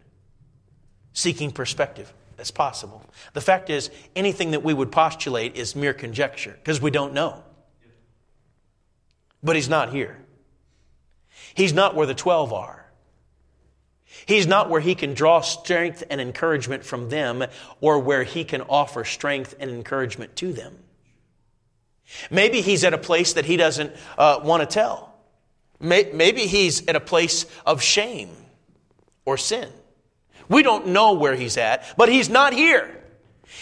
seeking 1.13 1.51
perspective. 1.51 2.13
That's 2.37 2.51
possible. 2.51 3.05
The 3.35 3.41
fact 3.41 3.71
is, 3.71 3.91
anything 4.17 4.53
that 4.53 4.63
we 4.63 4.75
would 4.75 4.93
postulate 4.93 5.57
is 5.57 5.77
mere 5.77 5.95
conjecture 5.95 6.55
because 6.59 6.81
we 6.81 6.91
don't 6.91 7.13
know. 7.13 7.43
But 9.43 9.57
he's 9.57 9.69
not 9.69 9.93
here. 9.93 10.19
He's 11.55 11.73
not 11.73 11.95
where 11.95 12.07
the 12.07 12.15
12 12.15 12.53
are. 12.53 12.82
He's 14.27 14.47
not 14.47 14.71
where 14.71 14.81
he 14.81 14.95
can 14.95 15.15
draw 15.15 15.41
strength 15.41 16.05
and 16.11 16.21
encouragement 16.21 16.85
from 16.85 17.09
them 17.09 17.45
or 17.81 17.99
where 17.99 18.23
he 18.23 18.45
can 18.45 18.63
offer 18.63 19.05
strength 19.05 19.55
and 19.59 19.71
encouragement 19.71 20.37
to 20.37 20.53
them. 20.53 20.77
Maybe 22.31 22.61
he's 22.61 22.85
at 22.85 22.95
a 22.95 22.99
place 22.99 23.35
that 23.35 23.45
he 23.45 23.57
doesn't 23.57 23.95
uh, 24.19 24.41
want 24.43 24.61
to 24.63 24.67
tell. 24.67 25.15
Maybe 25.81 26.47
he's 26.47 26.87
at 26.87 26.95
a 26.95 27.01
place 27.01 27.47
of 27.67 27.83
shame 27.83 28.31
or 29.25 29.37
sin. 29.37 29.69
We 30.49 30.63
don't 30.63 30.89
know 30.89 31.15
where 31.15 31.35
he's 31.35 31.57
at, 31.57 31.85
but 31.97 32.09
he's 32.09 32.29
not 32.29 32.53
here. 32.53 33.03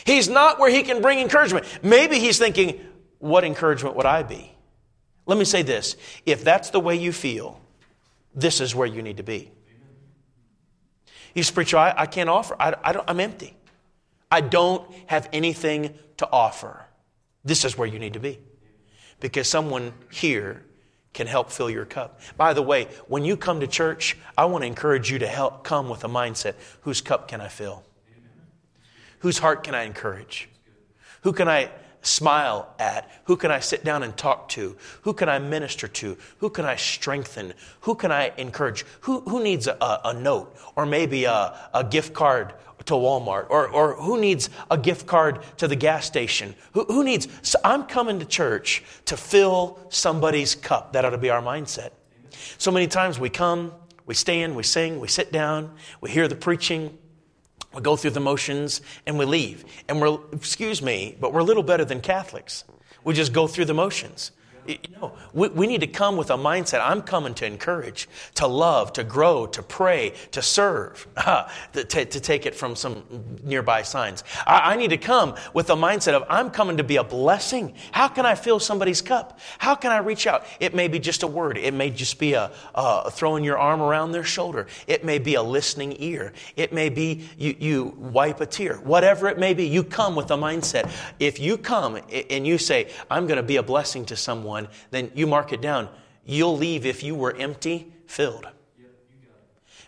He's 0.04 0.28
not 0.28 0.58
where 0.58 0.70
he 0.70 0.82
can 0.82 1.00
bring 1.00 1.18
encouragement. 1.20 1.66
Maybe 1.82 2.18
he's 2.18 2.38
thinking, 2.38 2.80
what 3.18 3.44
encouragement 3.44 3.96
would 3.96 4.06
I 4.06 4.22
be? 4.22 4.52
Let 5.26 5.38
me 5.38 5.44
say 5.44 5.62
this 5.62 5.96
if 6.26 6.44
that's 6.44 6.70
the 6.70 6.80
way 6.80 6.96
you 6.96 7.12
feel, 7.12 7.60
this 8.34 8.60
is 8.60 8.74
where 8.74 8.86
you 8.86 9.00
need 9.00 9.18
to 9.18 9.22
be. 9.22 9.50
You 11.34 11.42
say, 11.42 11.54
Preacher, 11.54 11.76
I, 11.76 11.94
I 11.96 12.06
can't 12.06 12.28
offer. 12.28 12.56
I, 12.58 12.74
I 12.82 12.92
don't, 12.92 13.08
I'm 13.08 13.20
empty. 13.20 13.56
I 14.30 14.40
don't 14.40 14.88
have 15.06 15.28
anything 15.32 15.94
to 16.18 16.28
offer. 16.30 16.86
This 17.44 17.64
is 17.64 17.76
where 17.76 17.88
you 17.88 17.98
need 17.98 18.14
to 18.14 18.20
be. 18.20 18.38
Because 19.20 19.48
someone 19.48 19.92
here 20.10 20.64
can 21.12 21.26
help 21.26 21.50
fill 21.50 21.68
your 21.68 21.84
cup. 21.84 22.20
By 22.36 22.52
the 22.52 22.62
way, 22.62 22.84
when 23.08 23.24
you 23.24 23.36
come 23.36 23.60
to 23.60 23.66
church, 23.66 24.16
I 24.38 24.44
want 24.44 24.62
to 24.62 24.66
encourage 24.66 25.10
you 25.10 25.18
to 25.18 25.26
help 25.26 25.64
come 25.64 25.88
with 25.88 26.04
a 26.04 26.08
mindset 26.08 26.54
whose 26.82 27.00
cup 27.00 27.28
can 27.28 27.40
I 27.40 27.48
fill? 27.48 27.82
Whose 29.20 29.38
heart 29.38 29.64
can 29.64 29.74
I 29.74 29.82
encourage? 29.82 30.48
Who 31.22 31.32
can 31.32 31.48
I 31.48 31.70
smile 32.02 32.72
at? 32.78 33.10
Who 33.24 33.36
can 33.36 33.50
I 33.50 33.60
sit 33.60 33.84
down 33.84 34.02
and 34.02 34.16
talk 34.16 34.48
to? 34.50 34.76
Who 35.02 35.12
can 35.12 35.28
I 35.28 35.38
minister 35.38 35.88
to? 35.88 36.16
Who 36.38 36.50
can 36.50 36.64
I 36.64 36.76
strengthen? 36.76 37.52
Who 37.82 37.94
can 37.94 38.12
I 38.12 38.32
encourage? 38.36 38.84
Who, 39.02 39.20
who 39.20 39.42
needs 39.42 39.66
a, 39.66 40.00
a 40.04 40.14
note 40.14 40.56
or 40.76 40.86
maybe 40.86 41.24
a, 41.24 41.56
a 41.74 41.84
gift 41.84 42.14
card 42.14 42.54
to 42.86 42.94
Walmart? 42.94 43.46
Or, 43.50 43.68
or 43.68 43.94
who 43.94 44.20
needs 44.20 44.50
a 44.70 44.78
gift 44.78 45.06
card 45.06 45.40
to 45.58 45.68
the 45.68 45.76
gas 45.76 46.06
station? 46.06 46.54
Who, 46.72 46.84
who 46.84 47.04
needs, 47.04 47.28
so 47.42 47.58
I'm 47.64 47.84
coming 47.84 48.18
to 48.18 48.24
church 48.24 48.82
to 49.06 49.16
fill 49.16 49.78
somebody's 49.90 50.54
cup. 50.54 50.92
That 50.92 51.04
ought 51.04 51.10
to 51.10 51.18
be 51.18 51.30
our 51.30 51.42
mindset. 51.42 51.90
So 52.58 52.70
many 52.70 52.86
times 52.86 53.18
we 53.18 53.28
come, 53.28 53.72
we 54.06 54.14
stand, 54.14 54.56
we 54.56 54.62
sing, 54.62 54.98
we 54.98 55.08
sit 55.08 55.30
down, 55.30 55.74
we 56.00 56.10
hear 56.10 56.26
the 56.26 56.36
preaching, 56.36 56.98
we 57.74 57.80
go 57.80 57.96
through 57.96 58.10
the 58.10 58.20
motions 58.20 58.80
and 59.06 59.18
we 59.18 59.24
leave. 59.24 59.64
And 59.88 60.00
we're, 60.00 60.18
excuse 60.32 60.82
me, 60.82 61.16
but 61.20 61.32
we're 61.32 61.40
a 61.40 61.44
little 61.44 61.62
better 61.62 61.84
than 61.84 62.00
Catholics. 62.00 62.64
We 63.04 63.14
just 63.14 63.32
go 63.32 63.46
through 63.46 63.66
the 63.66 63.74
motions. 63.74 64.32
Know, 65.00 65.12
we, 65.32 65.48
we 65.48 65.66
need 65.66 65.80
to 65.80 65.86
come 65.86 66.16
with 66.16 66.30
a 66.30 66.36
mindset. 66.36 66.80
I'm 66.82 67.02
coming 67.02 67.34
to 67.34 67.46
encourage, 67.46 68.08
to 68.34 68.46
love, 68.46 68.92
to 68.94 69.04
grow, 69.04 69.46
to 69.46 69.62
pray, 69.62 70.12
to 70.32 70.42
serve, 70.42 71.06
uh, 71.16 71.48
to, 71.72 71.84
to, 71.84 72.20
take 72.20 72.44
it 72.44 72.54
from 72.54 72.76
some 72.76 73.02
nearby 73.42 73.82
signs. 73.82 74.24
I, 74.46 74.72
I 74.72 74.76
need 74.76 74.90
to 74.90 74.98
come 74.98 75.36
with 75.54 75.70
a 75.70 75.74
mindset 75.74 76.12
of 76.12 76.24
I'm 76.28 76.50
coming 76.50 76.76
to 76.76 76.84
be 76.84 76.96
a 76.96 77.04
blessing. 77.04 77.74
How 77.92 78.08
can 78.08 78.26
I 78.26 78.34
fill 78.34 78.60
somebody's 78.60 79.00
cup? 79.00 79.38
How 79.58 79.74
can 79.74 79.90
I 79.90 79.98
reach 79.98 80.26
out? 80.26 80.44
It 80.60 80.74
may 80.74 80.88
be 80.88 80.98
just 80.98 81.22
a 81.22 81.26
word. 81.26 81.56
It 81.56 81.72
may 81.72 81.90
just 81.90 82.18
be 82.18 82.34
a, 82.34 82.50
a 82.74 83.10
throwing 83.10 83.42
your 83.42 83.58
arm 83.58 83.80
around 83.80 84.12
their 84.12 84.24
shoulder. 84.24 84.66
It 84.86 85.04
may 85.04 85.18
be 85.18 85.34
a 85.34 85.42
listening 85.42 85.96
ear. 85.98 86.32
It 86.56 86.72
may 86.72 86.88
be 86.90 87.28
you, 87.38 87.56
you 87.58 87.84
wipe 87.98 88.40
a 88.40 88.46
tear. 88.46 88.76
Whatever 88.76 89.28
it 89.28 89.38
may 89.38 89.54
be, 89.54 89.66
you 89.66 89.82
come 89.82 90.14
with 90.14 90.30
a 90.30 90.36
mindset. 90.36 90.90
If 91.18 91.40
you 91.40 91.56
come 91.56 91.98
and 92.30 92.46
you 92.46 92.58
say, 92.58 92.90
I'm 93.10 93.26
going 93.26 93.38
to 93.38 93.42
be 93.42 93.56
a 93.56 93.62
blessing 93.62 94.04
to 94.06 94.16
someone, 94.16 94.49
someone, 94.50 94.68
then 94.90 95.10
you 95.14 95.26
mark 95.26 95.52
it 95.52 95.60
down. 95.60 95.88
You'll 96.24 96.56
leave 96.56 96.86
if 96.86 97.02
you 97.02 97.14
were 97.14 97.34
empty, 97.36 97.92
filled. 98.06 98.46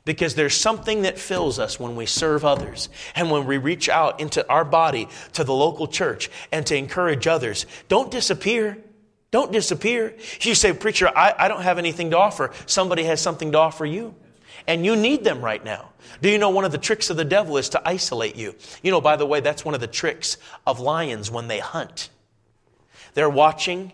Because 0.05 0.35
there's 0.35 0.57
something 0.57 1.03
that 1.03 1.18
fills 1.18 1.61
us 1.61 1.79
when 1.79 1.94
we 1.94 2.07
serve 2.07 2.44
others 2.44 2.88
and 3.14 3.31
when 3.31 3.46
we 3.46 3.57
reach 3.57 3.88
out 3.88 4.20
into 4.20 4.48
our 4.48 4.64
body 4.64 5.09
to 5.35 5.44
the 5.44 5.53
local 5.53 5.87
church 5.87 6.29
and 6.51 6.66
to 6.66 6.77
encourage 6.77 7.29
others. 7.29 7.66
Don't 7.88 8.11
disappear. 8.11 8.79
Don't 9.31 9.53
disappear. 9.53 10.16
You 10.40 10.57
say, 10.57 10.72
Preacher, 10.72 11.09
I, 11.09 11.35
I 11.38 11.48
don't 11.48 11.62
have 11.62 11.79
anything 11.79 12.10
to 12.10 12.19
offer. 12.19 12.50
Somebody 12.67 13.04
has 13.04 13.21
something 13.21 13.52
to 13.52 13.58
offer 13.58 13.87
you. 13.87 14.15
And 14.67 14.85
you 14.85 14.96
need 14.96 15.25
them 15.25 15.40
right 15.40 15.65
now. 15.65 15.90
Do 16.21 16.29
you 16.29 16.38
know 16.38 16.50
one 16.50 16.65
of 16.65 16.73
the 16.73 16.79
tricks 16.79 17.10
of 17.10 17.17
the 17.17 17.25
devil 17.25 17.56
is 17.56 17.71
to 17.71 17.88
isolate 17.88 18.37
you? 18.37 18.54
You 18.83 18.90
know, 18.90 19.00
by 19.00 19.17
the 19.17 19.27
way, 19.27 19.40
that's 19.40 19.65
one 19.65 19.75
of 19.75 19.81
the 19.81 19.87
tricks 19.87 20.37
of 20.67 20.81
lions 20.81 21.31
when 21.31 21.48
they 21.48 21.60
hunt. 21.60 22.10
They're 23.15 23.31
watching 23.31 23.92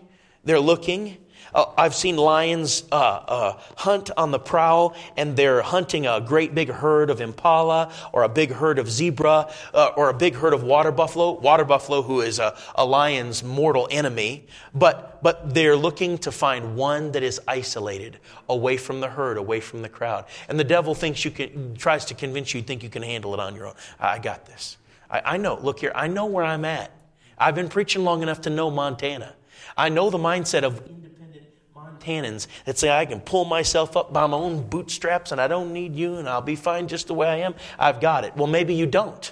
they're 0.49 0.59
looking. 0.59 1.15
Uh, 1.53 1.65
I've 1.77 1.93
seen 1.93 2.17
lions 2.17 2.83
uh, 2.91 2.95
uh, 2.95 3.59
hunt 3.77 4.09
on 4.17 4.31
the 4.31 4.39
prowl, 4.39 4.95
and 5.15 5.37
they're 5.37 5.61
hunting 5.61 6.07
a 6.07 6.19
great 6.19 6.55
big 6.55 6.69
herd 6.69 7.11
of 7.11 7.21
impala, 7.21 7.91
or 8.13 8.23
a 8.23 8.29
big 8.29 8.51
herd 8.51 8.79
of 8.79 8.89
zebra, 8.89 9.51
uh, 9.75 9.91
or 9.95 10.09
a 10.09 10.13
big 10.13 10.33
herd 10.33 10.53
of 10.53 10.63
water 10.63 10.91
buffalo. 10.91 11.33
Water 11.39 11.65
buffalo, 11.65 12.01
who 12.01 12.21
is 12.21 12.39
a, 12.39 12.57
a 12.73 12.83
lion's 12.83 13.43
mortal 13.43 13.87
enemy, 13.91 14.47
but 14.73 15.21
but 15.21 15.53
they're 15.53 15.75
looking 15.75 16.17
to 16.19 16.31
find 16.31 16.75
one 16.75 17.11
that 17.11 17.21
is 17.21 17.39
isolated, 17.47 18.17
away 18.47 18.77
from 18.77 19.01
the 19.01 19.07
herd, 19.07 19.37
away 19.37 19.59
from 19.59 19.83
the 19.83 19.89
crowd. 19.89 20.25
And 20.47 20.59
the 20.59 20.63
devil 20.63 20.95
thinks 20.95 21.23
you 21.23 21.29
can, 21.29 21.75
tries 21.75 22.05
to 22.05 22.15
convince 22.15 22.55
you, 22.55 22.61
you 22.61 22.65
think 22.65 22.81
you 22.81 22.89
can 22.89 23.03
handle 23.03 23.35
it 23.35 23.39
on 23.39 23.55
your 23.55 23.67
own. 23.67 23.75
I 23.99 24.17
got 24.17 24.47
this. 24.47 24.77
I, 25.11 25.21
I 25.33 25.37
know. 25.37 25.59
Look 25.61 25.79
here. 25.81 25.91
I 25.93 26.07
know 26.07 26.25
where 26.25 26.43
I'm 26.43 26.65
at. 26.65 26.89
I've 27.37 27.55
been 27.55 27.69
preaching 27.69 28.03
long 28.03 28.23
enough 28.23 28.41
to 28.41 28.49
know 28.49 28.71
Montana. 28.71 29.35
I 29.77 29.89
know 29.89 30.09
the 30.09 30.17
mindset 30.17 30.63
of 30.63 30.85
independent 30.87 31.45
Montanans 31.75 32.47
that 32.65 32.77
say, 32.77 32.89
I 32.89 33.05
can 33.05 33.19
pull 33.19 33.45
myself 33.45 33.95
up 33.95 34.13
by 34.13 34.25
my 34.27 34.37
own 34.37 34.67
bootstraps 34.67 35.31
and 35.31 35.39
I 35.39 35.47
don't 35.47 35.73
need 35.73 35.95
you 35.95 36.15
and 36.15 36.27
I'll 36.27 36.41
be 36.41 36.55
fine 36.55 36.87
just 36.87 37.07
the 37.07 37.13
way 37.13 37.27
I 37.27 37.37
am. 37.37 37.55
I've 37.77 38.01
got 38.01 38.23
it. 38.23 38.35
Well, 38.35 38.47
maybe 38.47 38.73
you 38.73 38.85
don't. 38.85 39.31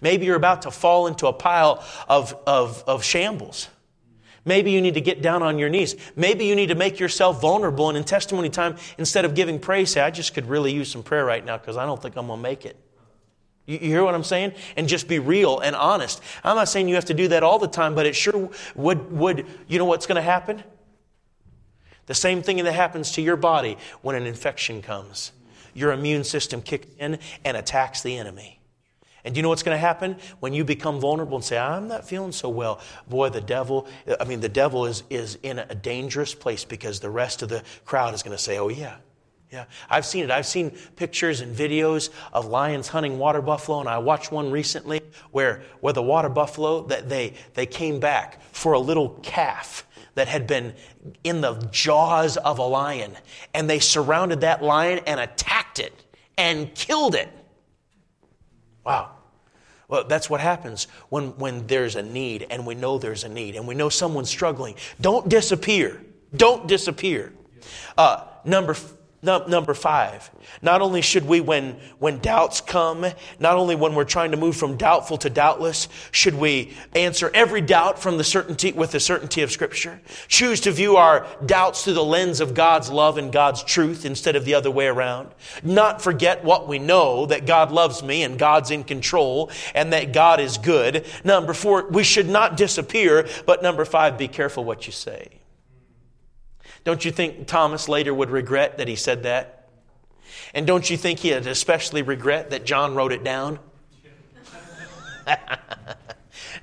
Maybe 0.00 0.26
you're 0.26 0.36
about 0.36 0.62
to 0.62 0.70
fall 0.70 1.06
into 1.06 1.26
a 1.26 1.32
pile 1.32 1.84
of, 2.08 2.36
of, 2.46 2.84
of 2.86 3.04
shambles. 3.04 3.68
Maybe 4.44 4.70
you 4.70 4.82
need 4.82 4.94
to 4.94 5.00
get 5.00 5.22
down 5.22 5.42
on 5.42 5.58
your 5.58 5.70
knees. 5.70 5.96
Maybe 6.16 6.44
you 6.44 6.54
need 6.54 6.66
to 6.66 6.74
make 6.74 7.00
yourself 7.00 7.40
vulnerable 7.40 7.88
and 7.88 7.96
in 7.96 8.04
testimony 8.04 8.50
time, 8.50 8.76
instead 8.98 9.24
of 9.24 9.34
giving 9.34 9.58
praise, 9.58 9.92
say, 9.92 10.02
I 10.02 10.10
just 10.10 10.34
could 10.34 10.46
really 10.46 10.72
use 10.72 10.90
some 10.90 11.02
prayer 11.02 11.24
right 11.24 11.44
now 11.44 11.56
because 11.56 11.78
I 11.78 11.86
don't 11.86 12.00
think 12.00 12.16
I'm 12.16 12.26
going 12.26 12.38
to 12.38 12.42
make 12.42 12.66
it. 12.66 12.76
You, 13.66 13.78
hear 13.78 14.04
what 14.04 14.14
I'm 14.14 14.24
saying? 14.24 14.52
And 14.76 14.88
just 14.88 15.08
be 15.08 15.18
real 15.18 15.58
and 15.60 15.74
honest. 15.74 16.22
I'm 16.42 16.56
not 16.56 16.68
saying 16.68 16.88
you 16.88 16.94
have 16.96 17.06
to 17.06 17.14
do 17.14 17.28
that 17.28 17.42
all 17.42 17.58
the 17.58 17.68
time, 17.68 17.94
but 17.94 18.06
it 18.06 18.14
sure 18.14 18.50
would, 18.74 19.12
would 19.12 19.46
you 19.68 19.78
know 19.78 19.86
what's 19.86 20.06
going 20.06 20.16
to 20.16 20.22
happen? 20.22 20.62
The 22.06 22.14
same 22.14 22.42
thing 22.42 22.62
that 22.62 22.72
happens 22.72 23.12
to 23.12 23.22
your 23.22 23.36
body 23.36 23.78
when 24.02 24.16
an 24.16 24.26
infection 24.26 24.82
comes. 24.82 25.32
Your 25.72 25.92
immune 25.92 26.24
system 26.24 26.60
kicks 26.60 26.86
in 26.98 27.18
and 27.44 27.56
attacks 27.56 28.02
the 28.02 28.16
enemy. 28.16 28.60
And 29.24 29.34
do 29.34 29.38
you 29.38 29.42
know 29.42 29.48
what's 29.48 29.62
going 29.62 29.74
to 29.74 29.80
happen? 29.80 30.16
When 30.40 30.52
you 30.52 30.64
become 30.64 31.00
vulnerable 31.00 31.36
and 31.36 31.44
say, 31.44 31.56
I'm 31.56 31.88
not 31.88 32.06
feeling 32.06 32.32
so 32.32 32.50
well, 32.50 32.80
boy, 33.08 33.30
the 33.30 33.40
devil, 33.40 33.88
I 34.20 34.24
mean, 34.24 34.40
the 34.40 34.50
devil 34.50 34.84
is, 34.84 35.02
is 35.08 35.38
in 35.42 35.58
a 35.58 35.74
dangerous 35.74 36.34
place 36.34 36.64
because 36.64 37.00
the 37.00 37.08
rest 37.08 37.40
of 37.40 37.48
the 37.48 37.62
crowd 37.86 38.12
is 38.12 38.22
going 38.22 38.36
to 38.36 38.42
say, 38.42 38.58
Oh, 38.58 38.68
yeah, 38.68 38.96
yeah, 39.54 39.66
I've 39.88 40.04
seen 40.04 40.24
it. 40.24 40.32
I've 40.32 40.46
seen 40.46 40.72
pictures 40.96 41.40
and 41.40 41.56
videos 41.56 42.10
of 42.32 42.46
lions 42.46 42.88
hunting 42.88 43.18
water 43.18 43.40
buffalo, 43.40 43.78
and 43.78 43.88
I 43.88 43.98
watched 43.98 44.32
one 44.32 44.50
recently 44.50 45.00
where, 45.30 45.62
where 45.78 45.92
the 45.92 46.02
water 46.02 46.28
buffalo 46.28 46.82
that 46.88 47.08
they, 47.08 47.34
they 47.54 47.64
came 47.64 48.00
back 48.00 48.42
for 48.50 48.72
a 48.72 48.80
little 48.80 49.10
calf 49.22 49.86
that 50.16 50.26
had 50.26 50.48
been 50.48 50.74
in 51.22 51.40
the 51.40 51.54
jaws 51.70 52.36
of 52.36 52.58
a 52.58 52.64
lion, 52.64 53.12
and 53.54 53.70
they 53.70 53.78
surrounded 53.78 54.40
that 54.40 54.60
lion 54.60 54.98
and 55.06 55.20
attacked 55.20 55.78
it 55.78 55.92
and 56.36 56.74
killed 56.74 57.14
it. 57.14 57.28
Wow. 58.84 59.12
Well, 59.86 60.02
that's 60.02 60.28
what 60.28 60.40
happens 60.40 60.88
when, 61.10 61.28
when 61.38 61.68
there's 61.68 61.94
a 61.94 62.02
need, 62.02 62.48
and 62.50 62.66
we 62.66 62.74
know 62.74 62.98
there's 62.98 63.22
a 63.22 63.28
need, 63.28 63.54
and 63.54 63.68
we 63.68 63.76
know 63.76 63.88
someone's 63.88 64.30
struggling. 64.30 64.74
Don't 65.00 65.28
disappear. 65.28 66.02
Don't 66.34 66.66
disappear. 66.66 67.32
Uh, 67.96 68.24
number 68.44 68.74
Number 69.24 69.72
five, 69.72 70.30
not 70.60 70.82
only 70.82 71.00
should 71.00 71.26
we, 71.26 71.40
when, 71.40 71.76
when 71.98 72.18
doubts 72.18 72.60
come, 72.60 73.06
not 73.38 73.56
only 73.56 73.74
when 73.74 73.94
we're 73.94 74.04
trying 74.04 74.32
to 74.32 74.36
move 74.36 74.56
from 74.56 74.76
doubtful 74.76 75.16
to 75.18 75.30
doubtless, 75.30 75.88
should 76.10 76.34
we 76.34 76.74
answer 76.94 77.30
every 77.32 77.62
doubt 77.62 77.98
from 77.98 78.18
the 78.18 78.24
certainty, 78.24 78.72
with 78.72 78.92
the 78.92 79.00
certainty 79.00 79.40
of 79.42 79.50
Scripture. 79.50 80.00
Choose 80.28 80.60
to 80.60 80.70
view 80.70 80.96
our 80.96 81.26
doubts 81.46 81.84
through 81.84 81.94
the 81.94 82.04
lens 82.04 82.40
of 82.40 82.52
God's 82.52 82.90
love 82.90 83.16
and 83.16 83.32
God's 83.32 83.62
truth 83.62 84.04
instead 84.04 84.36
of 84.36 84.44
the 84.44 84.54
other 84.54 84.70
way 84.70 84.86
around. 84.86 85.30
Not 85.62 86.02
forget 86.02 86.44
what 86.44 86.68
we 86.68 86.78
know, 86.78 87.26
that 87.26 87.46
God 87.46 87.72
loves 87.72 88.02
me 88.02 88.22
and 88.24 88.38
God's 88.38 88.70
in 88.70 88.84
control 88.84 89.50
and 89.74 89.92
that 89.94 90.12
God 90.12 90.38
is 90.38 90.58
good. 90.58 91.06
Number 91.24 91.54
four, 91.54 91.88
we 91.88 92.04
should 92.04 92.28
not 92.28 92.58
disappear, 92.58 93.26
but 93.46 93.62
number 93.62 93.84
five, 93.84 94.18
be 94.18 94.28
careful 94.28 94.64
what 94.64 94.86
you 94.86 94.92
say. 94.92 95.28
Don't 96.84 97.04
you 97.04 97.10
think 97.10 97.46
Thomas 97.46 97.88
later 97.88 98.12
would 98.12 98.30
regret 98.30 98.78
that 98.78 98.88
he 98.88 98.96
said 98.96 99.22
that? 99.22 99.68
And 100.52 100.66
don't 100.66 100.88
you 100.88 100.96
think 100.96 101.20
he'd 101.20 101.46
especially 101.46 102.02
regret 102.02 102.50
that 102.50 102.64
John 102.64 102.94
wrote 102.94 103.12
it 103.12 103.24
down? 103.24 103.58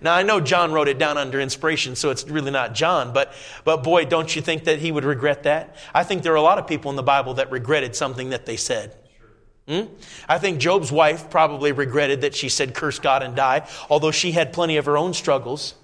now 0.01 0.13
I 0.13 0.21
know 0.21 0.39
John 0.39 0.71
wrote 0.71 0.87
it 0.87 0.99
down 0.99 1.17
under 1.17 1.39
inspiration, 1.39 1.95
so 1.95 2.11
it's 2.11 2.23
really 2.27 2.51
not 2.51 2.75
John, 2.75 3.11
but 3.11 3.33
but 3.63 3.83
boy, 3.83 4.05
don't 4.05 4.35
you 4.35 4.41
think 4.41 4.65
that 4.65 4.79
he 4.79 4.91
would 4.91 5.03
regret 5.03 5.43
that? 5.43 5.75
I 5.95 6.03
think 6.03 6.21
there 6.21 6.33
are 6.33 6.37
a 6.37 6.41
lot 6.41 6.59
of 6.59 6.67
people 6.67 6.91
in 6.91 6.95
the 6.95 7.03
Bible 7.03 7.33
that 7.35 7.51
regretted 7.51 7.95
something 7.95 8.29
that 8.29 8.45
they 8.45 8.57
said. 8.57 8.95
Hmm? 9.67 9.85
I 10.29 10.37
think 10.37 10.59
Job's 10.59 10.91
wife 10.91 11.29
probably 11.29 11.71
regretted 11.71 12.21
that 12.21 12.35
she 12.35 12.49
said, 12.49 12.75
Curse 12.75 12.99
God 12.99 13.23
and 13.23 13.35
die, 13.35 13.67
although 13.89 14.11
she 14.11 14.31
had 14.31 14.53
plenty 14.53 14.77
of 14.77 14.85
her 14.85 14.97
own 14.97 15.13
struggles 15.13 15.75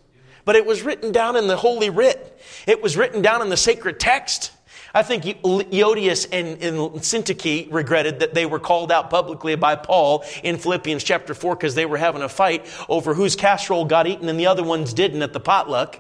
but 0.48 0.56
it 0.56 0.66
was 0.66 0.82
written 0.82 1.12
down 1.12 1.36
in 1.36 1.48
the 1.48 1.58
Holy 1.58 1.90
Writ. 1.90 2.40
It 2.66 2.82
was 2.82 2.96
written 2.96 3.22
down 3.22 3.42
in 3.42 3.50
the 3.50 3.58
sacred 3.58 4.00
text. 4.00 4.54
I 4.94 5.04
think 5.04 5.26
Euodias 5.26 6.26
and, 6.32 6.64
and 6.64 6.78
Syntyche 7.02 7.68
regretted 7.70 8.22
that 8.22 8.34
they 8.34 8.46
were 8.46 8.58
called 8.58 8.90
out 8.90 9.10
publicly 9.10 9.56
by 9.58 9.76
Paul 9.76 10.24
in 10.44 10.58
Philippians 10.58 11.04
chapter 11.04 11.34
4 11.34 11.58
because 11.58 11.76
they 11.76 11.86
were 11.86 11.98
having 11.98 12.22
a 12.22 12.30
fight 12.30 12.66
over 12.88 13.14
whose 13.14 13.36
casserole 13.36 13.84
got 13.84 14.08
eaten 14.08 14.30
and 14.30 14.40
the 14.40 14.48
other 14.48 14.64
ones 14.64 14.94
didn't 14.94 15.22
at 15.22 15.34
the 15.34 15.42
potluck. 15.42 16.00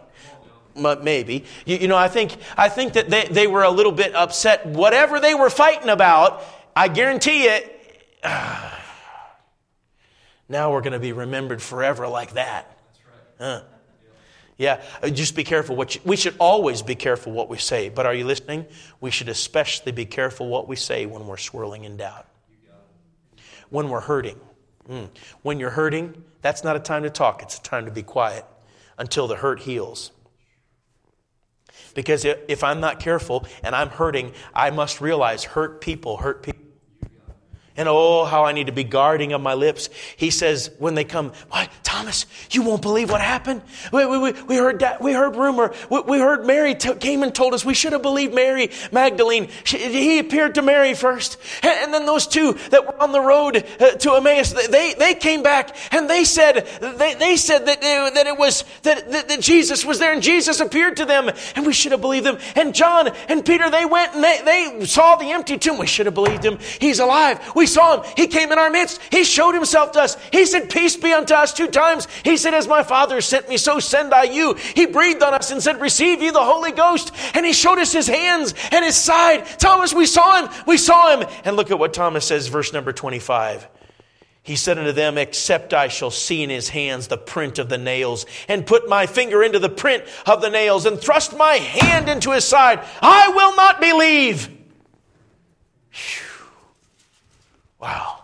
Maybe. 0.76 1.44
You, 1.66 1.80
you 1.80 1.90
know, 1.90 1.98
I 1.98 2.08
think, 2.08 2.38
I 2.56 2.70
think 2.70 2.94
that 2.94 3.10
they, 3.10 3.26
they 3.26 3.48
were 3.48 3.64
a 3.64 3.72
little 3.72 3.92
bit 3.92 4.16
upset. 4.16 4.66
Whatever 4.66 5.20
they 5.20 5.36
were 5.36 5.50
fighting 5.50 5.90
about, 5.90 6.42
I 6.74 6.88
guarantee 6.88 7.48
it, 7.48 7.82
now 10.48 10.72
we're 10.72 10.80
going 10.80 10.94
to 10.94 11.00
be 11.00 11.12
remembered 11.12 11.62
forever 11.62 12.08
like 12.08 12.36
that. 12.36 12.80
Huh. 13.38 13.64
Yeah, 14.58 14.82
uh, 15.04 15.10
just 15.10 15.36
be 15.36 15.44
careful 15.44 15.76
what 15.76 15.96
you, 15.96 16.02
we 16.04 16.16
should 16.16 16.36
always 16.40 16.82
be 16.82 16.96
careful 16.96 17.32
what 17.32 17.48
we 17.48 17.58
say. 17.58 17.90
But 17.90 18.06
are 18.06 18.14
you 18.14 18.26
listening? 18.26 18.66
We 19.00 19.12
should 19.12 19.30
especially 19.30 19.92
be 19.92 20.06
careful 20.06 20.48
what 20.48 20.68
we 20.68 20.76
say 20.76 21.06
when 21.06 21.28
we're 21.28 21.38
swirling 21.38 21.84
in 21.84 21.98
doubt. 21.98 22.26
When 23.70 23.90
we're 23.90 24.02
hurting. 24.02 24.40
Mm. 24.90 25.10
When 25.44 25.60
you're 25.60 25.72
hurting, 25.72 26.24
that's 26.42 26.64
not 26.64 26.76
a 26.76 26.80
time 26.80 27.04
to 27.04 27.10
talk, 27.10 27.44
it's 27.44 27.58
a 27.58 27.62
time 27.62 27.86
to 27.86 27.92
be 27.92 28.04
quiet 28.04 28.46
until 28.98 29.28
the 29.28 29.36
hurt 29.36 29.60
heals. 29.60 30.12
Because 31.94 32.26
if 32.26 32.64
I'm 32.64 32.80
not 32.80 33.00
careful 33.00 33.46
and 33.64 33.76
I'm 33.76 33.90
hurting, 33.90 34.34
I 34.54 34.72
must 34.72 35.02
realize 35.02 35.44
hurt 35.44 35.82
people 35.82 36.18
hurt 36.18 36.44
people. 36.44 36.62
And 37.76 37.88
oh, 37.88 38.26
how 38.26 38.44
I 38.44 38.54
need 38.54 38.68
to 38.68 38.72
be 38.72 38.84
guarding 38.84 39.34
of 39.34 39.42
my 39.42 39.54
lips. 39.54 39.90
He 40.16 40.32
says 40.32 40.72
when 40.80 40.96
they 40.96 41.04
come, 41.04 41.32
Thomas, 41.88 42.26
you 42.52 42.64
won't 42.64 42.82
believe 42.82 43.10
what 43.10 43.22
happened. 43.22 43.62
We, 43.94 44.06
we, 44.06 44.34
we 44.34 44.58
heard 44.58 44.80
that, 44.80 45.02
we 45.02 45.14
heard 45.14 45.38
rumor. 45.38 45.74
We, 45.90 46.02
we 46.02 46.20
heard 46.20 46.46
Mary 46.46 46.76
t- 46.76 46.94
came 46.96 47.24
and 47.24 47.34
told 47.34 47.54
us 47.54 47.64
we 47.64 47.74
should 47.74 47.94
have 47.94 48.02
believed 48.02 48.34
Mary 48.34 48.72
Magdalene. 48.92 49.48
She, 49.64 49.78
he 49.78 50.20
appeared 50.20 50.56
to 50.56 50.62
Mary 50.62 50.94
first. 50.96 51.38
And, 51.64 51.72
and, 51.86 51.94
then 51.94 52.06
those 52.06 52.28
two 52.28 52.58
that 52.72 52.86
were 52.86 53.02
on 53.02 53.14
the 53.14 53.22
road 53.22 53.64
uh, 53.80 53.92
to 53.92 54.16
Emmaus, 54.16 54.52
they, 54.52 54.96
they 54.96 55.16
came 55.16 55.44
back 55.44 55.78
and 55.94 56.10
they 56.10 56.26
said, 56.26 56.68
they, 56.82 57.14
they 57.14 57.38
said 57.38 57.66
that, 57.68 57.78
uh, 57.78 58.10
that 58.10 58.28
it 58.28 58.38
was, 58.38 58.66
that, 58.82 59.10
that, 59.10 59.30
that 59.30 59.40
Jesus 59.40 59.86
was 59.86 59.98
there 59.98 60.12
and 60.12 60.22
Jesus 60.22 60.60
appeared 60.60 60.98
to 60.98 61.06
them 61.06 61.32
and 61.56 61.66
we 61.66 61.72
should 61.72 61.94
have 61.94 62.02
believed 62.02 62.26
them. 62.26 62.38
And 62.58 62.76
John 62.76 63.08
and 63.30 63.46
Peter, 63.46 63.70
they 63.70 63.86
went 63.86 64.14
and 64.14 64.22
they, 64.22 64.42
they 64.44 64.86
saw 64.86 65.16
the 65.16 65.32
empty 65.32 65.58
tomb. 65.58 65.78
We 65.78 65.88
should 65.88 66.06
have 66.06 66.16
believed 66.16 66.44
him. 66.44 66.60
He's 66.82 67.00
alive. 67.00 67.40
We 67.56 67.66
saw 67.66 68.02
him. 68.02 68.14
He 68.18 68.28
came 68.28 68.52
in 68.52 68.60
our 68.60 68.70
midst. 68.70 69.00
He 69.10 69.24
showed 69.24 69.54
himself 69.54 69.94
to 69.94 70.02
us. 70.02 70.18
He 70.34 70.46
said, 70.46 70.70
Peace 70.70 70.98
be 70.98 71.14
unto 71.14 71.34
us 71.34 71.54
two 71.54 71.68
times. 71.78 72.08
He 72.24 72.38
said, 72.38 72.54
As 72.54 72.68
my 72.68 72.84
Father 72.84 73.22
sent 73.22 73.48
me, 73.48 73.58
so 73.58 73.80
send 73.80 74.14
I 74.14 74.24
you. 74.24 74.56
He 74.56 74.86
breathed 74.86 75.22
on 75.22 75.34
us 75.34 75.52
and 75.52 75.62
said, 75.62 75.80
Receive 75.80 76.22
ye 76.22 76.32
the 76.32 76.44
Holy 76.44 76.72
Ghost. 76.72 77.14
And 77.34 77.46
he 77.46 77.54
showed 77.54 77.78
us 77.78 77.94
his 77.94 78.08
hands 78.08 78.54
and 78.72 78.84
his 78.84 78.96
side. 78.96 79.46
Thomas, 79.60 79.94
we 79.94 80.06
saw 80.06 80.42
him. 80.42 80.64
We 80.66 80.78
saw 80.78 81.16
him. 81.16 81.28
And 81.46 81.56
look 81.56 81.72
at 81.72 81.80
what 81.80 81.94
Thomas 81.94 82.26
says, 82.26 82.48
verse 82.48 82.74
number 82.74 82.92
25. 82.92 83.68
He 84.48 84.56
said 84.56 84.78
unto 84.78 84.94
them, 84.94 85.18
Except 85.18 85.74
I 85.74 85.90
shall 85.90 86.10
see 86.10 86.42
in 86.42 86.50
his 86.50 86.70
hands 86.70 87.08
the 87.08 87.18
print 87.18 87.60
of 87.60 87.68
the 87.68 87.78
nails, 87.78 88.26
and 88.48 88.66
put 88.66 88.88
my 88.88 89.06
finger 89.06 89.44
into 89.44 89.60
the 89.60 89.68
print 89.68 90.06
of 90.26 90.42
the 90.42 90.50
nails, 90.50 90.86
and 90.86 90.98
thrust 90.98 91.36
my 91.36 91.56
hand 91.56 92.08
into 92.08 92.32
his 92.32 92.46
side, 92.46 92.80
I 93.02 93.28
will 93.28 93.56
not 93.58 93.82
believe. 93.82 94.48
Whew. 95.92 96.48
Wow. 97.80 98.24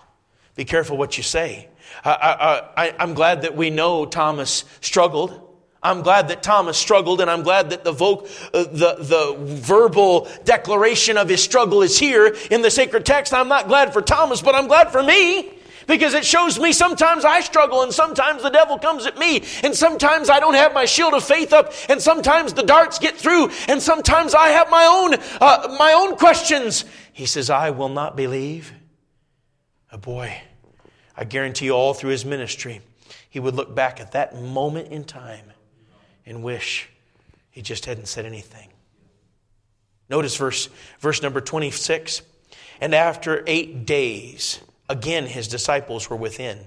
Be 0.55 0.63
careful 0.63 0.95
what 0.95 1.17
you 1.17 1.23
say. 1.23 1.67
I, 2.05 2.93
am 2.99 3.13
glad 3.13 3.43
that 3.43 3.55
we 3.55 3.69
know 3.69 4.05
Thomas 4.05 4.65
struggled. 4.81 5.39
I'm 5.81 6.01
glad 6.01 6.29
that 6.29 6.41
Thomas 6.43 6.77
struggled, 6.77 7.19
and 7.19 7.29
I'm 7.29 7.43
glad 7.43 7.71
that 7.71 7.83
the, 7.83 7.91
vo- 7.91 8.25
uh, 8.53 8.63
the, 8.63 8.95
the 8.99 9.35
verbal 9.37 10.29
declaration 10.45 11.17
of 11.17 11.27
his 11.27 11.43
struggle 11.43 11.81
is 11.81 11.99
here 11.99 12.35
in 12.49 12.61
the 12.61 12.71
sacred 12.71 13.05
text. 13.05 13.33
I'm 13.33 13.49
not 13.49 13.67
glad 13.67 13.91
for 13.91 14.01
Thomas, 14.01 14.41
but 14.41 14.55
I'm 14.55 14.67
glad 14.67 14.91
for 14.91 15.03
me 15.03 15.51
because 15.87 16.13
it 16.13 16.25
shows 16.25 16.57
me 16.57 16.71
sometimes 16.71 17.25
I 17.25 17.41
struggle 17.41 17.81
and 17.83 17.93
sometimes 17.93 18.41
the 18.41 18.49
devil 18.49 18.79
comes 18.79 19.05
at 19.05 19.17
me 19.17 19.43
and 19.63 19.75
sometimes 19.75 20.29
I 20.29 20.39
don't 20.39 20.53
have 20.53 20.73
my 20.73 20.85
shield 20.85 21.13
of 21.13 21.23
faith 21.23 21.51
up 21.51 21.73
and 21.89 22.01
sometimes 22.01 22.53
the 22.53 22.63
darts 22.63 22.99
get 22.99 23.17
through 23.17 23.49
and 23.67 23.81
sometimes 23.81 24.33
I 24.33 24.49
have 24.49 24.69
my 24.69 24.85
own, 24.85 25.15
uh, 25.41 25.75
my 25.77 25.91
own 25.93 26.15
questions. 26.15 26.85
He 27.11 27.25
says, 27.25 27.49
I 27.49 27.71
will 27.71 27.89
not 27.89 28.15
believe. 28.15 28.71
A 29.91 29.97
boy, 29.97 30.41
I 31.15 31.23
guarantee 31.25 31.65
you 31.65 31.71
all 31.73 31.93
through 31.93 32.11
his 32.11 32.25
ministry, 32.25 32.81
he 33.29 33.39
would 33.39 33.55
look 33.55 33.73
back 33.73 33.99
at 33.99 34.13
that 34.13 34.35
moment 34.35 34.89
in 34.89 35.03
time 35.03 35.45
and 36.25 36.43
wish 36.43 36.89
he 37.51 37.61
just 37.61 37.85
hadn't 37.85 38.07
said 38.07 38.25
anything. 38.25 38.69
Notice 40.09 40.35
verse, 40.35 40.69
verse 40.99 41.21
number 41.21 41.41
26. 41.41 42.21
And 42.81 42.93
after 42.93 43.43
eight 43.47 43.85
days, 43.85 44.59
again 44.89 45.25
his 45.25 45.47
disciples 45.47 46.09
were 46.09 46.17
within, 46.17 46.59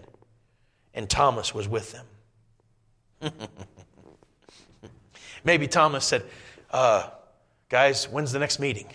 and 0.95 1.11
Thomas 1.11 1.55
was 1.55 1.69
with 1.69 1.93
them. 1.93 2.07
Maybe 5.45 5.69
Thomas 5.69 6.05
said, 6.05 6.25
uh, 6.71 7.11
Guys, 7.69 8.05
when's 8.09 8.31
the 8.31 8.39
next 8.39 8.61
meeting? 8.61 8.87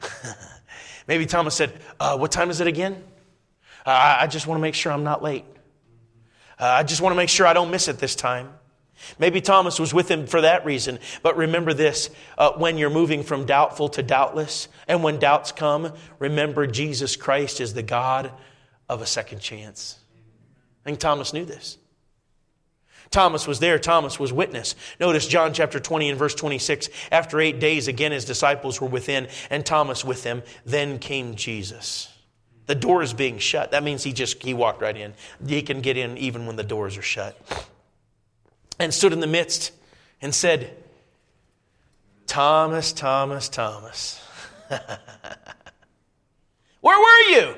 Maybe 1.06 1.26
Thomas 1.26 1.54
said, 1.54 1.78
uh, 1.98 2.16
What 2.16 2.32
time 2.32 2.50
is 2.50 2.60
it 2.60 2.66
again? 2.66 3.02
I 3.86 4.26
just 4.26 4.46
want 4.46 4.58
to 4.58 4.62
make 4.62 4.74
sure 4.74 4.92
I'm 4.92 5.04
not 5.04 5.22
late. 5.22 5.44
Uh, 6.58 6.64
I 6.64 6.82
just 6.82 7.00
want 7.00 7.12
to 7.12 7.16
make 7.16 7.28
sure 7.28 7.46
I 7.46 7.52
don't 7.52 7.70
miss 7.70 7.88
it 7.88 7.98
this 7.98 8.14
time. 8.14 8.52
Maybe 9.18 9.40
Thomas 9.40 9.78
was 9.78 9.94
with 9.94 10.10
him 10.10 10.26
for 10.26 10.42
that 10.42 10.64
reason. 10.64 10.98
But 11.22 11.36
remember 11.36 11.72
this 11.72 12.10
uh, 12.36 12.52
when 12.52 12.76
you're 12.76 12.90
moving 12.90 13.22
from 13.22 13.46
doubtful 13.46 13.88
to 13.90 14.02
doubtless, 14.02 14.68
and 14.86 15.02
when 15.02 15.18
doubts 15.18 15.52
come, 15.52 15.92
remember 16.18 16.66
Jesus 16.66 17.16
Christ 17.16 17.60
is 17.60 17.72
the 17.72 17.82
God 17.82 18.32
of 18.88 19.00
a 19.00 19.06
second 19.06 19.40
chance. 19.40 19.98
I 20.84 20.90
think 20.90 20.98
Thomas 20.98 21.32
knew 21.32 21.44
this. 21.44 21.78
Thomas 23.10 23.46
was 23.46 23.58
there. 23.58 23.78
Thomas 23.78 24.20
was 24.20 24.32
witness. 24.32 24.76
Notice 25.00 25.26
John 25.26 25.52
chapter 25.52 25.80
20 25.80 26.10
and 26.10 26.18
verse 26.18 26.34
26. 26.34 26.88
After 27.10 27.40
eight 27.40 27.58
days, 27.58 27.88
again 27.88 28.12
his 28.12 28.24
disciples 28.24 28.80
were 28.80 28.88
within, 28.88 29.28
and 29.50 29.66
Thomas 29.66 30.04
with 30.04 30.22
them. 30.22 30.42
Then 30.64 30.98
came 30.98 31.34
Jesus. 31.34 32.08
The 32.70 32.76
door 32.76 33.02
is 33.02 33.12
being 33.12 33.38
shut. 33.38 33.72
That 33.72 33.82
means 33.82 34.04
he 34.04 34.12
just 34.12 34.40
he 34.44 34.54
walked 34.54 34.80
right 34.80 34.96
in. 34.96 35.14
He 35.44 35.60
can 35.60 35.80
get 35.80 35.96
in 35.96 36.16
even 36.16 36.46
when 36.46 36.54
the 36.54 36.62
doors 36.62 36.96
are 36.96 37.02
shut 37.02 37.36
and 38.78 38.94
stood 38.94 39.12
in 39.12 39.18
the 39.18 39.26
midst 39.26 39.72
and 40.22 40.32
said, 40.32 40.76
Thomas, 42.28 42.92
Thomas, 42.92 43.48
Thomas. 43.48 44.24
Where 46.80 47.00
were 47.00 47.22
you? 47.32 47.56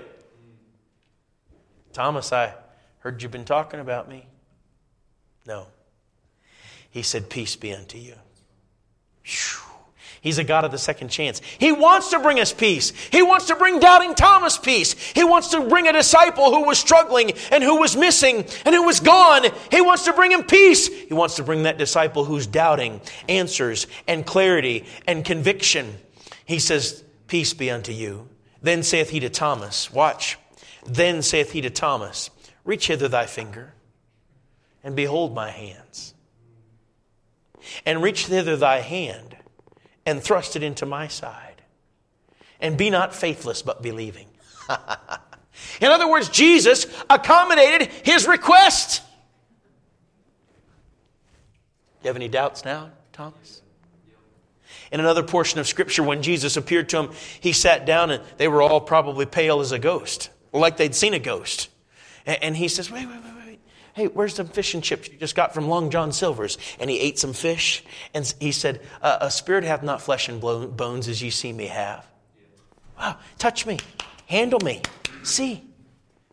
Thomas, 1.92 2.32
I 2.32 2.54
heard 3.00 3.22
you've 3.22 3.32
been 3.32 3.44
talking 3.44 3.80
about 3.80 4.08
me. 4.08 4.24
No. 5.44 5.66
He 6.90 7.02
said, 7.02 7.28
Peace 7.28 7.54
be 7.54 7.74
unto 7.74 7.98
you. 7.98 8.14
Whew. 9.24 9.72
He's 10.23 10.39
a 10.39 10.45
God 10.45 10.64
of 10.64 10.70
the 10.70 10.79
second 10.79 11.09
chance. 11.09 11.43
He 11.59 11.73
wants 11.73 12.11
to 12.11 12.20
bring 12.20 12.39
us 12.39 12.53
peace. 12.53 12.93
He 13.11 13.23
wants 13.23 13.49
to 13.49 13.57
bring 13.57 13.81
doubting 13.81 14.14
Thomas 14.14 14.57
peace. 14.57 14.93
He 14.93 15.25
wants 15.25 15.49
to 15.49 15.68
bring 15.68 15.89
a 15.89 15.93
disciple 15.93 16.53
who 16.53 16.64
was 16.64 16.79
struggling 16.79 17.33
and 17.51 17.62
who 17.62 17.81
was 17.81 17.97
missing 17.97 18.47
and 18.64 18.73
who 18.73 18.85
was 18.85 19.01
gone. 19.01 19.45
He 19.73 19.81
wants 19.81 20.05
to 20.05 20.12
bring 20.12 20.31
him 20.31 20.45
peace. 20.45 20.87
He 20.87 21.12
wants 21.12 21.35
to 21.37 21.43
bring 21.43 21.64
that 21.64 21.77
disciple 21.77 22.25
who's 22.25 22.47
doubting 22.47 23.01
answers 23.29 23.89
and 24.07 24.25
clarity 24.25 24.85
and 25.09 25.25
conviction. 25.25 25.99
He 26.45 26.61
says, 26.61 27.03
Peace 27.27 27.53
be 27.53 27.70
unto 27.70 27.91
you. 27.91 28.29
Then 28.62 28.85
saith 28.85 29.11
he 29.11 29.18
to 29.20 29.29
Thomas, 29.29 29.93
Watch. 29.93 30.39
Then 30.87 31.23
saith 31.23 31.51
he 31.51 31.62
to 31.62 31.70
Thomas, 31.70 32.31
Reach 32.64 32.87
hither 32.87 33.09
thy 33.09 33.27
finger 33.27 33.75
and 34.85 34.97
behold 34.97 35.35
my 35.35 35.51
hands. 35.51 36.14
And 37.87 38.03
reach 38.03 38.27
thither 38.27 38.57
thy 38.57 38.81
hand 38.81 39.32
and 40.07 40.22
thrust 40.22 40.57
it 40.57 40.62
into 40.62 40.86
my 40.86 41.09
side. 41.09 41.62
And 42.61 42.76
be 42.78 42.90
not 42.90 43.14
faithless, 43.14 43.62
but 43.62 43.82
believing. 43.82 44.26
In 45.80 45.88
other 45.88 46.09
words, 46.09 46.28
Jesus 46.28 46.86
accommodated 47.11 47.88
his 48.05 48.26
request. 48.26 49.03
You 52.03 52.09
have 52.09 52.16
any 52.16 52.28
doubts 52.28 52.64
now, 52.64 52.90
Thomas? 53.12 53.62
In 54.90 55.00
another 55.00 55.22
portion 55.22 55.59
of 55.59 55.66
Scripture, 55.66 56.03
when 56.03 56.22
Jesus 56.22 56.57
appeared 56.57 56.88
to 56.90 56.98
him, 56.98 57.11
he 57.40 57.53
sat 57.53 57.86
down 57.86 58.11
and 58.11 58.22
they 58.36 58.48
were 58.48 58.61
all 58.61 58.80
probably 58.80 59.24
pale 59.24 59.61
as 59.61 59.72
a 59.72 59.78
ghost, 59.78 60.30
like 60.53 60.76
they'd 60.76 60.94
seen 60.94 61.14
a 61.14 61.18
ghost. 61.18 61.68
And 62.26 62.57
he 62.57 62.68
says, 62.68 62.90
Wait, 62.90 63.07
wait, 63.07 63.16
wait, 63.24 63.32
Hey, 63.95 64.07
where's 64.07 64.34
some 64.34 64.49
fish 64.49 64.74
and 64.74 64.82
chips 64.82 65.09
you 65.09 65.18
just 65.18 65.34
got 65.34 65.53
from 65.53 65.68
Long 65.68 65.90
John 65.90 66.12
Silver's? 66.12 66.57
And 66.80 66.88
he 66.88 66.99
ate 66.99 67.18
some 67.18 67.32
fish. 67.32 67.84
And 68.14 68.32
he 68.40 68.53
said, 68.53 68.80
A 69.03 69.30
spirit 69.30 69.64
hath 69.64 69.82
not 69.82 70.01
flesh 70.01 70.28
and 70.28 70.40
bones 70.40 71.09
as 71.09 71.22
ye 71.22 71.30
see 71.30 71.53
me 71.53 71.66
have. 71.66 72.07
Wow, 72.99 73.18
touch 73.38 73.66
me, 73.66 73.78
handle 74.26 74.61
me, 74.61 74.80
see. 75.22 75.62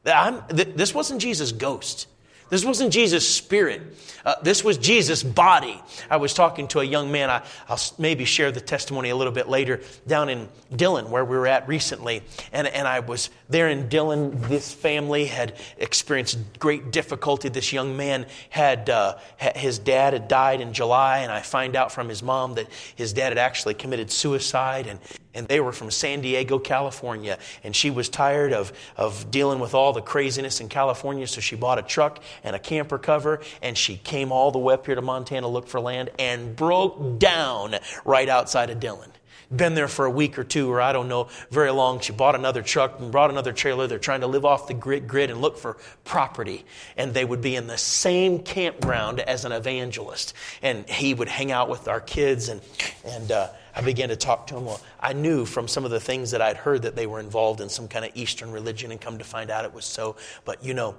I'm, 0.05 0.43
this 0.49 0.93
wasn't 0.93 1.21
Jesus' 1.21 1.51
ghost. 1.51 2.07
This 2.49 2.65
wasn't 2.65 2.91
Jesus' 2.91 3.27
spirit. 3.27 3.81
Uh, 4.25 4.35
this 4.41 4.63
was 4.63 4.77
Jesus' 4.77 5.23
body. 5.23 5.81
I 6.09 6.17
was 6.17 6.33
talking 6.33 6.67
to 6.69 6.79
a 6.79 6.83
young 6.83 7.11
man. 7.11 7.29
I, 7.29 7.41
will 7.69 7.77
maybe 7.97 8.25
share 8.25 8.51
the 8.51 8.61
testimony 8.61 9.09
a 9.09 9.15
little 9.15 9.33
bit 9.33 9.47
later 9.47 9.81
down 10.07 10.29
in 10.29 10.49
Dillon, 10.75 11.09
where 11.09 11.23
we 11.23 11.37
were 11.37 11.47
at 11.47 11.67
recently. 11.67 12.23
And, 12.51 12.67
and 12.67 12.87
I 12.87 12.99
was 12.99 13.29
there 13.49 13.69
in 13.69 13.87
Dillon. 13.87 14.39
This 14.41 14.73
family 14.73 15.25
had 15.25 15.57
experienced 15.77 16.37
great 16.59 16.91
difficulty. 16.91 17.49
This 17.49 17.71
young 17.71 17.95
man 17.95 18.25
had, 18.49 18.89
uh, 18.89 19.17
his 19.55 19.79
dad 19.79 20.13
had 20.13 20.27
died 20.27 20.61
in 20.61 20.73
July, 20.73 21.19
and 21.19 21.31
I 21.31 21.41
find 21.41 21.75
out 21.75 21.91
from 21.91 22.09
his 22.09 22.21
mom 22.21 22.55
that 22.55 22.67
his 22.95 23.13
dad 23.13 23.29
had 23.29 23.37
actually 23.37 23.75
committed 23.75 24.11
suicide. 24.11 24.87
And 24.87 24.99
and 25.33 25.47
they 25.47 25.59
were 25.59 25.71
from 25.71 25.91
San 25.91 26.21
Diego, 26.21 26.59
California. 26.59 27.37
And 27.63 27.75
she 27.75 27.91
was 27.91 28.09
tired 28.09 28.53
of, 28.53 28.73
of 28.97 29.29
dealing 29.31 29.59
with 29.59 29.73
all 29.73 29.93
the 29.93 30.01
craziness 30.01 30.59
in 30.59 30.69
California, 30.69 31.27
so 31.27 31.41
she 31.41 31.55
bought 31.55 31.79
a 31.79 31.83
truck 31.83 32.21
and 32.43 32.55
a 32.55 32.59
camper 32.59 32.97
cover, 32.97 33.41
and 33.61 33.77
she 33.77 33.97
came 33.97 34.31
all 34.31 34.51
the 34.51 34.59
way 34.59 34.73
up 34.73 34.85
here 34.85 34.95
to 34.95 35.01
Montana 35.01 35.41
to 35.41 35.47
look 35.47 35.67
for 35.67 35.79
land 35.79 36.09
and 36.17 36.55
broke 36.55 37.19
down 37.19 37.75
right 38.05 38.27
outside 38.27 38.69
of 38.69 38.79
Dillon. 38.79 39.11
Been 39.55 39.73
there 39.73 39.87
for 39.87 40.05
a 40.05 40.11
week 40.11 40.37
or 40.37 40.43
two, 40.43 40.71
or 40.71 40.79
I 40.79 40.93
don't 40.93 41.07
know, 41.07 41.27
very 41.49 41.71
long. 41.71 42.01
She 42.01 42.13
bought 42.13 42.35
another 42.35 42.61
truck 42.61 42.99
and 42.99 43.11
brought 43.11 43.31
another 43.31 43.51
trailer. 43.51 43.87
They're 43.87 43.97
trying 43.97 44.21
to 44.21 44.27
live 44.27 44.45
off 44.45 44.67
the 44.67 44.75
grid, 44.75 45.07
grid 45.07 45.31
and 45.31 45.41
look 45.41 45.57
for 45.57 45.77
property. 46.03 46.65
And 46.95 47.15
they 47.15 47.25
would 47.25 47.41
be 47.41 47.55
in 47.55 47.65
the 47.65 47.77
same 47.77 48.39
campground 48.39 49.19
as 49.19 49.45
an 49.45 49.51
evangelist. 49.51 50.35
And 50.61 50.87
he 50.87 51.15
would 51.15 51.29
hang 51.29 51.51
out 51.51 51.67
with 51.67 51.87
our 51.87 51.99
kids 51.99 52.47
and, 52.47 52.61
and, 53.03 53.31
uh, 53.31 53.49
I 53.79 53.81
began 53.81 54.09
to 54.09 54.17
talk 54.17 54.47
to 54.47 54.55
them. 54.55 54.65
Well, 54.65 54.81
I 54.99 55.13
knew 55.13 55.45
from 55.45 55.69
some 55.69 55.85
of 55.85 55.91
the 55.91 56.01
things 56.01 56.31
that 56.31 56.41
I'd 56.41 56.57
heard 56.57 56.81
that 56.81 56.97
they 56.97 57.07
were 57.07 57.21
involved 57.21 57.61
in 57.61 57.69
some 57.69 57.87
kind 57.87 58.03
of 58.03 58.11
Eastern 58.13 58.51
religion 58.51 58.91
and 58.91 58.99
come 58.99 59.17
to 59.19 59.23
find 59.23 59.49
out 59.49 59.63
it 59.63 59.73
was 59.73 59.85
so. 59.85 60.17
But 60.43 60.61
you 60.65 60.73
know, 60.73 60.97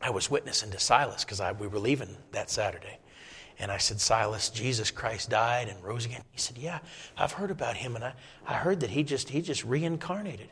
I 0.00 0.08
was 0.08 0.30
witnessing 0.30 0.70
to 0.70 0.78
Silas 0.78 1.22
because 1.22 1.42
we 1.60 1.66
were 1.66 1.78
leaving 1.78 2.16
that 2.32 2.48
Saturday. 2.48 2.98
And 3.58 3.70
I 3.70 3.76
said, 3.76 4.00
Silas, 4.00 4.48
Jesus 4.48 4.90
Christ 4.90 5.28
died 5.28 5.68
and 5.68 5.82
rose 5.84 6.06
again. 6.06 6.22
He 6.30 6.38
said, 6.38 6.56
Yeah, 6.56 6.78
I've 7.18 7.32
heard 7.32 7.50
about 7.50 7.76
him, 7.76 7.94
and 7.94 8.04
I, 8.06 8.14
I 8.46 8.54
heard 8.54 8.80
that 8.80 8.88
he 8.88 9.02
just 9.02 9.28
he 9.28 9.42
just 9.42 9.62
reincarnated. 9.62 10.48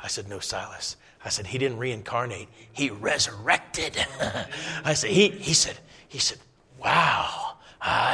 I 0.00 0.06
said, 0.06 0.28
No, 0.28 0.38
Silas. 0.38 0.96
I 1.24 1.28
said, 1.28 1.48
He 1.48 1.58
didn't 1.58 1.78
reincarnate, 1.78 2.48
he 2.72 2.90
resurrected. 2.90 3.98
I 4.84 4.94
said, 4.94 5.10
he, 5.10 5.28
he 5.28 5.54
said, 5.54 5.76
he 6.06 6.20
said, 6.20 6.38
Wow. 6.78 7.55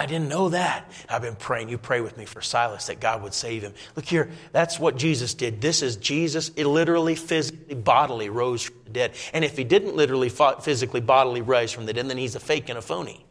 I 0.02 0.06
didn't 0.06 0.28
know 0.28 0.48
that. 0.48 0.90
I've 1.08 1.22
been 1.22 1.36
praying. 1.36 1.68
You 1.68 1.78
pray 1.78 2.00
with 2.00 2.18
me 2.18 2.24
for 2.24 2.40
Silas 2.40 2.86
that 2.86 2.98
God 2.98 3.22
would 3.22 3.32
save 3.32 3.62
him. 3.62 3.72
Look 3.94 4.04
here, 4.04 4.32
that's 4.50 4.76
what 4.76 4.96
Jesus 4.96 5.32
did. 5.32 5.60
This 5.60 5.80
is 5.80 5.94
Jesus 5.94 6.50
it 6.56 6.66
literally, 6.66 7.14
physically, 7.14 7.76
bodily 7.76 8.28
rose 8.28 8.64
from 8.64 8.74
the 8.82 8.90
dead. 8.90 9.12
And 9.32 9.44
if 9.44 9.56
he 9.56 9.62
didn't 9.62 9.94
literally, 9.94 10.28
physically, 10.28 11.00
bodily 11.00 11.40
rise 11.40 11.70
from 11.70 11.86
the 11.86 11.92
dead, 11.92 12.08
then 12.08 12.18
he's 12.18 12.34
a 12.34 12.40
fake 12.40 12.68
and 12.68 12.76
a 12.76 12.82
phony. 12.82 13.24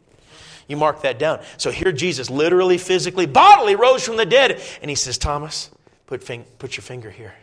You 0.66 0.78
mark 0.78 1.02
that 1.02 1.18
down. 1.18 1.40
So 1.58 1.70
here 1.70 1.92
Jesus 1.92 2.30
literally, 2.30 2.78
physically, 2.78 3.26
bodily 3.26 3.76
rose 3.76 4.02
from 4.02 4.16
the 4.16 4.24
dead. 4.24 4.58
And 4.80 4.88
he 4.88 4.94
says, 4.94 5.18
Thomas, 5.18 5.68
put, 6.06 6.24
fing- 6.24 6.46
put 6.58 6.78
your 6.78 6.84
finger 6.84 7.10
here. 7.10 7.34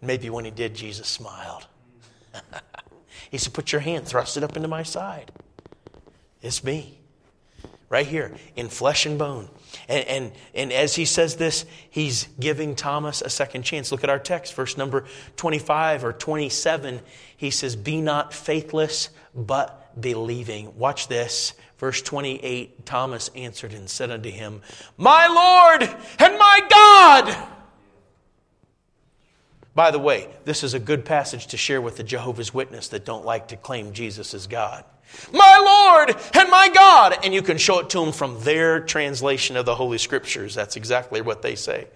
Maybe 0.00 0.30
when 0.30 0.46
he 0.46 0.50
did, 0.50 0.74
Jesus 0.74 1.08
smiled. 1.08 1.66
he 3.30 3.36
said, 3.36 3.52
Put 3.52 3.70
your 3.70 3.82
hand, 3.82 4.06
thrust 4.06 4.38
it 4.38 4.42
up 4.42 4.56
into 4.56 4.66
my 4.66 4.82
side. 4.82 5.30
It's 6.40 6.64
me 6.64 7.00
right 7.88 8.06
here 8.06 8.34
in 8.56 8.68
flesh 8.68 9.06
and 9.06 9.18
bone. 9.18 9.48
And, 9.88 10.06
and, 10.08 10.32
and, 10.54 10.72
as 10.72 10.94
he 10.94 11.04
says 11.04 11.36
this, 11.36 11.64
he's 11.90 12.28
giving 12.40 12.74
Thomas 12.74 13.22
a 13.22 13.30
second 13.30 13.62
chance. 13.62 13.92
Look 13.92 14.04
at 14.04 14.10
our 14.10 14.18
text, 14.18 14.54
verse 14.54 14.76
number 14.76 15.04
25 15.36 16.04
or 16.04 16.12
27. 16.12 17.00
He 17.36 17.50
says, 17.50 17.76
Be 17.76 18.00
not 18.00 18.32
faithless, 18.32 19.10
but 19.34 20.00
believing. 20.00 20.76
Watch 20.78 21.08
this. 21.08 21.54
Verse 21.78 22.00
28 22.00 22.86
Thomas 22.86 23.30
answered 23.34 23.74
and 23.74 23.88
said 23.88 24.10
unto 24.10 24.30
him, 24.30 24.62
My 24.96 25.26
Lord 25.26 25.82
and 26.18 26.38
my 26.38 26.60
God. 26.68 27.48
By 29.74 29.90
the 29.90 29.98
way, 29.98 30.28
this 30.46 30.64
is 30.64 30.72
a 30.72 30.78
good 30.78 31.04
passage 31.04 31.48
to 31.48 31.58
share 31.58 31.82
with 31.82 31.98
the 31.98 32.02
Jehovah's 32.02 32.54
Witness 32.54 32.88
that 32.88 33.04
don't 33.04 33.26
like 33.26 33.48
to 33.48 33.56
claim 33.56 33.92
Jesus 33.92 34.32
as 34.32 34.46
God. 34.46 34.84
My 35.32 36.04
Lord 36.06 36.16
and 36.34 36.50
my 36.50 36.68
God. 36.68 37.16
And 37.24 37.32
you 37.32 37.42
can 37.42 37.58
show 37.58 37.80
it 37.80 37.90
to 37.90 38.00
them 38.00 38.12
from 38.12 38.40
their 38.40 38.80
translation 38.80 39.56
of 39.56 39.66
the 39.66 39.74
Holy 39.74 39.98
Scriptures. 39.98 40.54
That's 40.54 40.76
exactly 40.76 41.20
what 41.20 41.42
they 41.42 41.54
say. 41.54 41.88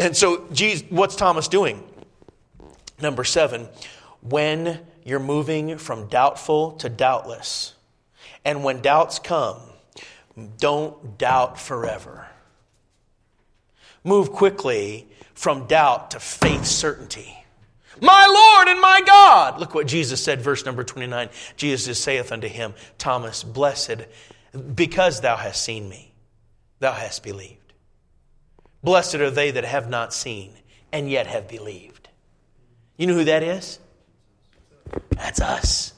And 0.00 0.16
so, 0.16 0.46
Jesus, 0.52 0.84
what's 0.90 1.16
Thomas 1.16 1.48
doing? 1.48 1.82
Number 3.00 3.24
seven, 3.24 3.68
when 4.20 4.80
you're 5.04 5.20
moving 5.20 5.78
from 5.78 6.08
doubtful 6.08 6.72
to 6.72 6.88
doubtless, 6.88 7.74
and 8.44 8.64
when 8.64 8.80
doubts 8.80 9.18
come, 9.18 9.60
don't 10.58 11.18
doubt 11.18 11.58
forever. 11.58 12.26
Move 14.04 14.32
quickly 14.32 15.08
from 15.34 15.66
doubt 15.66 16.12
to 16.12 16.20
faith 16.20 16.64
certainty. 16.64 17.41
My 18.02 18.26
Lord 18.26 18.68
and 18.68 18.80
my 18.80 19.00
God. 19.06 19.60
Look 19.60 19.76
what 19.76 19.86
Jesus 19.86 20.22
said, 20.22 20.42
verse 20.42 20.66
number 20.66 20.82
29. 20.82 21.28
Jesus 21.56 22.02
saith 22.02 22.32
unto 22.32 22.48
him, 22.48 22.74
Thomas, 22.98 23.44
blessed, 23.44 24.06
because 24.74 25.20
thou 25.20 25.36
hast 25.36 25.62
seen 25.62 25.88
me, 25.88 26.12
thou 26.80 26.92
hast 26.92 27.22
believed. 27.22 27.72
Blessed 28.82 29.14
are 29.14 29.30
they 29.30 29.52
that 29.52 29.64
have 29.64 29.88
not 29.88 30.12
seen 30.12 30.52
and 30.90 31.08
yet 31.08 31.28
have 31.28 31.46
believed. 31.46 32.08
You 32.96 33.06
know 33.06 33.14
who 33.14 33.24
that 33.24 33.44
is? 33.44 33.78
That's 35.10 35.40
us. 35.40 35.94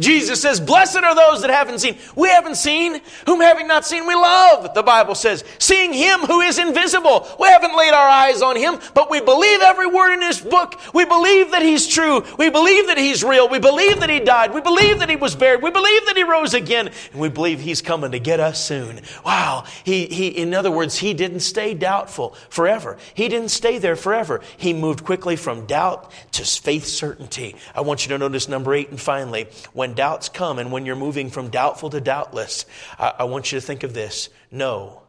Jesus 0.00 0.40
says, 0.40 0.60
Blessed 0.60 0.98
are 0.98 1.14
those 1.14 1.42
that 1.42 1.50
haven't 1.50 1.80
seen. 1.80 1.96
We 2.16 2.28
haven't 2.28 2.56
seen, 2.56 3.00
whom 3.26 3.40
having 3.40 3.66
not 3.66 3.84
seen, 3.84 4.06
we 4.06 4.14
love, 4.14 4.74
the 4.74 4.82
Bible 4.82 5.14
says. 5.14 5.44
Seeing 5.58 5.92
him 5.92 6.20
who 6.20 6.40
is 6.40 6.58
invisible. 6.58 7.26
We 7.38 7.48
haven't 7.48 7.76
laid 7.76 7.92
our 7.92 8.08
eyes 8.08 8.42
on 8.42 8.56
him, 8.56 8.78
but 8.94 9.10
we 9.10 9.20
believe 9.20 9.60
every 9.60 9.86
word 9.86 10.14
in 10.14 10.22
his 10.22 10.40
book. 10.40 10.80
We 10.94 11.04
believe 11.04 11.50
that 11.52 11.62
he's 11.62 11.86
true. 11.86 12.24
We 12.38 12.50
believe 12.50 12.86
that 12.88 12.98
he's 12.98 13.22
real. 13.22 13.48
We 13.48 13.58
believe 13.58 14.00
that 14.00 14.10
he 14.10 14.20
died. 14.20 14.54
We 14.54 14.60
believe 14.60 14.98
that 15.00 15.10
he 15.10 15.16
was 15.16 15.36
buried. 15.36 15.62
We 15.62 15.70
believe 15.70 16.06
that 16.06 16.16
he 16.16 16.22
rose 16.22 16.54
again. 16.54 16.90
And 17.12 17.20
we 17.20 17.28
believe 17.28 17.60
he's 17.60 17.82
coming 17.82 18.12
to 18.12 18.18
get 18.18 18.40
us 18.40 18.64
soon. 18.64 19.00
Wow. 19.24 19.64
He, 19.84 20.06
he, 20.06 20.28
in 20.28 20.54
other 20.54 20.70
words, 20.70 20.98
he 20.98 21.14
didn't 21.14 21.40
stay 21.40 21.74
doubtful 21.74 22.34
forever. 22.48 22.96
He 23.14 23.28
didn't 23.28 23.50
stay 23.50 23.78
there 23.78 23.96
forever. 23.96 24.40
He 24.56 24.72
moved 24.72 25.04
quickly 25.04 25.36
from 25.36 25.66
doubt 25.66 26.10
to 26.32 26.44
faith 26.44 26.86
certainty. 26.86 27.56
I 27.74 27.82
want 27.82 28.04
you 28.04 28.08
to 28.10 28.18
notice 28.18 28.48
number 28.48 28.74
eight 28.74 28.90
and 28.90 29.00
finally, 29.00 29.48
when 29.72 29.89
when 29.90 29.96
doubts 29.96 30.28
come 30.28 30.60
and 30.60 30.70
when 30.70 30.86
you're 30.86 30.94
moving 30.94 31.30
from 31.30 31.50
doubtful 31.50 31.90
to 31.90 32.00
doubtless, 32.00 32.64
I, 32.96 33.12
I 33.20 33.24
want 33.24 33.50
you 33.50 33.58
to 33.58 33.66
think 33.66 33.82
of 33.82 33.92
this. 33.92 34.28
Know 34.52 35.02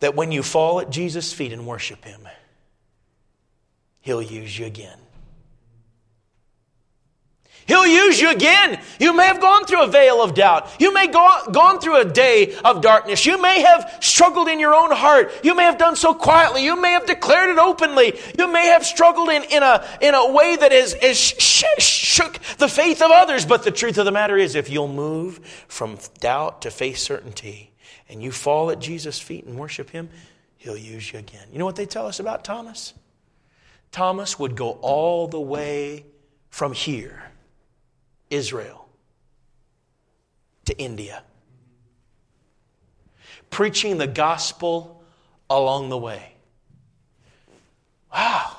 that 0.00 0.16
when 0.16 0.32
you 0.32 0.42
fall 0.42 0.80
at 0.80 0.90
Jesus' 0.90 1.32
feet 1.32 1.52
and 1.52 1.64
worship 1.64 2.04
Him, 2.04 2.26
He'll 4.00 4.20
use 4.20 4.58
you 4.58 4.66
again. 4.66 4.98
He'll 7.66 7.86
use 7.86 8.20
you 8.20 8.30
again. 8.30 8.80
You 9.00 9.16
may 9.16 9.26
have 9.26 9.40
gone 9.40 9.64
through 9.64 9.84
a 9.84 9.86
veil 9.86 10.22
of 10.22 10.34
doubt. 10.34 10.70
You 10.78 10.92
may 10.92 11.06
go 11.06 11.30
gone 11.50 11.80
through 11.80 11.96
a 11.96 12.04
day 12.04 12.54
of 12.64 12.82
darkness. 12.82 13.24
You 13.24 13.40
may 13.40 13.62
have 13.62 13.98
struggled 14.00 14.48
in 14.48 14.60
your 14.60 14.74
own 14.74 14.90
heart. 14.90 15.32
You 15.42 15.54
may 15.54 15.62
have 15.62 15.78
done 15.78 15.96
so 15.96 16.14
quietly. 16.14 16.64
You 16.64 16.80
may 16.80 16.92
have 16.92 17.06
declared 17.06 17.50
it 17.50 17.58
openly. 17.58 18.18
You 18.38 18.52
may 18.52 18.66
have 18.66 18.84
struggled 18.84 19.30
in, 19.30 19.44
in, 19.44 19.62
a, 19.62 19.86
in 20.02 20.14
a 20.14 20.30
way 20.30 20.56
that 20.56 20.72
has, 20.72 20.92
has 20.94 21.16
sh- 21.16 21.64
shook 21.78 22.38
the 22.58 22.68
faith 22.68 23.00
of 23.00 23.10
others. 23.10 23.46
But 23.46 23.62
the 23.62 23.70
truth 23.70 23.96
of 23.96 24.04
the 24.04 24.12
matter 24.12 24.36
is, 24.36 24.54
if 24.54 24.68
you'll 24.68 24.88
move 24.88 25.38
from 25.68 25.98
doubt 26.20 26.62
to 26.62 26.70
faith 26.70 26.98
certainty 26.98 27.72
and 28.10 28.22
you 28.22 28.30
fall 28.30 28.70
at 28.70 28.78
Jesus' 28.78 29.18
feet 29.18 29.46
and 29.46 29.58
worship 29.58 29.90
Him, 29.90 30.10
He'll 30.58 30.76
use 30.76 31.12
you 31.12 31.18
again. 31.18 31.48
You 31.50 31.58
know 31.58 31.66
what 31.66 31.76
they 31.76 31.86
tell 31.86 32.06
us 32.06 32.20
about 32.20 32.44
Thomas? 32.44 32.92
Thomas 33.90 34.38
would 34.38 34.54
go 34.54 34.72
all 34.82 35.28
the 35.28 35.40
way 35.40 36.04
from 36.50 36.72
here 36.72 37.30
Israel 38.30 38.88
to 40.64 40.76
India, 40.78 41.22
preaching 43.50 43.98
the 43.98 44.06
gospel 44.06 45.02
along 45.50 45.88
the 45.90 45.98
way. 45.98 46.32
Wow. 48.12 48.56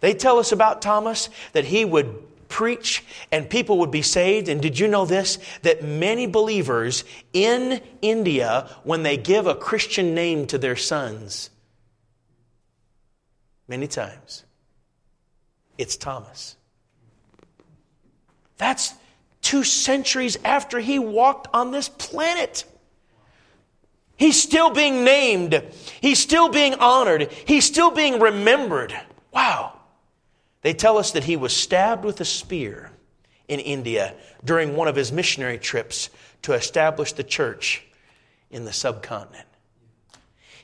They 0.00 0.14
tell 0.14 0.38
us 0.38 0.52
about 0.52 0.82
Thomas 0.82 1.28
that 1.52 1.64
he 1.64 1.84
would 1.84 2.28
preach 2.48 3.04
and 3.30 3.48
people 3.48 3.78
would 3.78 3.90
be 3.90 4.02
saved. 4.02 4.48
And 4.48 4.60
did 4.60 4.78
you 4.78 4.88
know 4.88 5.04
this? 5.04 5.38
That 5.62 5.82
many 5.82 6.26
believers 6.26 7.04
in 7.32 7.80
India, 8.02 8.68
when 8.84 9.02
they 9.02 9.16
give 9.16 9.46
a 9.46 9.54
Christian 9.54 10.14
name 10.14 10.46
to 10.48 10.58
their 10.58 10.76
sons, 10.76 11.50
many 13.66 13.86
times, 13.86 14.44
it's 15.76 15.96
Thomas. 15.96 16.56
That's 18.58 18.92
two 19.40 19.64
centuries 19.64 20.36
after 20.44 20.80
he 20.80 20.98
walked 20.98 21.48
on 21.54 21.70
this 21.70 21.88
planet. 21.88 22.64
He's 24.16 24.40
still 24.40 24.70
being 24.70 25.04
named. 25.04 25.62
He's 26.00 26.18
still 26.18 26.48
being 26.48 26.74
honored. 26.74 27.32
He's 27.46 27.64
still 27.64 27.92
being 27.92 28.20
remembered. 28.20 28.98
Wow. 29.32 29.74
They 30.62 30.74
tell 30.74 30.98
us 30.98 31.12
that 31.12 31.24
he 31.24 31.36
was 31.36 31.56
stabbed 31.56 32.04
with 32.04 32.20
a 32.20 32.24
spear 32.24 32.90
in 33.46 33.60
India 33.60 34.14
during 34.44 34.74
one 34.74 34.88
of 34.88 34.96
his 34.96 35.12
missionary 35.12 35.58
trips 35.58 36.10
to 36.42 36.52
establish 36.52 37.12
the 37.12 37.22
church 37.22 37.84
in 38.50 38.64
the 38.64 38.72
subcontinent. 38.72 39.46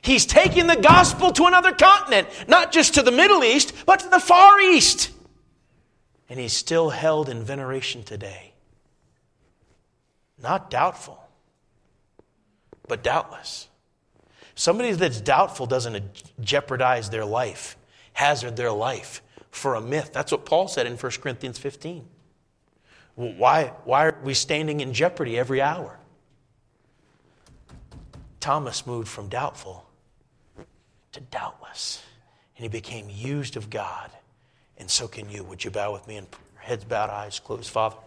He's 0.01 0.25
taking 0.25 0.67
the 0.67 0.75
gospel 0.75 1.31
to 1.31 1.45
another 1.45 1.71
continent, 1.71 2.27
not 2.47 2.71
just 2.73 2.95
to 2.95 3.01
the 3.01 3.11
Middle 3.11 3.43
East, 3.43 3.73
but 3.85 4.01
to 4.01 4.09
the 4.09 4.19
Far 4.19 4.59
East 4.59 5.11
and 6.29 6.39
he's 6.39 6.53
still 6.53 6.89
held 6.89 7.29
in 7.29 7.43
veneration 7.43 8.03
today. 8.03 8.53
Not 10.41 10.69
doubtful, 10.69 11.23
but 12.87 13.03
doubtless. 13.03 13.67
Somebody 14.55 14.91
that's 14.93 15.21
doubtful 15.21 15.65
doesn't 15.65 16.23
jeopardize 16.41 17.09
their 17.09 17.25
life, 17.25 17.77
hazard 18.13 18.55
their 18.55 18.71
life 18.71 19.21
for 19.51 19.75
a 19.75 19.81
myth. 19.81 20.11
That's 20.13 20.31
what 20.31 20.45
Paul 20.45 20.67
said 20.67 20.87
in 20.87 20.97
1 20.97 21.11
Corinthians 21.21 21.57
15. 21.57 22.07
Why, 23.15 23.71
why 23.85 24.07
are 24.07 24.17
we 24.23 24.33
standing 24.33 24.81
in 24.81 24.93
jeopardy 24.93 25.37
every 25.37 25.61
hour? 25.61 25.99
Thomas 28.39 28.85
moved 28.85 29.07
from 29.07 29.29
doubtful 29.29 29.89
to 31.13 31.19
doubtless, 31.19 32.03
and 32.57 32.63
he 32.63 32.69
became 32.69 33.09
used 33.09 33.55
of 33.55 33.69
God 33.69 34.11
and 34.77 34.89
so 34.89 35.07
can 35.07 35.29
you. 35.29 35.43
Would 35.43 35.63
you 35.63 35.71
bow 35.71 35.93
with 35.93 36.07
me 36.07 36.17
and 36.17 36.27
heads 36.55 36.83
bowed, 36.83 37.09
eyes 37.09 37.39
closed? 37.39 37.69
Father, 37.69 37.97